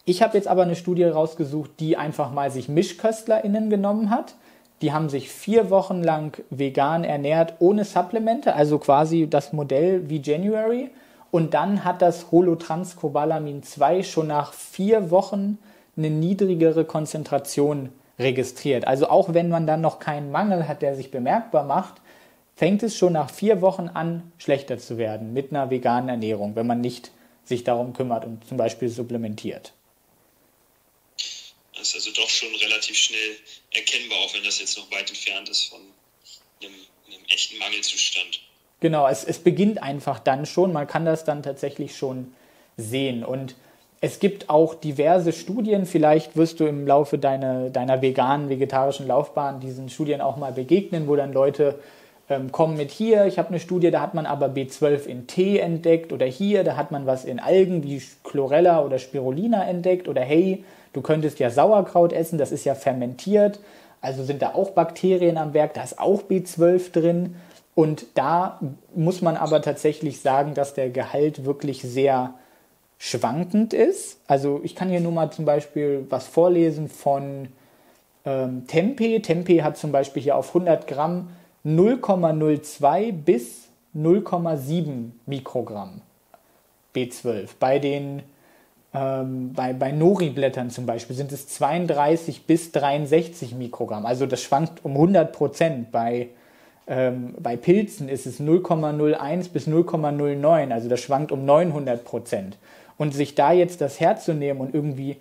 Ich 0.05 0.23
habe 0.23 0.37
jetzt 0.37 0.47
aber 0.47 0.63
eine 0.63 0.77
Studie 0.77 1.03
rausgesucht, 1.03 1.73
die 1.81 1.97
einfach 1.97 2.31
mal 2.31 2.53
sich 2.53 2.69
MischköstlerInnen 2.69 3.69
genommen 3.69 4.11
hat. 4.11 4.37
Die 4.83 4.93
haben 4.93 5.09
sich 5.09 5.31
vier 5.31 5.71
Wochen 5.71 6.03
lang 6.03 6.43
vegan 6.51 7.03
ernährt 7.03 7.55
ohne 7.61 7.85
Supplemente, 7.85 8.55
also 8.55 8.79
quasi 8.79 9.27
das 9.29 9.53
Modell 9.53 10.11
wie 10.11 10.21
January 10.21 10.91
und 11.31 11.55
dann 11.55 11.85
hat 11.85 12.03
das 12.03 12.31
Holotranscobalamin 12.31 13.63
2 13.63 14.03
schon 14.03 14.29
nach 14.29 14.53
vier 14.53 15.11
Wochen 15.11 15.59
eine 15.97 16.11
niedrigere 16.11 16.85
Konzentration 16.85 17.91
registriert. 18.19 18.87
Also 18.87 19.09
auch 19.09 19.35
wenn 19.35 19.49
man 19.49 19.67
dann 19.67 19.81
noch 19.81 19.99
keinen 19.99 20.31
Mangel 20.31 20.69
hat, 20.69 20.83
der 20.83 20.95
sich 20.95 21.11
bemerkbar 21.11 21.65
macht, 21.65 21.95
fängt 22.55 22.83
es 22.83 22.97
schon 22.97 23.13
nach 23.15 23.31
vier 23.31 23.61
Wochen 23.61 23.89
an, 23.93 24.33
schlechter 24.39 24.79
zu 24.79 24.99
werden 24.99 25.33
mit 25.33 25.51
einer 25.51 25.71
veganen 25.71 26.09
Ernährung, 26.09 26.55
wenn 26.55 26.67
man 26.67 26.81
nicht 26.81 27.13
sich 27.45 27.65
darum 27.65 27.93
kümmert 27.93 28.25
und 28.25 28.45
zum 28.47 28.57
Beispiel 28.57 28.89
supplementiert. 28.89 29.73
Doch 32.17 32.29
schon 32.29 32.55
relativ 32.55 32.97
schnell 32.97 33.37
erkennbar, 33.75 34.19
auch 34.19 34.35
wenn 34.35 34.45
das 34.45 34.61
jetzt 34.61 34.77
noch 34.79 34.91
weit 34.91 35.09
entfernt 35.09 35.49
ist 35.49 35.67
von 35.67 35.81
einem, 36.63 36.73
einem 37.07 37.25
echten 37.29 37.59
Mangelzustand. 37.59 38.41
Genau, 38.81 39.09
es, 39.09 39.25
es 39.25 39.39
beginnt 39.39 39.83
einfach 39.83 40.19
dann 40.19 40.47
schon, 40.47 40.73
man 40.73 40.87
kann 40.87 41.05
das 41.05 41.25
dann 41.25 41.43
tatsächlich 41.43 41.97
schon 41.97 42.35
sehen. 42.77 43.25
Und 43.25 43.55
es 44.01 44.19
gibt 44.19 44.51
auch 44.51 44.75
diverse 44.75 45.33
Studien, 45.33 45.87
vielleicht 45.87 46.37
wirst 46.37 46.61
du 46.61 46.67
im 46.67 46.87
Laufe 46.87 47.19
deiner, 47.19 47.71
deiner 47.71 48.03
veganen, 48.03 48.49
vegetarischen 48.49 49.07
Laufbahn 49.07 49.61
diesen 49.61 49.89
Studien 49.89 50.21
auch 50.21 50.37
mal 50.37 50.53
begegnen, 50.53 51.09
wo 51.09 51.17
dann 51.17 51.33
Leute 51.33 51.79
ähm, 52.29 52.53
kommen 52.53 52.77
mit 52.77 52.91
hier, 52.91 53.27
ich 53.27 53.39
habe 53.39 53.49
eine 53.49 53.61
Studie, 53.61 53.91
da 53.91 54.01
hat 54.01 54.15
man 54.15 54.27
aber 54.27 54.49
B12 54.49 55.07
in 55.07 55.27
Tee 55.27 55.59
entdeckt 55.59 56.13
oder 56.13 56.27
hier, 56.27 56.65
da 56.65 56.77
hat 56.77 56.91
man 56.91 57.07
was 57.07 57.25
in 57.25 57.41
Algen 57.41 57.83
wie 57.85 58.03
Chlorella 58.25 58.85
oder 58.85 58.99
Spirulina 58.99 59.67
entdeckt 59.67 60.09
oder 60.09 60.23
hey, 60.23 60.65
du 60.97 61.03
könntest 61.03 61.39
ja 61.39 61.51
Sauerkraut 61.51 62.15
essen, 62.15 62.39
das 62.39 62.53
ist 62.53 62.65
ja 62.65 62.75
fermentiert, 62.75 63.61
also 64.01 64.25
sind 64.25 64.41
da 64.41 64.55
auch 64.55 64.71
Bakterien 64.71 65.37
am 65.37 65.53
Werk, 65.53 65.75
da 65.75 65.83
ist 65.83 65.99
auch 65.99 66.23
B12 66.23 66.91
drin. 66.93 67.37
Und 67.75 68.07
da 68.15 68.59
muss 68.95 69.21
man 69.21 69.37
aber 69.37 69.61
tatsächlich 69.61 70.21
sagen, 70.21 70.55
dass 70.55 70.73
der 70.73 70.89
Gehalt 70.89 71.45
wirklich 71.45 71.83
sehr 71.83 72.33
schwankend 72.97 73.75
ist. 73.75 74.19
Also 74.27 74.61
ich 74.63 74.75
kann 74.75 74.89
hier 74.89 75.01
nur 75.01 75.13
mal 75.13 75.31
zum 75.31 75.45
Beispiel 75.45 76.07
was 76.09 76.27
vorlesen 76.27 76.89
von 76.89 77.49
ähm, 78.25 78.67
Tempe. 78.67 79.21
Tempe 79.21 79.63
hat 79.63 79.77
zum 79.77 79.93
Beispiel 79.93 80.23
hier 80.23 80.37
auf 80.37 80.49
100 80.49 80.87
Gramm 80.87 81.29
0,02 81.67 83.13
bis 83.13 83.69
0,7 83.95 85.11
Mikrogramm 85.27 86.01
B12. 86.95 87.51
Bei 87.61 87.79
den 87.79 88.23
ähm, 88.97 89.53
bei, 89.53 89.73
bei 89.73 89.93
Nori-Blättern 89.93 90.71
zum 90.71 90.87
Beispiel 90.87 91.15
sind 91.17 91.33
es 91.33 91.49
32 91.49 92.47
bis 92.47 92.73
63 92.73 93.55
Mikrogramm. 93.55 94.07
Also 94.07 94.27
das 94.27 94.41
schwankt 94.41 94.85
um 94.85 94.93
100 94.93 95.33
Prozent. 95.33 95.93
Bei 95.93 96.29
ähm, 96.87 97.35
bei 97.41 97.57
Pilzen 97.57 98.09
ist 98.09 98.27
es 98.27 98.41
0,01 98.41 99.51
bis 99.53 99.67
0,09, 99.67 100.71
also 100.73 100.89
das 100.89 101.01
schwankt 101.01 101.33
um 101.33 101.45
900 101.45 102.05
Prozent. 102.05 102.57
Und 102.97 103.13
sich 103.13 103.35
da 103.35 103.53
jetzt 103.53 103.81
das 103.81 104.01
herzunehmen 104.01 104.61
und 104.61 104.75
irgendwie 104.75 105.17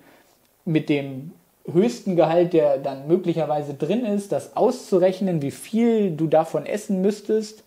mit 0.64 0.90
dem 0.90 1.32
höchsten 1.72 2.16
Gehalt, 2.16 2.54
der 2.54 2.78
dann 2.78 3.08
möglicherweise 3.08 3.74
drin 3.74 4.06
ist, 4.06 4.32
das 4.32 4.56
auszurechnen, 4.56 5.42
wie 5.42 5.52
viel 5.52 6.12
du 6.12 6.28
davon 6.28 6.66
essen 6.66 7.02
müsstest, 7.02 7.64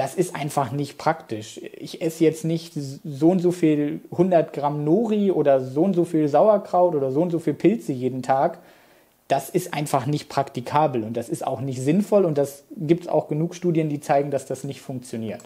das 0.00 0.14
ist 0.14 0.34
einfach 0.34 0.70
nicht 0.70 0.96
praktisch. 0.96 1.60
Ich 1.76 2.00
esse 2.00 2.24
jetzt 2.24 2.42
nicht 2.42 2.72
so 2.74 3.28
und 3.28 3.40
so 3.40 3.52
viel 3.52 4.00
100 4.10 4.50
Gramm 4.54 4.82
Nori 4.82 5.30
oder 5.30 5.62
so 5.62 5.82
und 5.82 5.92
so 5.92 6.06
viel 6.06 6.26
Sauerkraut 6.26 6.94
oder 6.94 7.12
so 7.12 7.20
und 7.20 7.30
so 7.30 7.38
viel 7.38 7.52
Pilze 7.52 7.92
jeden 7.92 8.22
Tag, 8.22 8.62
das 9.28 9.50
ist 9.50 9.74
einfach 9.74 10.06
nicht 10.06 10.30
praktikabel 10.30 11.04
und 11.04 11.18
das 11.18 11.28
ist 11.28 11.46
auch 11.46 11.60
nicht 11.60 11.82
sinnvoll 11.82 12.24
und 12.24 12.38
das 12.38 12.64
gibt 12.78 13.02
es 13.02 13.08
auch 13.08 13.28
genug 13.28 13.54
Studien, 13.54 13.90
die 13.90 14.00
zeigen, 14.00 14.30
dass 14.30 14.46
das 14.46 14.64
nicht 14.64 14.80
funktioniert. 14.80 15.42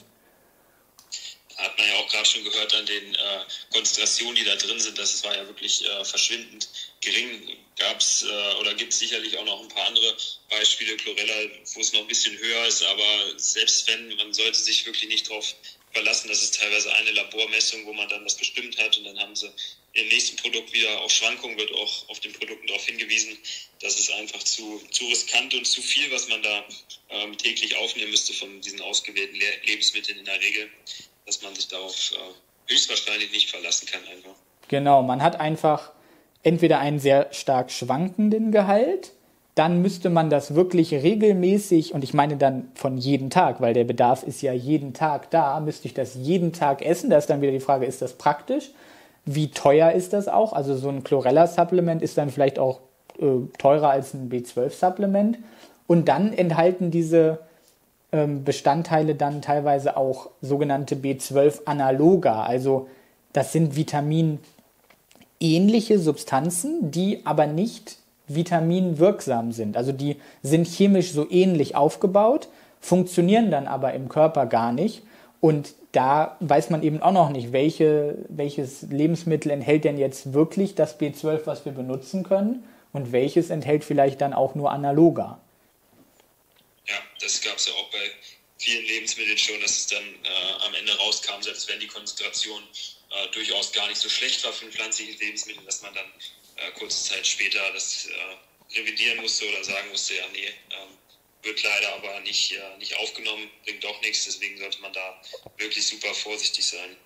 Hat 1.56 1.76
man 1.76 1.88
ja 1.88 1.94
auch 1.94 2.08
gerade 2.08 2.24
schon 2.24 2.44
gehört 2.44 2.76
an 2.76 2.86
den 2.86 3.12
äh, 3.12 3.74
Konzentrationen, 3.74 4.36
die 4.36 4.44
da 4.44 4.54
drin 4.54 4.78
sind, 4.78 4.96
das 4.96 5.24
war 5.24 5.36
ja 5.36 5.44
wirklich 5.48 5.84
äh, 5.84 6.04
verschwindend 6.04 6.68
gering. 7.04 7.56
Gab 7.76 8.00
es 8.00 8.22
äh, 8.22 8.54
oder 8.60 8.74
gibt 8.74 8.92
es 8.92 9.00
sicherlich 9.00 9.36
auch 9.36 9.44
noch 9.44 9.60
ein 9.60 9.68
paar 9.68 9.86
andere 9.86 10.16
Beispiele, 10.48 10.96
Chlorella, 10.96 11.50
wo 11.74 11.80
es 11.80 11.92
noch 11.92 12.00
ein 12.00 12.06
bisschen 12.06 12.38
höher 12.38 12.66
ist, 12.66 12.82
aber 12.82 13.38
selbst 13.38 13.88
wenn, 13.88 14.14
man 14.16 14.32
sollte 14.32 14.58
sich 14.58 14.86
wirklich 14.86 15.08
nicht 15.08 15.28
darauf 15.28 15.54
verlassen, 15.92 16.28
das 16.28 16.42
ist 16.42 16.58
teilweise 16.58 16.92
eine 16.92 17.10
Labormessung, 17.12 17.84
wo 17.86 17.92
man 17.92 18.08
dann 18.08 18.24
das 18.24 18.36
bestimmt 18.36 18.78
hat 18.78 18.96
und 18.98 19.04
dann 19.04 19.18
haben 19.18 19.34
sie 19.34 19.50
im 19.94 20.08
nächsten 20.08 20.36
Produkt 20.36 20.72
wieder 20.72 21.00
auf 21.00 21.10
Schwankungen, 21.10 21.56
wird 21.56 21.72
auch 21.72 22.08
auf 22.08 22.20
den 22.20 22.32
Produkten 22.32 22.66
darauf 22.66 22.84
hingewiesen. 22.84 23.38
Das 23.80 23.98
ist 23.98 24.10
einfach 24.10 24.42
zu, 24.42 24.82
zu 24.90 25.06
riskant 25.06 25.54
und 25.54 25.64
zu 25.64 25.82
viel, 25.82 26.10
was 26.10 26.28
man 26.28 26.42
da 26.42 26.64
ähm, 27.10 27.38
täglich 27.38 27.76
aufnehmen 27.76 28.10
müsste 28.10 28.32
von 28.34 28.60
diesen 28.60 28.80
ausgewählten 28.80 29.36
Le 29.36 29.46
Lebensmitteln 29.64 30.18
in 30.18 30.24
der 30.24 30.40
Regel, 30.40 30.68
dass 31.26 31.42
man 31.42 31.54
sich 31.54 31.68
darauf 31.68 32.12
äh, 32.12 32.72
höchstwahrscheinlich 32.72 33.30
nicht 33.30 33.50
verlassen 33.50 33.86
kann 33.86 34.04
einfach. 34.08 34.34
Genau, 34.68 35.02
man 35.02 35.22
hat 35.22 35.38
einfach 35.38 35.92
entweder 36.44 36.78
einen 36.78 36.98
sehr 36.98 37.28
stark 37.32 37.70
schwankenden 37.70 38.52
Gehalt, 38.52 39.12
dann 39.54 39.82
müsste 39.82 40.10
man 40.10 40.30
das 40.30 40.54
wirklich 40.54 40.92
regelmäßig, 40.92 41.94
und 41.94 42.02
ich 42.02 42.12
meine 42.12 42.36
dann 42.36 42.68
von 42.74 42.98
jeden 42.98 43.30
Tag, 43.30 43.60
weil 43.60 43.72
der 43.72 43.84
Bedarf 43.84 44.24
ist 44.24 44.42
ja 44.42 44.52
jeden 44.52 44.94
Tag 44.94 45.30
da, 45.30 45.60
müsste 45.60 45.86
ich 45.86 45.94
das 45.94 46.16
jeden 46.16 46.52
Tag 46.52 46.84
essen. 46.84 47.10
Da 47.10 47.18
ist 47.18 47.30
dann 47.30 47.40
wieder 47.40 47.52
die 47.52 47.60
Frage, 47.60 47.86
ist 47.86 48.02
das 48.02 48.14
praktisch? 48.14 48.70
Wie 49.24 49.50
teuer 49.50 49.92
ist 49.92 50.12
das 50.12 50.28
auch? 50.28 50.52
Also 50.52 50.74
so 50.76 50.88
ein 50.88 51.04
Chlorella-Supplement 51.04 52.02
ist 52.02 52.18
dann 52.18 52.30
vielleicht 52.30 52.58
auch 52.58 52.80
äh, 53.18 53.46
teurer 53.58 53.90
als 53.90 54.12
ein 54.12 54.28
B12-Supplement. 54.28 55.38
Und 55.86 56.08
dann 56.08 56.32
enthalten 56.32 56.90
diese 56.90 57.38
ähm, 58.10 58.42
Bestandteile 58.42 59.14
dann 59.14 59.40
teilweise 59.40 59.96
auch 59.96 60.30
sogenannte 60.40 60.96
B12-Analoga. 60.96 62.42
Also 62.42 62.88
das 63.32 63.52
sind 63.52 63.76
vitaminähnliche 65.40 65.98
Substanzen, 65.98 66.90
die 66.90 67.24
aber 67.24 67.46
nicht 67.46 67.96
vitaminwirksam 68.26 69.52
sind. 69.52 69.76
Also 69.76 69.92
die 69.92 70.16
sind 70.42 70.66
chemisch 70.66 71.12
so 71.12 71.30
ähnlich 71.30 71.76
aufgebaut, 71.76 72.48
funktionieren 72.80 73.50
dann 73.50 73.66
aber 73.66 73.92
im 73.92 74.08
Körper 74.08 74.46
gar 74.46 74.72
nicht. 74.72 75.02
Und 75.40 75.74
da 75.92 76.36
weiß 76.40 76.70
man 76.70 76.82
eben 76.82 77.02
auch 77.02 77.12
noch 77.12 77.28
nicht, 77.28 77.52
welche, 77.52 78.16
welches 78.28 78.82
Lebensmittel 78.82 79.50
enthält 79.50 79.84
denn 79.84 79.98
jetzt 79.98 80.32
wirklich 80.32 80.74
das 80.74 80.98
B12, 80.98 81.42
was 81.44 81.64
wir 81.66 81.72
benutzen 81.72 82.22
können 82.22 82.64
und 82.92 83.12
welches 83.12 83.50
enthält 83.50 83.84
vielleicht 83.84 84.20
dann 84.22 84.32
auch 84.32 84.54
nur 84.54 84.70
analoger. 84.70 85.38
Ja, 86.86 86.96
das 87.20 87.42
gab 87.42 87.56
es 87.56 87.66
ja 87.66 87.74
auch 87.74 87.90
bei 87.90 87.98
vielen 88.58 88.86
Lebensmitteln 88.86 89.36
schon, 89.36 89.60
dass 89.60 89.70
es 89.70 89.86
dann 89.88 90.02
äh, 90.02 90.66
am 90.66 90.74
Ende 90.74 90.96
rauskam, 90.96 91.42
selbst 91.42 91.68
wenn 91.68 91.78
die 91.80 91.86
Konzentration 91.86 92.62
äh, 93.14 93.28
durchaus 93.28 93.72
gar 93.72 93.88
nicht 93.88 94.00
so 94.00 94.08
schlecht 94.08 94.42
war 94.44 94.52
für 94.52 94.66
ein 94.66 94.72
pflanzliches 94.72 95.20
Lebensmittel, 95.20 95.64
dass 95.64 95.82
man 95.82 95.94
dann 95.94 96.12
äh, 96.56 96.70
kurze 96.72 97.10
Zeit 97.10 97.26
später 97.26 97.72
das 97.72 98.06
äh, 98.06 98.76
revidieren 98.78 99.20
musste 99.20 99.48
oder 99.48 99.62
sagen 99.64 99.88
musste, 99.90 100.14
ja, 100.14 100.26
nee, 100.32 100.46
ähm, 100.46 100.98
wird 101.42 101.62
leider 101.62 101.94
aber 101.94 102.20
nicht, 102.20 102.52
äh, 102.52 102.76
nicht 102.78 102.96
aufgenommen, 102.96 103.50
bringt 103.64 103.84
doch 103.84 104.00
nichts, 104.00 104.24
deswegen 104.24 104.58
sollte 104.58 104.80
man 104.80 104.92
da 104.92 105.22
wirklich 105.58 105.86
super 105.86 106.14
vorsichtig 106.14 106.66
sein. 106.66 106.96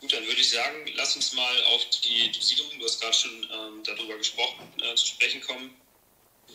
Gut, 0.00 0.12
dann 0.14 0.26
würde 0.26 0.40
ich 0.40 0.48
sagen, 0.48 0.90
lass 0.94 1.14
uns 1.14 1.32
mal 1.34 1.64
auf 1.64 1.84
die 2.00 2.32
Dosierung, 2.32 2.78
du 2.78 2.84
hast 2.86 3.00
gerade 3.00 3.14
schon 3.14 3.50
ähm, 3.52 3.82
darüber 3.84 4.16
gesprochen, 4.16 4.72
äh, 4.80 4.94
zu 4.94 5.08
sprechen 5.08 5.42
kommen. 5.42 5.78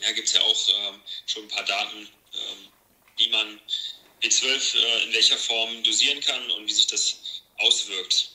Ja, 0.00 0.12
gibt 0.12 0.26
es 0.26 0.34
ja 0.34 0.40
auch 0.42 0.68
ähm, 0.68 1.00
schon 1.26 1.44
ein 1.44 1.48
paar 1.48 1.64
Daten, 1.64 2.08
ähm, 2.34 2.68
wie 3.16 3.28
man 3.30 3.60
B12 4.26 4.76
äh, 4.76 5.06
in 5.06 5.14
welcher 5.14 5.36
Form 5.36 5.70
dosieren 5.84 6.20
kann 6.20 6.40
und 6.58 6.66
wie 6.66 6.72
sich 6.72 6.86
das 6.86 7.42
auswirkt. 7.58 8.30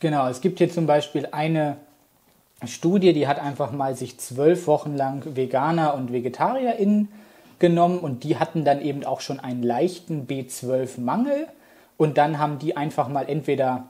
Genau, 0.00 0.28
es 0.28 0.40
gibt 0.40 0.58
hier 0.58 0.70
zum 0.70 0.86
Beispiel 0.86 1.28
eine 1.30 1.78
Studie, 2.66 3.12
die 3.12 3.26
hat 3.26 3.38
einfach 3.38 3.72
mal 3.72 3.96
sich 3.96 4.18
zwölf 4.18 4.66
Wochen 4.66 4.96
lang 4.96 5.36
Veganer 5.36 5.94
und 5.94 6.12
VegetarierInnen 6.12 7.08
genommen 7.58 7.98
und 7.98 8.24
die 8.24 8.38
hatten 8.38 8.64
dann 8.64 8.80
eben 8.80 9.04
auch 9.04 9.20
schon 9.20 9.38
einen 9.38 9.62
leichten 9.62 10.26
B12-Mangel 10.26 11.48
und 11.96 12.18
dann 12.18 12.38
haben 12.38 12.58
die 12.58 12.76
einfach 12.76 13.08
mal 13.08 13.28
entweder 13.28 13.88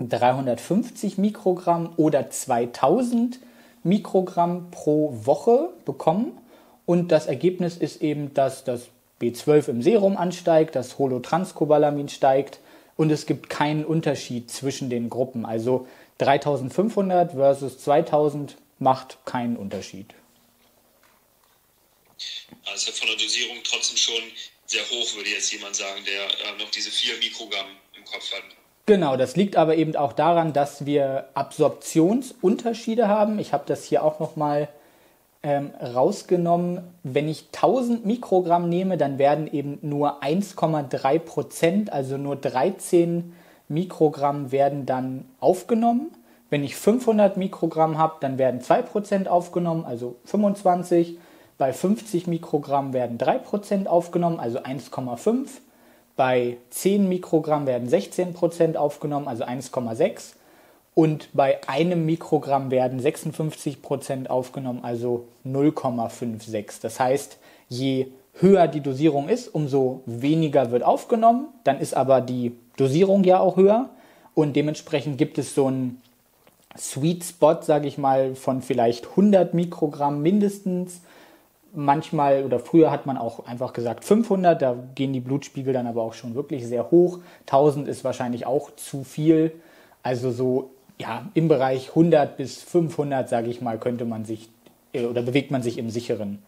350 0.00 1.18
Mikrogramm 1.18 1.92
oder 1.96 2.30
2000 2.30 3.38
Mikrogramm 3.84 4.70
pro 4.70 5.12
Woche 5.24 5.70
bekommen 5.84 6.38
und 6.84 7.12
das 7.12 7.26
Ergebnis 7.26 7.76
ist 7.76 8.02
eben, 8.02 8.34
dass 8.34 8.64
das 8.64 8.88
B12 9.20 9.68
im 9.68 9.82
Serum 9.82 10.16
ansteigt, 10.16 10.76
das 10.76 10.98
Holotranscobalamin 10.98 12.08
steigt 12.08 12.60
und 12.96 13.10
es 13.10 13.26
gibt 13.26 13.50
keinen 13.50 13.84
Unterschied 13.84 14.50
zwischen 14.50 14.90
den 14.90 15.10
Gruppen. 15.10 15.44
Also 15.44 15.88
3500 16.18 17.32
versus 17.32 17.78
2000 17.78 18.56
macht 18.78 19.18
keinen 19.24 19.56
Unterschied. 19.56 20.14
Also 22.66 22.92
von 22.92 23.08
der 23.08 23.16
Dosierung 23.16 23.56
trotzdem 23.64 23.96
schon 23.96 24.22
sehr 24.66 24.82
hoch, 24.82 25.16
würde 25.16 25.30
jetzt 25.30 25.52
jemand 25.52 25.76
sagen, 25.76 26.00
der 26.04 26.24
äh, 26.24 26.58
noch 26.58 26.70
diese 26.70 26.90
4 26.90 27.18
Mikrogramm 27.18 27.66
im 27.96 28.04
Kopf 28.04 28.32
hat. 28.32 28.42
Genau, 28.86 29.16
das 29.16 29.36
liegt 29.36 29.56
aber 29.56 29.76
eben 29.76 29.96
auch 29.96 30.12
daran, 30.12 30.52
dass 30.52 30.86
wir 30.86 31.28
Absorptionsunterschiede 31.34 33.08
haben. 33.08 33.38
Ich 33.38 33.52
habe 33.52 33.64
das 33.66 33.84
hier 33.84 34.02
auch 34.02 34.18
nochmal 34.18 34.68
ähm, 35.42 35.70
rausgenommen. 35.80 36.80
Wenn 37.02 37.28
ich 37.28 37.46
1000 37.52 38.04
Mikrogramm 38.04 38.68
nehme, 38.68 38.96
dann 38.96 39.18
werden 39.18 39.46
eben 39.46 39.78
nur 39.82 40.22
1,3 40.22 41.18
Prozent, 41.18 41.92
also 41.92 42.16
nur 42.16 42.36
13 42.36 43.32
Mikrogramm 43.68 44.50
werden 44.50 44.86
dann 44.86 45.26
aufgenommen. 45.40 46.10
Wenn 46.50 46.64
ich 46.64 46.76
500 46.76 47.36
Mikrogramm 47.36 47.98
habe, 47.98 48.14
dann 48.20 48.38
werden 48.38 48.60
2 48.60 48.82
Prozent 48.82 49.28
aufgenommen, 49.28 49.84
also 49.84 50.16
25. 50.24 51.18
Bei 51.58 51.72
50 51.72 52.26
Mikrogramm 52.26 52.92
werden 52.92 53.18
3 53.18 53.38
Prozent 53.38 53.88
aufgenommen, 53.88 54.40
also 54.40 54.60
1,5. 54.60 55.48
Bei 56.16 56.56
10 56.70 57.08
Mikrogramm 57.08 57.66
werden 57.66 57.88
16 57.88 58.32
Prozent 58.32 58.76
aufgenommen, 58.76 59.28
also 59.28 59.44
1,6. 59.44 60.34
Und 60.98 61.28
bei 61.32 61.60
einem 61.68 62.06
Mikrogramm 62.06 62.72
werden 62.72 62.98
56 62.98 63.82
Prozent 63.82 64.30
aufgenommen, 64.30 64.80
also 64.82 65.28
0,56. 65.46 66.82
Das 66.82 66.98
heißt, 66.98 67.38
je 67.68 68.08
höher 68.40 68.66
die 68.66 68.80
Dosierung 68.80 69.28
ist, 69.28 69.46
umso 69.46 70.02
weniger 70.06 70.72
wird 70.72 70.82
aufgenommen. 70.82 71.50
Dann 71.62 71.78
ist 71.78 71.94
aber 71.94 72.20
die 72.20 72.56
Dosierung 72.76 73.22
ja 73.22 73.38
auch 73.38 73.56
höher 73.56 73.90
und 74.34 74.56
dementsprechend 74.56 75.18
gibt 75.18 75.38
es 75.38 75.54
so 75.54 75.66
einen 75.66 76.02
Sweet 76.76 77.22
Spot, 77.22 77.62
sage 77.62 77.86
ich 77.86 77.96
mal, 77.96 78.34
von 78.34 78.60
vielleicht 78.60 79.10
100 79.10 79.54
Mikrogramm 79.54 80.20
mindestens. 80.20 81.02
Manchmal 81.72 82.42
oder 82.42 82.58
früher 82.58 82.90
hat 82.90 83.06
man 83.06 83.16
auch 83.16 83.46
einfach 83.46 83.72
gesagt 83.72 84.04
500, 84.04 84.60
da 84.60 84.74
gehen 84.96 85.12
die 85.12 85.20
Blutspiegel 85.20 85.72
dann 85.72 85.86
aber 85.86 86.02
auch 86.02 86.14
schon 86.14 86.34
wirklich 86.34 86.66
sehr 86.66 86.90
hoch. 86.90 87.20
1000 87.42 87.86
ist 87.86 88.02
wahrscheinlich 88.02 88.46
auch 88.46 88.74
zu 88.74 89.04
viel. 89.04 89.52
Also 90.02 90.32
so 90.32 90.70
ja, 91.00 91.30
im 91.34 91.48
Bereich 91.48 91.90
100 91.90 92.36
bis 92.36 92.62
500, 92.62 93.28
sage 93.28 93.50
ich 93.50 93.60
mal, 93.60 93.78
könnte 93.78 94.04
man 94.04 94.24
sich 94.24 94.48
äh, 94.92 95.04
oder 95.04 95.22
bewegt 95.22 95.50
man 95.50 95.62
sich 95.62 95.78
im 95.78 95.90
sicheren 95.90 96.42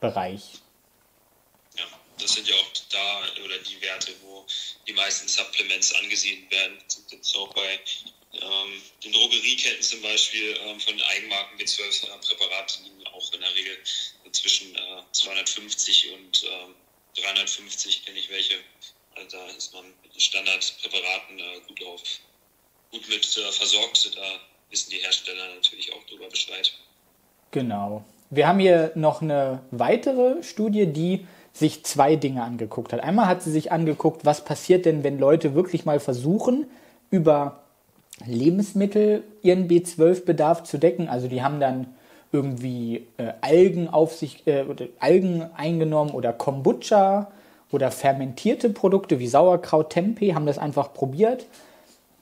Bereich. 0.00 0.60
Ja, 1.76 1.84
das 2.18 2.34
sind 2.34 2.48
ja 2.48 2.54
auch 2.54 2.70
da 2.90 3.42
oder 3.44 3.58
die 3.58 3.80
Werte, 3.80 4.12
wo 4.22 4.44
die 4.86 4.92
meisten 4.92 5.28
Supplements 5.28 5.94
angesiedelt 5.94 6.50
werden. 6.50 6.78
Das 6.84 6.96
sind 6.96 7.12
jetzt 7.12 7.36
auch 7.36 7.52
bei 7.54 7.80
ähm, 8.40 8.82
den 9.02 9.12
Drogerieketten 9.12 9.82
zum 9.82 10.02
Beispiel 10.02 10.56
ähm, 10.64 10.80
von 10.80 11.00
Eigenmarken 11.00 11.58
B12-Präparaten 11.58 12.84
liegen 12.84 13.06
auch 13.08 13.32
in 13.32 13.40
der 13.40 13.54
Regel 13.54 13.78
zwischen 14.32 14.74
äh, 14.74 15.02
250 15.12 16.12
und 16.12 16.44
äh, 16.44 17.20
350 17.22 18.04
kenne 18.04 18.18
ich 18.18 18.28
welche. 18.28 18.56
Also 19.14 19.36
da 19.36 19.46
ist 19.46 19.72
man 19.72 19.86
mit 20.02 20.12
den 20.12 20.20
Standardpräparaten 20.20 21.38
äh, 21.38 21.60
gut 21.68 21.84
auf, 21.84 22.02
gut 22.94 23.08
mit 23.08 23.24
äh, 23.36 23.52
versorgt. 23.52 24.16
Da 24.16 24.22
wissen 24.70 24.90
die 24.90 24.98
Hersteller 24.98 25.54
natürlich 25.56 25.92
auch 25.92 26.02
darüber 26.08 26.28
Bescheid. 26.28 26.72
Genau. 27.50 28.04
Wir 28.30 28.48
haben 28.48 28.58
hier 28.58 28.92
noch 28.94 29.22
eine 29.22 29.60
weitere 29.70 30.42
Studie, 30.42 30.86
die 30.86 31.26
sich 31.52 31.84
zwei 31.84 32.16
Dinge 32.16 32.42
angeguckt 32.42 32.92
hat. 32.92 33.00
Einmal 33.00 33.26
hat 33.26 33.42
sie 33.42 33.52
sich 33.52 33.70
angeguckt, 33.70 34.24
was 34.24 34.44
passiert 34.44 34.86
denn, 34.86 35.04
wenn 35.04 35.18
Leute 35.18 35.54
wirklich 35.54 35.84
mal 35.84 36.00
versuchen, 36.00 36.66
über 37.10 37.62
Lebensmittel 38.26 39.22
ihren 39.42 39.68
B12-Bedarf 39.68 40.64
zu 40.64 40.78
decken. 40.78 41.08
Also 41.08 41.28
die 41.28 41.42
haben 41.42 41.60
dann 41.60 41.94
irgendwie 42.32 43.06
äh, 43.18 43.32
Algen 43.40 43.88
auf 43.88 44.16
sich, 44.16 44.46
äh, 44.46 44.64
Algen 44.98 45.48
eingenommen 45.56 46.10
oder 46.10 46.32
Kombucha 46.32 47.30
oder 47.70 47.92
fermentierte 47.92 48.70
Produkte 48.70 49.20
wie 49.20 49.28
Sauerkraut, 49.28 49.90
Tempeh, 49.90 50.34
haben 50.34 50.46
das 50.46 50.58
einfach 50.58 50.92
probiert. 50.92 51.46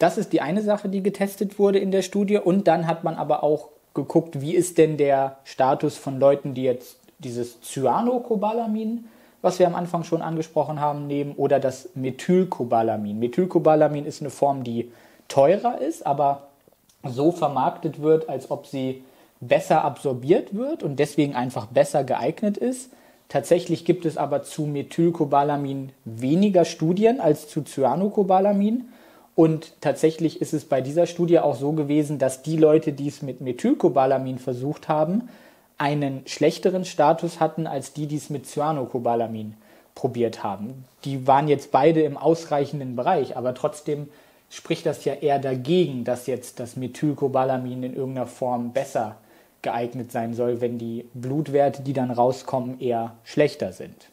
Das 0.02 0.18
ist 0.18 0.32
die 0.32 0.40
eine 0.40 0.62
Sache, 0.62 0.88
die 0.88 1.02
getestet 1.02 1.58
wurde 1.58 1.78
in 1.78 1.92
der 1.92 2.02
Studie. 2.02 2.38
Und 2.38 2.66
dann 2.66 2.86
hat 2.86 3.04
man 3.04 3.14
aber 3.14 3.44
auch 3.44 3.68
geguckt, 3.94 4.40
wie 4.40 4.54
ist 4.54 4.78
denn 4.78 4.96
der 4.96 5.36
Status 5.44 5.96
von 5.96 6.18
Leuten, 6.18 6.54
die 6.54 6.64
jetzt 6.64 6.96
dieses 7.18 7.60
Cyanocobalamin 7.60 9.04
was 9.42 9.58
wir 9.58 9.66
am 9.66 9.74
Anfang 9.74 10.04
schon 10.04 10.22
angesprochen 10.22 10.80
haben, 10.80 11.06
nehmen 11.08 11.34
oder 11.36 11.60
das 11.60 11.90
Methylcobalamin. 11.94 13.18
Methylcobalamin 13.18 14.06
ist 14.06 14.22
eine 14.22 14.30
Form, 14.30 14.62
die 14.62 14.90
teurer 15.28 15.80
ist, 15.80 16.06
aber 16.06 16.44
so 17.04 17.32
vermarktet 17.32 18.00
wird, 18.00 18.28
als 18.28 18.50
ob 18.50 18.66
sie 18.66 19.02
besser 19.40 19.84
absorbiert 19.84 20.54
wird 20.54 20.84
und 20.84 20.96
deswegen 21.00 21.34
einfach 21.34 21.66
besser 21.66 22.04
geeignet 22.04 22.56
ist. 22.56 22.92
Tatsächlich 23.28 23.84
gibt 23.84 24.06
es 24.06 24.16
aber 24.16 24.44
zu 24.44 24.62
Methylcobalamin 24.62 25.90
weniger 26.04 26.64
Studien 26.64 27.20
als 27.20 27.48
zu 27.48 27.62
Cyanocobalamin. 27.62 28.88
Und 29.34 29.72
tatsächlich 29.80 30.40
ist 30.40 30.52
es 30.52 30.64
bei 30.66 30.80
dieser 30.80 31.06
Studie 31.06 31.38
auch 31.38 31.56
so 31.56 31.72
gewesen, 31.72 32.18
dass 32.18 32.42
die 32.42 32.56
Leute, 32.56 32.92
die 32.92 33.08
es 33.08 33.22
mit 33.22 33.40
Methylcobalamin 33.40 34.38
versucht 34.38 34.88
haben, 34.88 35.28
einen 35.78 36.22
schlechteren 36.26 36.84
Status 36.84 37.40
hatten 37.40 37.66
als 37.66 37.92
die, 37.92 38.06
die 38.06 38.16
es 38.16 38.30
mit 38.30 38.46
Cyanocobalamin 38.46 39.54
probiert 39.94 40.42
haben. 40.42 40.84
Die 41.04 41.26
waren 41.26 41.48
jetzt 41.48 41.70
beide 41.70 42.02
im 42.02 42.16
ausreichenden 42.16 42.94
Bereich, 42.94 43.36
aber 43.36 43.54
trotzdem 43.54 44.08
spricht 44.50 44.84
das 44.84 45.04
ja 45.04 45.14
eher 45.14 45.38
dagegen, 45.38 46.04
dass 46.04 46.26
jetzt 46.26 46.60
das 46.60 46.76
Methylcobalamin 46.76 47.82
in 47.82 47.96
irgendeiner 47.96 48.26
Form 48.26 48.72
besser 48.72 49.16
geeignet 49.62 50.12
sein 50.12 50.34
soll, 50.34 50.60
wenn 50.60 50.78
die 50.78 51.06
Blutwerte, 51.14 51.82
die 51.82 51.94
dann 51.94 52.10
rauskommen, 52.10 52.80
eher 52.80 53.16
schlechter 53.24 53.72
sind. 53.72 54.08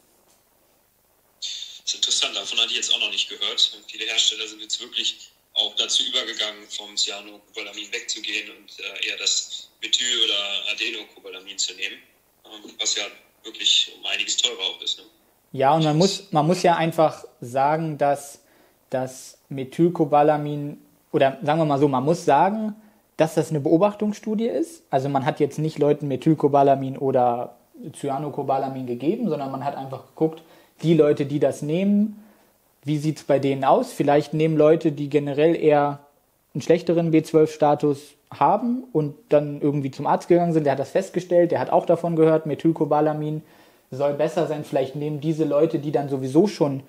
Ist 1.89 1.95
interessant, 1.95 2.35
davon 2.35 2.59
hatte 2.59 2.69
ich 2.69 2.75
jetzt 2.75 2.93
auch 2.93 2.99
noch 2.99 3.09
nicht 3.09 3.27
gehört. 3.27 3.81
Viele 3.87 4.05
Hersteller 4.05 4.47
sind 4.47 4.61
jetzt 4.61 4.79
wirklich 4.79 5.31
auch 5.55 5.73
dazu 5.75 6.03
übergegangen, 6.03 6.61
vom 6.69 6.95
Cyanocobalamin 6.95 7.91
wegzugehen 7.91 8.47
und 8.51 8.79
äh, 8.79 9.09
eher 9.09 9.17
das 9.17 9.69
Methyl- 9.81 10.23
oder 10.23 10.71
Adenocobalamin 10.71 11.57
zu 11.57 11.73
nehmen, 11.73 11.95
ähm, 12.45 12.71
was 12.79 12.95
ja 12.95 13.05
wirklich 13.43 13.91
um 13.97 14.05
einiges 14.05 14.37
teurer 14.37 14.61
auch 14.69 14.79
ist. 14.83 14.99
Ne? 14.99 15.05
Ja, 15.53 15.73
und 15.73 15.83
man 15.83 15.97
muss, 15.97 16.31
man 16.31 16.45
muss 16.45 16.61
ja 16.61 16.75
einfach 16.75 17.25
sagen, 17.41 17.97
dass 17.97 18.43
das 18.91 19.39
Methylcobalamin, 19.49 20.79
oder 21.11 21.39
sagen 21.41 21.59
wir 21.59 21.65
mal 21.65 21.79
so, 21.79 21.87
man 21.87 22.05
muss 22.05 22.23
sagen, 22.23 22.75
dass 23.17 23.33
das 23.33 23.49
eine 23.49 23.61
Beobachtungsstudie 23.61 24.45
ist. 24.45 24.83
Also 24.91 25.09
man 25.09 25.25
hat 25.25 25.39
jetzt 25.39 25.57
nicht 25.57 25.79
Leuten 25.79 26.07
Methylcobalamin 26.07 26.99
oder 26.99 27.57
Cyanocobalamin 27.99 28.85
gegeben, 28.85 29.27
sondern 29.27 29.49
man 29.49 29.65
hat 29.65 29.75
einfach 29.75 30.05
geguckt, 30.09 30.43
die 30.82 30.93
Leute, 30.93 31.25
die 31.25 31.39
das 31.39 31.61
nehmen, 31.61 32.23
wie 32.84 32.97
sieht 32.97 33.17
es 33.17 33.23
bei 33.23 33.39
denen 33.39 33.63
aus? 33.63 33.91
Vielleicht 33.91 34.34
nehmen 34.34 34.57
Leute, 34.57 34.91
die 34.91 35.09
generell 35.09 35.55
eher 35.55 35.99
einen 36.53 36.61
schlechteren 36.61 37.11
B12-Status 37.11 38.15
haben 38.32 38.84
und 38.93 39.15
dann 39.30 39.61
irgendwie 39.61 39.91
zum 39.91 40.07
Arzt 40.07 40.27
gegangen 40.27 40.53
sind, 40.53 40.65
der 40.65 40.73
hat 40.73 40.80
das 40.80 40.91
festgestellt, 40.91 41.51
der 41.51 41.59
hat 41.59 41.71
auch 41.71 41.86
davon 41.86 42.15
gehört, 42.15 42.45
Methylcobalamin 42.45 43.41
soll 43.91 44.13
besser 44.13 44.47
sein. 44.47 44.63
Vielleicht 44.63 44.95
nehmen 44.95 45.19
diese 45.19 45.45
Leute, 45.45 45.80
die 45.80 45.91
dann 45.91 46.09
sowieso 46.09 46.47
schon 46.47 46.84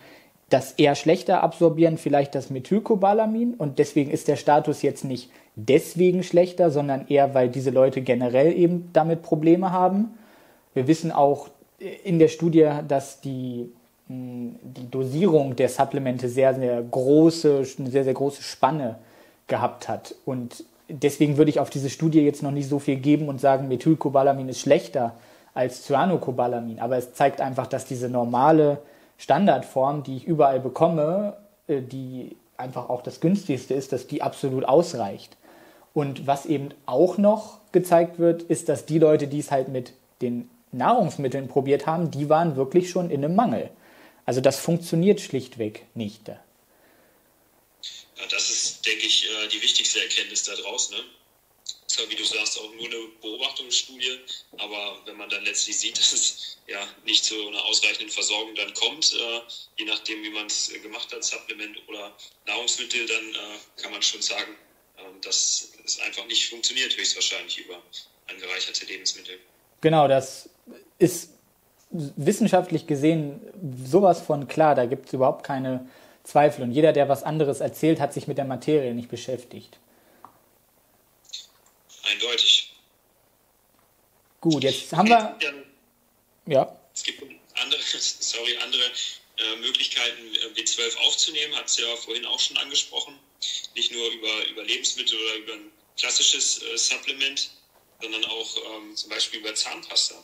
das 0.51 0.72
eher 0.72 0.97
schlechter 0.97 1.43
absorbieren, 1.43 1.97
vielleicht 1.97 2.34
das 2.34 2.51
Methylcobalamin 2.51 3.55
und 3.55 3.78
deswegen 3.78 4.11
ist 4.11 4.28
der 4.28 4.36
Status 4.36 4.82
jetzt 4.82 5.05
nicht 5.05 5.30
deswegen 5.55 6.22
schlechter, 6.22 6.70
sondern 6.70 7.07
eher, 7.09 7.34
weil 7.34 7.49
diese 7.49 7.70
Leute 7.70 8.03
generell 8.03 8.53
eben 8.53 8.91
damit 8.93 9.22
Probleme 9.22 9.72
haben. 9.72 10.11
Wir 10.74 10.88
wissen 10.88 11.12
auch 11.12 11.49
in 12.05 12.18
der 12.18 12.28
Studie, 12.28 12.68
dass 12.86 13.20
die, 13.20 13.72
die 14.13 14.91
Dosierung 14.91 15.55
der 15.55 15.69
Supplemente 15.69 16.29
sehr, 16.29 16.55
sehr 16.55 16.83
große, 16.83 17.65
eine 17.79 17.91
sehr, 17.91 18.03
sehr 18.03 18.15
große 18.15 18.43
Spanne 18.43 18.97
gehabt 19.47 19.89
hat. 19.89 20.17
Und 20.25 20.65
deswegen 20.89 21.37
würde 21.37 21.51
ich 21.51 21.61
auf 21.61 21.71
diese 21.71 21.91
Studie 21.91 22.21
jetzt 22.21 22.43
noch 22.43 22.51
nicht 22.51 22.69
so 22.69 22.81
viel 22.81 22.97
geben 22.97 23.29
und 23.29 23.41
sagen, 23.41 23.69
Methylcobalamin 23.69 24.49
ist 24.49 24.61
schlechter 24.61 25.15
als 25.55 25.85
Cyanocobalamin. 25.85 26.81
Aber 26.81 26.97
es 26.97 27.15
zeigt 27.15 27.41
einfach, 27.41 27.69
dass 27.69 27.85
diese 27.85 28.09
normale 28.09 28.79
Standardform, 29.17 30.03
die 30.03 30.17
ich 30.17 30.27
überall 30.27 30.59
bekomme, 30.59 31.37
äh, 31.69 31.81
die 31.81 32.37
einfach 32.57 32.89
auch 32.89 33.03
das 33.03 33.21
günstigste 33.21 33.75
ist, 33.75 33.93
dass 33.93 34.09
die 34.09 34.23
absolut 34.23 34.65
ausreicht. 34.65 35.37
Und 35.95 36.27
was 36.27 36.47
eben 36.47 36.71
auch 36.87 37.17
noch 37.17 37.59
gezeigt 37.71 38.19
wird, 38.19 38.43
ist, 38.43 38.69
dass 38.69 38.87
die 38.87 38.99
Leute, 38.99 39.29
die 39.29 39.39
es 39.39 39.53
halt 39.53 39.69
mit 39.69 39.93
den 40.21 40.51
Nahrungsmitteln 40.73 41.49
probiert 41.49 41.87
haben, 41.87 42.11
die 42.11 42.29
waren 42.29 42.57
wirklich 42.57 42.91
schon 42.91 43.11
in 43.11 43.25
einem 43.25 43.37
Mangel. 43.37 43.71
Also 44.27 44.41
das 44.41 44.59
funktioniert 44.61 45.21
schlichtweg 45.21 45.87
nicht. 45.95 46.29
Ja, 46.29 46.43
das 48.31 48.51
ist, 48.51 48.87
denke 48.87 49.07
ich, 49.07 49.29
äh, 49.29 49.49
die 49.49 49.62
wichtigste 49.62 50.03
Erkenntnis 50.03 50.45
daraus. 50.45 50.91
Ne? 50.91 50.99
zwar, 52.01 52.11
wie 52.11 52.16
du 52.16 52.25
sagst, 52.25 52.59
auch 52.59 52.73
nur 52.75 52.87
eine 52.87 53.09
Beobachtungsstudie, 53.21 54.18
aber 54.59 55.01
wenn 55.05 55.16
man 55.16 55.29
dann 55.29 55.45
letztlich 55.45 55.79
sieht, 55.79 55.99
dass 55.99 56.12
es 56.12 56.59
ja 56.66 56.87
nicht 57.05 57.25
zu 57.25 57.49
einer 57.49 57.64
ausreichenden 57.64 58.11
Versorgung 58.11 58.55
dann 58.55 58.73
kommt, 58.75 59.12
äh, 59.12 59.41
je 59.79 59.85
nachdem, 59.85 60.23
wie 60.23 60.31
man 60.31 60.47
es 60.47 60.73
gemacht 60.83 61.12
hat, 61.12 61.25
Supplement 61.25 61.77
oder 61.89 62.16
Nahrungsmittel, 62.47 63.07
dann 63.07 63.35
äh, 63.35 63.83
kann 63.83 63.93
man 63.93 64.03
schon 64.03 64.23
sagen, 64.23 64.57
äh, 64.97 65.03
dass 65.23 65.73
es 65.85 66.01
einfach 66.01 66.27
nicht 66.27 66.49
funktioniert, 66.49 66.97
höchstwahrscheinlich 66.97 67.59
über 67.59 67.83
angereicherte 68.29 68.87
Lebensmittel. 68.87 69.39
Genau, 69.81 70.07
das 70.07 70.49
ist 70.99 71.31
wissenschaftlich 71.91 72.86
gesehen 72.86 73.41
sowas 73.84 74.20
von 74.20 74.47
klar, 74.47 74.74
da 74.74 74.86
gibt 74.86 75.07
es 75.07 75.12
überhaupt 75.12 75.45
keine 75.45 75.88
Zweifel. 76.24 76.62
Und 76.62 76.72
jeder, 76.72 76.93
der 76.93 77.09
was 77.09 77.22
anderes 77.22 77.61
erzählt, 77.61 78.01
hat 78.01 78.12
sich 78.12 78.28
mit 78.28 78.38
der 78.38 78.45
Materie 78.45 78.95
nicht 78.95 79.09
beschäftigt. 79.09 79.78
Eindeutig. 82.05 82.72
Gut, 84.41 84.62
jetzt 84.62 84.93
haben 84.93 85.09
wir. 85.09 85.36
Ja. 86.47 86.76
Es 86.95 87.03
gibt 87.03 87.22
andere, 87.62 87.80
sorry, 87.99 88.57
andere 88.62 88.82
äh, 88.82 89.57
Möglichkeiten, 89.61 90.22
B12 90.55 90.97
aufzunehmen, 91.07 91.55
hat 91.57 91.66
es 91.66 91.78
ja 91.78 91.97
vorhin 91.97 92.24
auch 92.26 92.38
schon 92.38 92.57
angesprochen. 92.59 93.18
Nicht 93.74 93.93
nur 93.93 94.11
über, 94.11 94.47
über 94.49 94.64
Lebensmittel 94.64 95.18
oder 95.18 95.34
über 95.36 95.53
ein 95.55 95.72
klassisches 95.99 96.62
äh, 96.62 96.76
Supplement, 96.76 97.51
sondern 98.01 98.24
auch 98.26 98.57
ähm, 98.76 98.97
zum 98.97 99.11
Beispiel 99.11 99.41
über 99.41 99.55
Zahnpasta. 99.55 100.22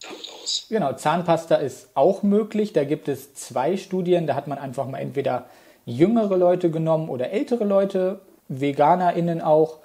Damit 0.00 0.28
aus? 0.42 0.66
Genau, 0.68 0.92
Zahnpasta 0.92 1.56
ist 1.56 1.88
auch 1.94 2.22
möglich. 2.22 2.72
Da 2.72 2.84
gibt 2.84 3.08
es 3.08 3.34
zwei 3.34 3.76
Studien. 3.76 4.26
Da 4.26 4.34
hat 4.34 4.46
man 4.46 4.58
einfach 4.58 4.86
mal 4.86 4.98
entweder 4.98 5.46
jüngere 5.86 6.36
Leute 6.36 6.70
genommen 6.70 7.08
oder 7.08 7.30
ältere 7.30 7.64
Leute, 7.64 8.20
VeganerInnen 8.48 9.40
auch 9.40 9.78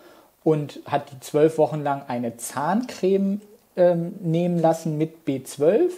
und 0.43 0.81
hat 0.85 1.11
die 1.11 1.19
zwölf 1.21 1.57
Wochen 1.57 1.81
lang 1.81 2.03
eine 2.07 2.37
Zahncreme 2.37 3.41
ähm, 3.75 4.15
nehmen 4.21 4.59
lassen 4.59 4.97
mit 4.97 5.25
B12. 5.25 5.91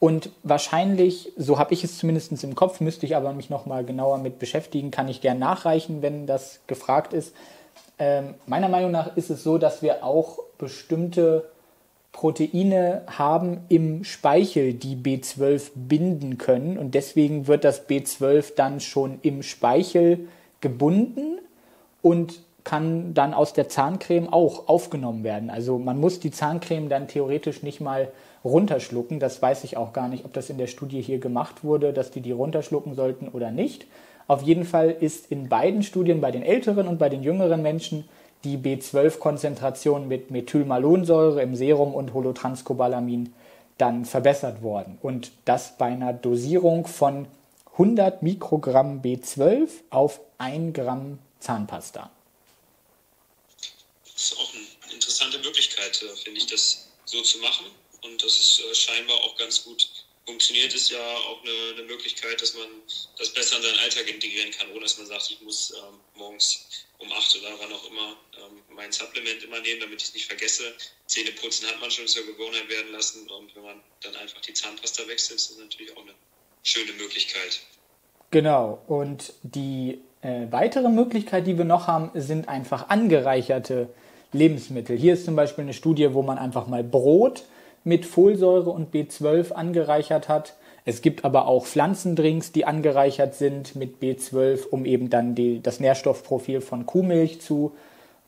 Und 0.00 0.30
wahrscheinlich, 0.42 1.32
so 1.36 1.58
habe 1.58 1.72
ich 1.72 1.84
es 1.84 1.98
zumindest 1.98 2.44
im 2.44 2.54
Kopf, 2.54 2.80
müsste 2.80 3.06
ich 3.06 3.16
aber 3.16 3.32
mich 3.32 3.48
nochmal 3.48 3.84
genauer 3.84 4.18
mit 4.18 4.38
beschäftigen, 4.38 4.90
kann 4.90 5.08
ich 5.08 5.20
gern 5.20 5.38
nachreichen, 5.38 6.02
wenn 6.02 6.26
das 6.26 6.60
gefragt 6.66 7.12
ist. 7.14 7.34
Ähm, 7.98 8.34
meiner 8.46 8.68
Meinung 8.68 8.90
nach 8.90 9.16
ist 9.16 9.30
es 9.30 9.44
so, 9.44 9.56
dass 9.56 9.80
wir 9.80 10.04
auch 10.04 10.40
bestimmte 10.58 11.48
Proteine 12.14 13.02
haben 13.08 13.64
im 13.68 14.04
Speichel, 14.04 14.72
die 14.72 14.94
B12 14.94 15.72
binden 15.74 16.38
können. 16.38 16.78
Und 16.78 16.94
deswegen 16.94 17.48
wird 17.48 17.64
das 17.64 17.88
B12 17.88 18.54
dann 18.54 18.78
schon 18.78 19.18
im 19.22 19.42
Speichel 19.42 20.28
gebunden 20.60 21.40
und 22.02 22.40
kann 22.62 23.14
dann 23.14 23.34
aus 23.34 23.52
der 23.52 23.68
Zahncreme 23.68 24.32
auch 24.32 24.68
aufgenommen 24.68 25.24
werden. 25.24 25.50
Also 25.50 25.76
man 25.76 25.98
muss 25.98 26.20
die 26.20 26.30
Zahncreme 26.30 26.88
dann 26.88 27.08
theoretisch 27.08 27.64
nicht 27.64 27.80
mal 27.80 28.08
runterschlucken. 28.44 29.18
Das 29.18 29.42
weiß 29.42 29.64
ich 29.64 29.76
auch 29.76 29.92
gar 29.92 30.08
nicht, 30.08 30.24
ob 30.24 30.32
das 30.32 30.48
in 30.50 30.56
der 30.56 30.68
Studie 30.68 31.02
hier 31.02 31.18
gemacht 31.18 31.64
wurde, 31.64 31.92
dass 31.92 32.12
die 32.12 32.20
die 32.20 32.32
runterschlucken 32.32 32.94
sollten 32.94 33.26
oder 33.26 33.50
nicht. 33.50 33.86
Auf 34.28 34.40
jeden 34.40 34.64
Fall 34.64 34.90
ist 34.90 35.32
in 35.32 35.48
beiden 35.48 35.82
Studien, 35.82 36.20
bei 36.20 36.30
den 36.30 36.44
älteren 36.44 36.86
und 36.86 36.98
bei 36.98 37.08
den 37.08 37.24
jüngeren 37.24 37.60
Menschen, 37.60 38.04
die 38.44 38.58
B12-Konzentration 38.58 40.06
mit 40.06 40.30
Methylmalonsäure 40.30 41.42
im 41.42 41.56
Serum 41.56 41.94
und 41.94 42.14
Holotranscobalamin 42.14 43.34
dann 43.78 44.04
verbessert 44.04 44.62
worden. 44.62 44.98
Und 45.02 45.32
das 45.44 45.76
bei 45.76 45.86
einer 45.86 46.12
Dosierung 46.12 46.86
von 46.86 47.26
100 47.72 48.22
Mikrogramm 48.22 49.02
B12 49.02 49.68
auf 49.90 50.20
1 50.38 50.74
Gramm 50.74 51.18
Zahnpasta 51.40 52.10
ist 54.16 54.36
auch 54.38 54.52
eine 54.54 54.94
interessante 54.94 55.38
Möglichkeit, 55.38 56.02
äh, 56.02 56.16
finde 56.16 56.40
ich, 56.40 56.46
das 56.46 56.88
so 57.04 57.20
zu 57.22 57.38
machen. 57.38 57.66
Und 58.02 58.22
das 58.22 58.36
ist 58.36 58.60
äh, 58.60 58.74
scheinbar 58.74 59.16
auch 59.18 59.36
ganz 59.36 59.64
gut 59.64 59.88
funktioniert, 60.26 60.72
ist 60.74 60.90
ja 60.90 61.16
auch 61.28 61.42
eine, 61.42 61.74
eine, 61.74 61.82
Möglichkeit, 61.82 62.40
dass 62.40 62.54
man 62.54 62.66
das 63.18 63.30
besser 63.30 63.56
in 63.56 63.62
seinen 63.62 63.78
Alltag 63.80 64.08
integrieren 64.08 64.50
kann, 64.52 64.70
ohne 64.70 64.80
dass 64.80 64.96
man 64.96 65.06
sagt, 65.06 65.30
ich 65.30 65.40
muss 65.42 65.72
ähm, 65.72 66.00
morgens 66.14 66.83
um 66.98 67.12
8 67.12 67.36
oder 67.40 67.50
wann 67.60 67.72
auch 67.72 67.90
immer 67.90 68.16
ähm, 68.38 68.60
mein 68.74 68.92
Supplement 68.92 69.42
immer 69.42 69.60
nehmen, 69.60 69.80
damit 69.80 70.00
ich 70.00 70.08
es 70.08 70.14
nicht 70.14 70.26
vergesse. 70.26 70.62
Zähne 71.06 71.32
putzen 71.32 71.66
hat 71.68 71.80
man 71.80 71.90
schon 71.90 72.06
zur 72.06 72.24
Gewohnheit 72.26 72.68
werden 72.68 72.92
lassen 72.92 73.28
und 73.28 73.54
wenn 73.56 73.62
man 73.62 73.80
dann 74.02 74.14
einfach 74.16 74.40
die 74.40 74.54
Zahnpasta 74.54 75.06
wechselt, 75.08 75.38
ist 75.38 75.50
das 75.50 75.58
natürlich 75.58 75.96
auch 75.96 76.02
eine 76.02 76.14
schöne 76.62 76.92
Möglichkeit. 76.92 77.60
Genau, 78.30 78.82
und 78.88 79.32
die 79.42 80.00
äh, 80.22 80.46
weitere 80.50 80.88
Möglichkeit, 80.88 81.46
die 81.46 81.56
wir 81.56 81.64
noch 81.64 81.86
haben, 81.86 82.10
sind 82.14 82.48
einfach 82.48 82.88
angereicherte 82.88 83.88
Lebensmittel. 84.32 84.96
Hier 84.96 85.14
ist 85.14 85.24
zum 85.24 85.36
Beispiel 85.36 85.62
eine 85.62 85.74
Studie, 85.74 86.12
wo 86.12 86.22
man 86.22 86.38
einfach 86.38 86.66
mal 86.66 86.82
Brot 86.82 87.44
mit 87.84 88.06
Folsäure 88.06 88.70
und 88.70 88.92
B12 88.92 89.52
angereichert 89.52 90.28
hat. 90.28 90.54
Es 90.84 91.00
gibt 91.00 91.24
aber 91.24 91.46
auch 91.46 91.66
Pflanzendrinks, 91.66 92.52
die 92.52 92.66
angereichert 92.66 93.34
sind 93.34 93.74
mit 93.74 94.02
B12, 94.02 94.66
um 94.68 94.84
eben 94.84 95.08
dann 95.08 95.34
die, 95.34 95.62
das 95.62 95.80
Nährstoffprofil 95.80 96.60
von 96.60 96.84
Kuhmilch 96.84 97.40
zu 97.40 97.72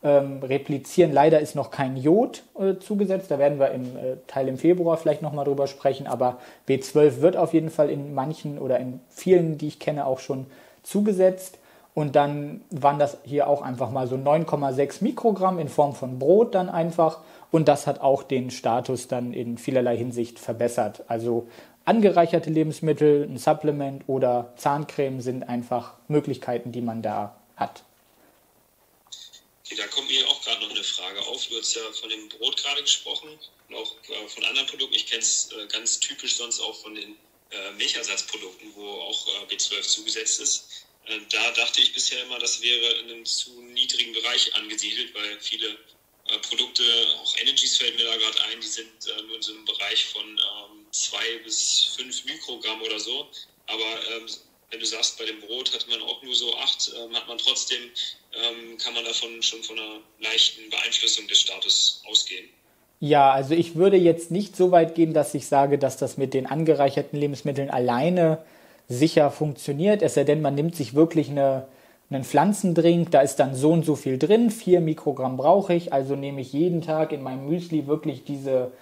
ähm, 0.03 0.43
replizieren. 0.43 1.13
Leider 1.13 1.41
ist 1.41 1.55
noch 1.55 1.71
kein 1.71 1.97
Jod 1.97 2.45
äh, 2.59 2.77
zugesetzt, 2.79 3.31
da 3.31 3.39
werden 3.39 3.59
wir 3.59 3.73
im 3.73 3.85
äh, 3.97 4.17
Teil 4.27 4.49
im 4.49 4.57
Februar 4.57 4.97
vielleicht 4.97 5.21
nochmal 5.21 5.45
drüber 5.45 5.67
sprechen, 5.67 6.07
aber 6.07 6.39
B12 6.67 7.21
wird 7.21 7.37
auf 7.37 7.53
jeden 7.53 7.71
Fall 7.71 7.91
in 7.91 8.15
manchen 8.15 8.59
oder 8.59 8.79
in 8.79 9.01
vielen, 9.11 9.59
die 9.59 9.69
ich 9.69 9.79
kenne, 9.79 10.07
auch 10.07 10.21
schon 10.21 10.47
zugesetzt. 10.83 11.59
Und 11.93 12.15
dann 12.15 12.61
waren 12.71 12.99
das 12.99 13.17
hier 13.25 13.49
auch 13.49 13.63
einfach 13.63 13.91
mal 13.91 14.07
so 14.07 14.17
9,6 14.17 15.03
Mikrogramm 15.03 15.59
in 15.59 15.69
Form 15.69 15.95
von 15.95 16.19
Brot 16.19 16.55
dann 16.55 16.69
einfach. 16.69 17.21
Und 17.51 17.69
das 17.69 17.87
hat 17.87 18.03
auch 18.03 18.23
den 18.23 18.51
Status 18.51 19.09
dann 19.09 19.33
in 19.33 19.57
vielerlei 19.57 19.97
Hinsicht 19.97 20.39
verbessert. 20.39 21.05
Also 21.09 21.47
angereicherte 21.87 22.51
Lebensmittel, 22.51 23.25
ein 23.25 23.39
Supplement 23.39 24.03
oder 24.09 24.53
Zahncreme 24.59 25.21
sind 25.23 25.45
einfach 25.45 25.95
Möglichkeiten, 26.09 26.73
die 26.73 26.83
man 26.83 27.01
da 27.01 27.41
hat. 27.57 27.83
Okay, 29.65 29.77
da 29.77 29.87
kommt 29.89 30.09
mir 30.09 30.27
auch 30.29 30.43
gerade 30.43 30.63
noch 30.63 30.71
eine 30.71 30.85
Frage 30.85 31.21
auf. 31.27 31.47
Du 31.47 31.57
hast 31.59 31.75
ja 31.75 31.83
von 32.01 32.11
dem 32.11 32.29
Brot 32.29 32.57
gerade 32.57 32.83
gesprochen 32.83 33.31
und 33.69 33.75
auch 33.75 33.95
äh, 34.09 34.29
von 34.29 34.45
anderen 34.45 34.67
Produkten. 34.69 34.95
Ich 34.95 35.07
kenne 35.07 35.23
es 35.23 35.51
äh, 35.53 35.67
ganz 35.69 35.99
typisch 35.99 36.37
sonst 36.37 36.61
auch 36.61 36.75
von 36.83 36.95
den 36.95 37.17
äh, 37.51 37.73
Milchersatzprodukten, 37.77 38.73
wo 38.75 38.85
auch 38.85 39.27
äh, 39.29 39.55
B12 39.55 39.83
zugesetzt 39.83 40.41
ist. 40.41 40.83
Da 41.31 41.53
dachte 41.53 41.81
ich 41.81 41.95
bisher 41.95 42.21
immer, 42.25 42.37
das 42.41 42.61
wäre 42.61 42.95
in 42.95 43.11
einem 43.13 43.25
zu 43.25 43.63
niedrigen 43.63 44.13
Bereich 44.13 44.53
angesiedelt, 44.57 45.15
weil 45.15 45.39
viele 45.39 45.79
Produkte, 46.49 46.83
auch 47.23 47.37
Energies 47.39 47.77
fällt 47.77 47.97
mir 47.97 48.07
da 48.07 48.17
gerade 48.17 48.43
ein, 48.51 48.61
die 48.61 48.67
sind 48.67 48.91
nur 49.29 49.37
in 49.37 49.43
so 49.43 49.53
einem 49.53 49.65
Bereich 49.65 50.05
von 50.07 50.27
ähm, 50.27 50.76
zwei 50.91 51.39
bis 51.45 51.95
fünf 51.97 52.25
Mikrogramm 52.25 52.81
oder 52.83 52.99
so. 52.99 53.27
Aber 53.67 53.83
ähm, 54.17 54.27
wenn 54.71 54.81
du 54.81 54.87
sagst, 54.87 55.19
bei 55.19 55.25
dem 55.25 55.41
Brot 55.41 55.73
hat 55.75 55.87
man 55.89 56.01
auch 56.03 56.23
nur 56.23 56.35
so 56.35 56.55
acht, 56.57 56.93
ähm, 56.97 57.15
hat 57.15 57.29
man 57.29 57.39
trotzdem, 57.39 57.79
ähm, 58.35 58.79
kann 58.79 58.95
man 58.95 59.05
davon 59.05 59.43
schon 59.43 59.63
von 59.63 59.79
einer 59.79 60.01
leichten 60.21 60.69
Beeinflussung 60.71 61.27
des 61.29 61.41
Status 61.41 62.03
ausgehen. 62.09 62.49
Ja, 62.99 63.33
also 63.33 63.55
ich 63.55 63.75
würde 63.75 63.97
jetzt 63.97 64.31
nicht 64.31 64.57
so 64.57 64.71
weit 64.71 64.95
gehen, 64.95 65.13
dass 65.13 65.35
ich 65.35 65.47
sage, 65.47 65.79
dass 65.79 65.99
das 65.99 66.17
mit 66.17 66.33
den 66.33 66.47
angereicherten 66.47 67.19
Lebensmitteln 67.19 67.71
alleine 67.71 68.39
sicher 68.89 69.31
funktioniert. 69.31 70.03
Es 70.03 70.15
sei 70.15 70.25
denn, 70.25 70.41
man 70.41 70.55
nimmt 70.55 70.75
sich 70.75 70.95
wirklich 70.95 71.29
eine, 71.29 71.69
einen 72.11 72.25
Pflanzendrink, 72.25 73.11
da 73.11 73.21
ist 73.21 73.37
dann 73.37 73.55
so 73.55 73.71
und 73.71 73.85
so 73.85 73.97
viel 73.97 74.19
drin, 74.19 74.51
vier 74.51 74.81
Mikrogramm 74.81 75.37
brauche 75.37 75.75
ich, 75.75 75.93
also 75.93 76.17
nehme 76.17 76.41
ich 76.41 76.53
jeden 76.53 76.83
Tag 76.83 77.13
in 77.13 77.23
meinem 77.23 77.47
Müsli 77.47 77.87
wirklich 77.87 78.25
diese 78.25 78.73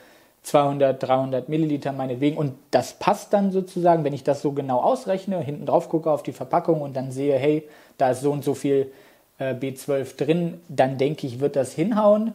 200, 0.44 1.02
300 1.02 1.48
Milliliter 1.48 1.92
meinetwegen 1.92 2.36
und 2.36 2.54
das 2.70 2.98
passt 2.98 3.32
dann 3.32 3.50
sozusagen, 3.50 4.04
wenn 4.04 4.12
ich 4.12 4.24
das 4.24 4.42
so 4.42 4.52
genau 4.52 4.80
ausrechne, 4.80 5.40
hinten 5.40 5.64
drauf 5.64 5.88
gucke 5.88 6.10
auf 6.10 6.22
die 6.22 6.32
Verpackung 6.32 6.82
und 6.82 6.94
dann 6.94 7.10
sehe, 7.10 7.38
hey, 7.38 7.66
da 7.96 8.10
ist 8.10 8.20
so 8.20 8.30
und 8.30 8.44
so 8.44 8.54
viel 8.54 8.92
äh, 9.38 9.54
B12 9.54 10.16
drin, 10.16 10.60
dann 10.68 10.98
denke 10.98 11.26
ich, 11.26 11.40
wird 11.40 11.56
das 11.56 11.72
hinhauen. 11.74 12.34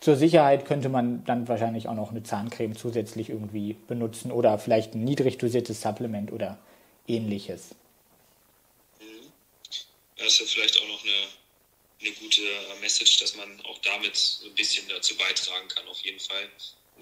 Zur 0.00 0.16
Sicherheit 0.16 0.66
könnte 0.66 0.88
man 0.88 1.24
dann 1.24 1.46
wahrscheinlich 1.46 1.88
auch 1.88 1.94
noch 1.94 2.10
eine 2.10 2.24
Zahncreme 2.24 2.76
zusätzlich 2.76 3.30
irgendwie 3.30 3.74
benutzen 3.86 4.32
oder 4.32 4.58
vielleicht 4.58 4.94
ein 4.94 5.04
niedrig 5.04 5.38
dosiertes 5.38 5.80
Supplement 5.80 6.32
oder 6.32 6.58
ähnliches. 7.06 7.76
Das 10.18 10.26
ist 10.26 10.40
ja 10.40 10.46
vielleicht 10.46 10.78
auch 10.82 10.88
noch 10.88 11.02
eine, 11.04 11.28
eine 12.00 12.10
gute 12.16 12.42
Message, 12.80 13.20
dass 13.20 13.36
man 13.36 13.48
auch 13.70 13.78
damit 13.78 14.40
ein 14.44 14.54
bisschen 14.54 14.84
dazu 14.88 15.16
beitragen 15.16 15.68
kann, 15.68 15.86
auf 15.86 16.00
jeden 16.00 16.18
Fall. 16.18 16.48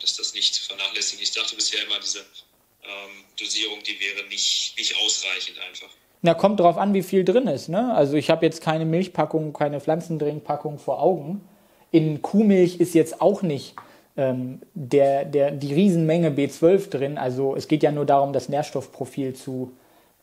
Dass 0.01 0.17
das 0.17 0.35
nicht 0.35 0.55
zu 0.55 0.63
vernachlässigen. 0.65 1.23
Ich 1.23 1.33
dachte 1.33 1.55
bisher 1.55 1.85
immer, 1.85 2.01
diese 2.01 2.19
ähm, 2.19 3.25
Dosierung, 3.39 3.79
die 3.83 3.99
wäre 4.01 4.27
nicht, 4.29 4.75
nicht 4.77 4.95
ausreichend 5.05 5.59
einfach. 5.61 5.89
Na, 6.23 6.35
kommt 6.35 6.61
drauf 6.61 6.79
an, 6.79 6.95
wie 6.95 7.03
viel 7.03 7.25
drin 7.25 7.47
ist. 7.47 7.69
Ne? 7.69 7.95
Also 7.95 8.17
ich 8.17 8.31
habe 8.31 8.47
jetzt 8.47 8.63
keine 8.63 8.87
Milchpackung, 8.87 9.53
keine 9.53 9.81
Pflanzendrinkpackung 9.81 10.79
vor 10.79 11.03
Augen. 11.03 11.47
In 11.91 12.23
Kuhmilch 12.23 12.81
ist 12.81 12.95
jetzt 12.95 13.21
auch 13.21 13.43
nicht 13.43 13.75
ähm, 14.17 14.61
der, 14.75 15.25
der, 15.25 15.51
die 15.51 15.75
Riesenmenge 15.75 16.31
B12 16.31 16.89
drin. 16.89 17.19
Also 17.19 17.55
es 17.57 17.69
geht 17.69 17.83
ja 17.83 17.93
nur 17.93 18.07
darum, 18.07 18.33
das 18.33 18.49
Nährstoffprofil 18.49 19.35
zu, 19.35 19.73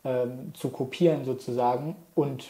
ähm, 0.03 0.53
zu 0.53 0.69
kopieren 0.69 1.23
sozusagen. 1.23 1.95
Und 2.15 2.45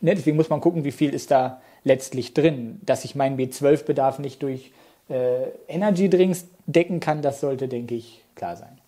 ne, 0.00 0.14
deswegen 0.14 0.36
muss 0.36 0.48
man 0.48 0.60
gucken, 0.60 0.84
wie 0.84 0.92
viel 0.92 1.12
ist 1.12 1.30
da 1.30 1.60
letztlich 1.84 2.34
drin. 2.34 2.80
Dass 2.86 3.04
ich 3.04 3.14
meinen 3.14 3.38
B12-Bedarf 3.38 4.18
nicht 4.18 4.42
durch 4.42 4.72
äh, 5.08 5.48
Energy 5.68 6.08
Drinks 6.08 6.46
decken 6.66 7.00
kann, 7.00 7.22
das 7.22 7.40
sollte, 7.40 7.68
denke 7.68 7.94
ich, 7.94 8.22
klar 8.34 8.56
sein. 8.56 8.80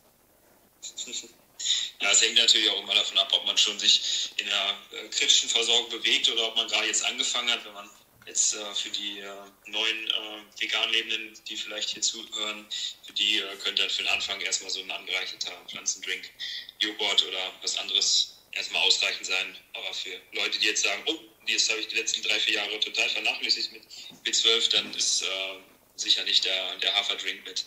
Ja, 2.03 2.11
es 2.13 2.23
hängt 2.23 2.37
natürlich 2.37 2.71
auch 2.71 2.83
immer 2.83 2.95
davon 2.95 3.19
ab, 3.19 3.31
ob 3.35 3.47
man 3.47 3.59
schon 3.59 3.79
sich 3.79 4.33
in 4.39 4.47
der 4.47 4.99
äh, 4.99 5.09
kritischen 5.09 5.51
Versorgung 5.51 5.91
bewegt 5.91 6.31
oder 6.31 6.49
ob 6.49 6.57
man 6.57 6.67
gerade 6.67 6.87
jetzt 6.87 7.05
angefangen 7.05 7.51
hat, 7.51 7.63
wenn 7.67 7.75
man 7.75 7.91
jetzt 8.27 8.55
äh, 8.55 8.75
für 8.75 8.89
die 8.89 9.19
äh, 9.19 9.27
neuen 9.67 10.07
äh, 10.07 10.61
vegan 10.63 10.91
Lebenden, 10.91 11.39
die 11.49 11.57
vielleicht 11.57 11.91
hier 11.91 12.01
zuhören, 12.01 12.65
für 13.03 13.13
die 13.13 13.39
äh, 13.39 13.57
könnte 13.63 13.83
dann 13.83 13.91
für 13.91 14.03
den 14.03 14.13
Anfang 14.13 14.41
erstmal 14.41 14.71
so 14.71 14.81
ein 14.81 14.91
angereicherter 14.91 15.53
Pflanzendrink, 15.69 16.31
Joghurt 16.79 17.23
oder 17.27 17.53
was 17.61 17.77
anderes 17.77 18.39
erstmal 18.53 18.83
ausreichend 18.83 19.27
sein. 19.27 19.57
Aber 19.75 19.93
für 19.93 20.19
Leute, 20.33 20.59
die 20.59 20.67
jetzt 20.67 20.83
sagen, 20.83 21.03
oh, 21.07 21.19
das 21.53 21.69
habe 21.69 21.81
ich 21.81 21.89
die 21.89 21.97
letzten 21.97 22.23
drei, 22.23 22.39
vier 22.39 22.55
Jahre 22.55 22.81
total 22.81 23.09
vernachlässigt 23.09 23.73
mit 23.73 23.83
B12, 24.25 24.71
dann 24.71 24.95
ist 24.95 25.23
äh, 25.23 25.27
sicherlich 26.01 26.41
der, 26.41 26.77
der 26.83 26.95
Haferdrink 26.95 27.45
mit, 27.47 27.65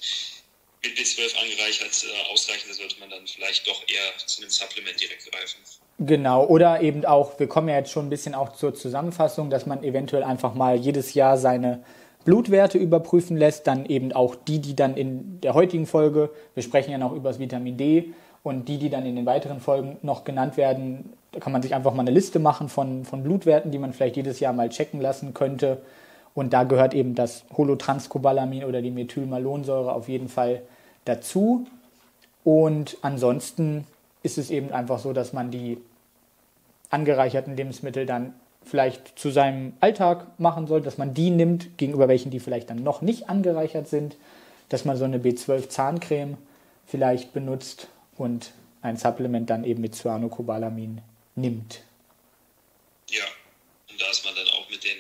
mit 0.84 0.97
B12 0.97 1.36
angereichert 1.41 2.05
äh, 2.05 2.31
ausreichend. 2.31 2.69
Da 2.69 2.73
sollte 2.73 2.99
man 2.99 3.09
dann 3.09 3.25
vielleicht 3.27 3.67
doch 3.67 3.81
eher 3.88 4.17
zu 4.25 4.41
einem 4.41 4.49
Supplement 4.49 4.99
direkt 4.99 5.31
greifen. 5.31 5.59
Genau, 5.99 6.45
oder 6.45 6.81
eben 6.81 7.05
auch, 7.05 7.39
wir 7.39 7.47
kommen 7.47 7.69
ja 7.69 7.75
jetzt 7.75 7.91
schon 7.91 8.07
ein 8.07 8.09
bisschen 8.09 8.34
auch 8.34 8.53
zur 8.53 8.73
Zusammenfassung, 8.73 9.49
dass 9.49 9.65
man 9.65 9.84
eventuell 9.84 10.23
einfach 10.23 10.55
mal 10.55 10.75
jedes 10.75 11.13
Jahr 11.13 11.38
seine 11.38 11.84
Blutwerte 12.25 12.77
überprüfen 12.77 13.38
lässt, 13.38 13.67
dann 13.67 13.86
eben 13.86 14.11
auch 14.13 14.36
die, 14.36 14.59
die 14.59 14.75
dann 14.75 14.95
in 14.97 15.41
der 15.41 15.53
heutigen 15.53 15.86
Folge, 15.86 16.29
wir 16.55 16.63
sprechen 16.63 16.91
ja 16.91 16.97
noch 16.97 17.13
über 17.13 17.29
das 17.29 17.39
Vitamin 17.39 17.77
D 17.77 18.13
und 18.43 18.67
die, 18.69 18.77
die 18.77 18.89
dann 18.89 19.05
in 19.05 19.15
den 19.15 19.25
weiteren 19.25 19.59
Folgen 19.59 19.97
noch 20.01 20.23
genannt 20.23 20.57
werden, 20.57 21.13
da 21.31 21.39
kann 21.39 21.51
man 21.51 21.61
sich 21.61 21.73
einfach 21.75 21.93
mal 21.93 22.01
eine 22.01 22.11
Liste 22.11 22.39
machen 22.39 22.69
von, 22.69 23.05
von 23.05 23.23
Blutwerten, 23.23 23.71
die 23.71 23.79
man 23.79 23.93
vielleicht 23.93 24.15
jedes 24.15 24.39
Jahr 24.39 24.53
mal 24.53 24.69
checken 24.69 25.01
lassen 25.01 25.34
könnte. 25.34 25.81
Und 26.36 26.53
da 26.53 26.63
gehört 26.63 26.93
eben 26.93 27.15
das 27.15 27.43
Holotranscobalamin 27.55 28.63
oder 28.63 28.81
die 28.81 28.91
Methylmalonsäure 28.91 29.93
auf 29.93 30.09
jeden 30.09 30.29
Fall 30.29 30.61
dazu. 31.05 31.67
Und 32.43 32.97
ansonsten 33.01 33.86
ist 34.23 34.38
es 34.38 34.49
eben 34.49 34.71
einfach 34.71 34.99
so, 34.99 35.13
dass 35.13 35.34
man 35.34 35.51
die 35.51 35.77
angereicherten 36.89 37.55
Lebensmittel 37.55 38.05
dann 38.05 38.34
vielleicht 38.65 39.19
zu 39.19 39.29
seinem 39.29 39.73
Alltag 39.79 40.39
machen 40.39 40.67
soll, 40.67 40.81
dass 40.81 40.97
man 40.97 41.13
die 41.13 41.29
nimmt 41.29 41.77
gegenüber 41.77 42.07
welchen, 42.07 42.31
die 42.31 42.39
vielleicht 42.39 42.69
dann 42.69 42.84
noch 42.84 43.01
nicht 43.01 43.29
angereichert 43.29 43.88
sind, 43.88 44.15
dass 44.69 44.86
man 44.86 44.97
so 44.97 45.03
eine 45.03 45.19
B12 45.19 45.69
Zahncreme 45.69 46.38
vielleicht 46.86 47.34
benutzt 47.34 47.88
und 48.17 48.51
ein 48.81 48.97
Supplement 48.97 49.49
dann 49.49 49.63
eben 49.63 49.81
mit 49.81 49.95
Cyanocobalamin 49.95 51.01
nimmt. 51.36 51.81
Ja, 53.09 53.23
und 53.89 54.01
da 54.01 54.09
ist 54.09 54.25
man 54.25 54.34
dann 54.36 54.47
auch 54.47 54.69
mit 54.69 54.84
den 54.84 54.97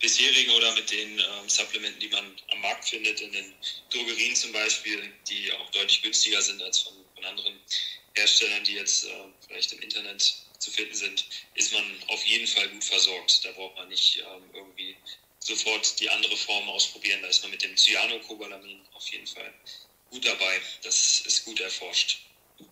bisherigen 0.00 0.50
oder 0.52 0.74
mit 0.74 0.90
den 0.90 1.18
ähm, 1.18 1.48
Supplementen, 1.48 2.00
die 2.00 2.08
man 2.08 2.24
am 2.52 2.60
Markt 2.60 2.88
findet, 2.88 3.20
in 3.20 3.32
den 3.32 3.54
Drogerien 3.90 4.34
zum 4.34 4.52
Beispiel, 4.52 5.12
die 5.28 5.52
auch 5.52 5.70
deutlich 5.70 6.02
günstiger 6.02 6.40
sind 6.42 6.62
als 6.62 6.80
von, 6.80 6.94
von 7.14 7.24
anderen 7.24 7.60
Herstellern, 8.14 8.64
die 8.64 8.74
jetzt 8.74 9.04
äh, 9.04 9.08
vielleicht 9.46 9.72
im 9.72 9.80
Internet 9.80 10.34
zu 10.58 10.70
finden 10.70 10.94
sind, 10.94 11.24
ist 11.54 11.72
man 11.72 11.82
auf 12.08 12.22
jeden 12.24 12.46
Fall 12.46 12.68
gut 12.68 12.84
versorgt. 12.84 13.44
Da 13.44 13.50
braucht 13.52 13.76
man 13.76 13.88
nicht 13.88 14.18
ähm, 14.18 14.42
irgendwie 14.52 14.96
sofort 15.38 15.98
die 16.00 16.10
andere 16.10 16.36
Form 16.36 16.68
ausprobieren. 16.68 17.20
Da 17.22 17.28
ist 17.28 17.42
man 17.42 17.50
mit 17.50 17.62
dem 17.62 17.76
Cyanocobalamin 17.76 18.80
auf 18.94 19.06
jeden 19.08 19.26
Fall 19.26 19.52
gut 20.10 20.26
dabei. 20.26 20.60
Das 20.82 21.22
ist 21.26 21.44
gut 21.44 21.60
erforscht. 21.60 22.26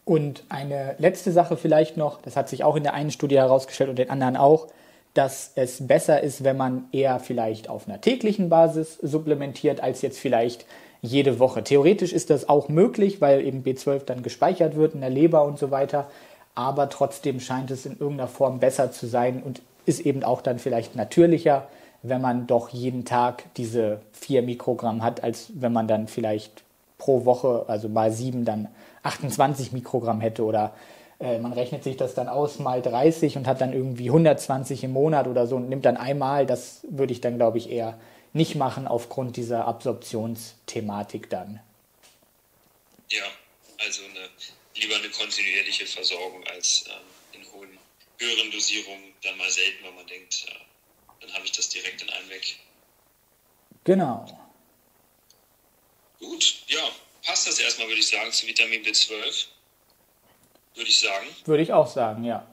Und 0.05 0.43
eine 0.51 0.97
letzte 0.99 1.33
Sache 1.33 1.57
vielleicht 1.57 1.97
noch, 1.97 2.21
das 2.21 2.37
hat 2.37 2.49
sich 2.49 2.63
auch 2.63 2.77
in 2.77 2.83
der 2.83 2.95
einen 2.95 3.11
Studie 3.11 3.37
herausgestellt 3.37 3.89
und 3.89 3.97
den 3.97 4.11
anderen 4.11 4.37
auch, 4.37 4.71
dass 5.19 5.51
es 5.57 5.85
besser 5.85 6.23
ist, 6.23 6.45
wenn 6.45 6.57
man 6.57 6.85
eher 6.93 7.19
vielleicht 7.19 7.69
auf 7.69 7.89
einer 7.89 8.01
täglichen 8.01 8.49
Basis 8.49 8.99
supplementiert, 9.03 9.81
als 9.83 10.01
jetzt 10.01 10.21
vielleicht 10.21 10.65
jede 11.03 11.41
Woche. 11.41 11.65
Theoretisch 11.65 12.13
ist 12.13 12.31
das 12.31 12.49
auch 12.49 12.69
möglich, 12.69 13.21
weil 13.21 13.45
eben 13.45 13.65
B12 13.65 14.05
dann 14.05 14.23
gespeichert 14.23 14.77
wird 14.77 14.95
in 14.95 15.01
der 15.01 15.11
Leber 15.11 15.45
und 15.45 15.59
so 15.59 15.73
weiter. 15.73 16.09
Aber 16.55 16.89
trotzdem 16.89 17.41
scheint 17.41 17.73
es 17.73 17.85
in 17.85 17.99
irgendeiner 17.99 18.29
Form 18.29 18.61
besser 18.61 18.93
zu 18.93 19.09
sein 19.09 19.43
und 19.43 19.61
ist 19.87 19.99
eben 20.07 20.23
auch 20.23 20.41
dann 20.41 20.61
vielleicht 20.61 20.95
natürlicher, 20.95 21.67
wenn 22.05 22.21
man 22.21 22.47
doch 22.47 22.69
jeden 22.69 23.05
Tag 23.05 23.43
diese 23.57 23.99
4 24.13 24.43
Mikrogramm 24.43 25.03
hat, 25.03 25.25
als 25.25 25.51
wenn 25.53 25.73
man 25.73 25.89
dann 25.89 26.07
vielleicht 26.07 26.63
pro 26.97 27.25
Woche, 27.25 27.65
also 27.67 27.89
mal 27.89 28.13
7, 28.13 28.45
dann 28.45 28.69
28 29.03 29.73
Mikrogramm 29.73 30.21
hätte 30.21 30.45
oder 30.45 30.75
äh, 31.21 31.39
man 31.39 31.53
rechnet 31.53 31.83
sich 31.83 31.97
das 31.97 32.15
dann 32.15 32.29
aus 32.29 32.59
mal 32.59 32.81
30 32.81 33.37
und 33.37 33.47
hat 33.47 33.61
dann 33.61 33.73
irgendwie 33.73 34.09
120 34.09 34.85
im 34.85 34.93
Monat 34.93 35.27
oder 35.27 35.47
so 35.47 35.57
und 35.57 35.69
nimmt 35.69 35.85
dann 35.85 35.97
einmal. 35.97 36.47
Das 36.47 36.81
würde 36.89 37.13
ich 37.13 37.21
dann, 37.21 37.37
glaube 37.37 37.59
ich, 37.59 37.71
eher 37.71 37.99
nicht 38.33 38.55
machen 38.55 38.87
aufgrund 38.87 39.37
dieser 39.37 39.67
Absorptionsthematik 39.67 41.29
dann. 41.29 41.61
Ja, 43.11 43.25
also 43.79 44.03
eine, 44.05 44.29
lieber 44.77 44.97
eine 44.97 45.09
kontinuierliche 45.09 45.87
Versorgung 45.87 46.45
als 46.49 46.85
ähm, 46.89 47.41
in 47.41 47.53
hohen, 47.53 47.79
höheren 48.19 48.51
Dosierungen 48.51 49.15
dann 49.23 49.37
mal 49.39 49.51
selten, 49.51 49.85
weil 49.85 49.93
man 49.93 50.07
denkt, 50.07 50.47
äh, 50.49 50.53
dann 51.21 51.33
habe 51.35 51.45
ich 51.45 51.53
das 51.53 51.69
direkt 51.69 52.03
in 52.03 52.11
einem 52.11 52.29
weg. 52.29 52.59
Genau. 53.85 54.27
Gut, 56.21 56.63
ja, 56.69 56.91
passt 57.25 57.49
das 57.49 57.59
erstmal, 57.59 57.89
würde 57.89 58.01
ich 58.01 58.09
sagen, 58.09 58.31
zu 58.31 58.47
Vitamin 58.47 58.83
B12. 58.85 59.47
Würde 60.75 60.89
ich 60.89 61.01
sagen. 61.01 61.27
Würde 61.45 61.63
ich 61.63 61.73
auch 61.73 61.87
sagen, 61.87 62.25
ja. 62.25 62.47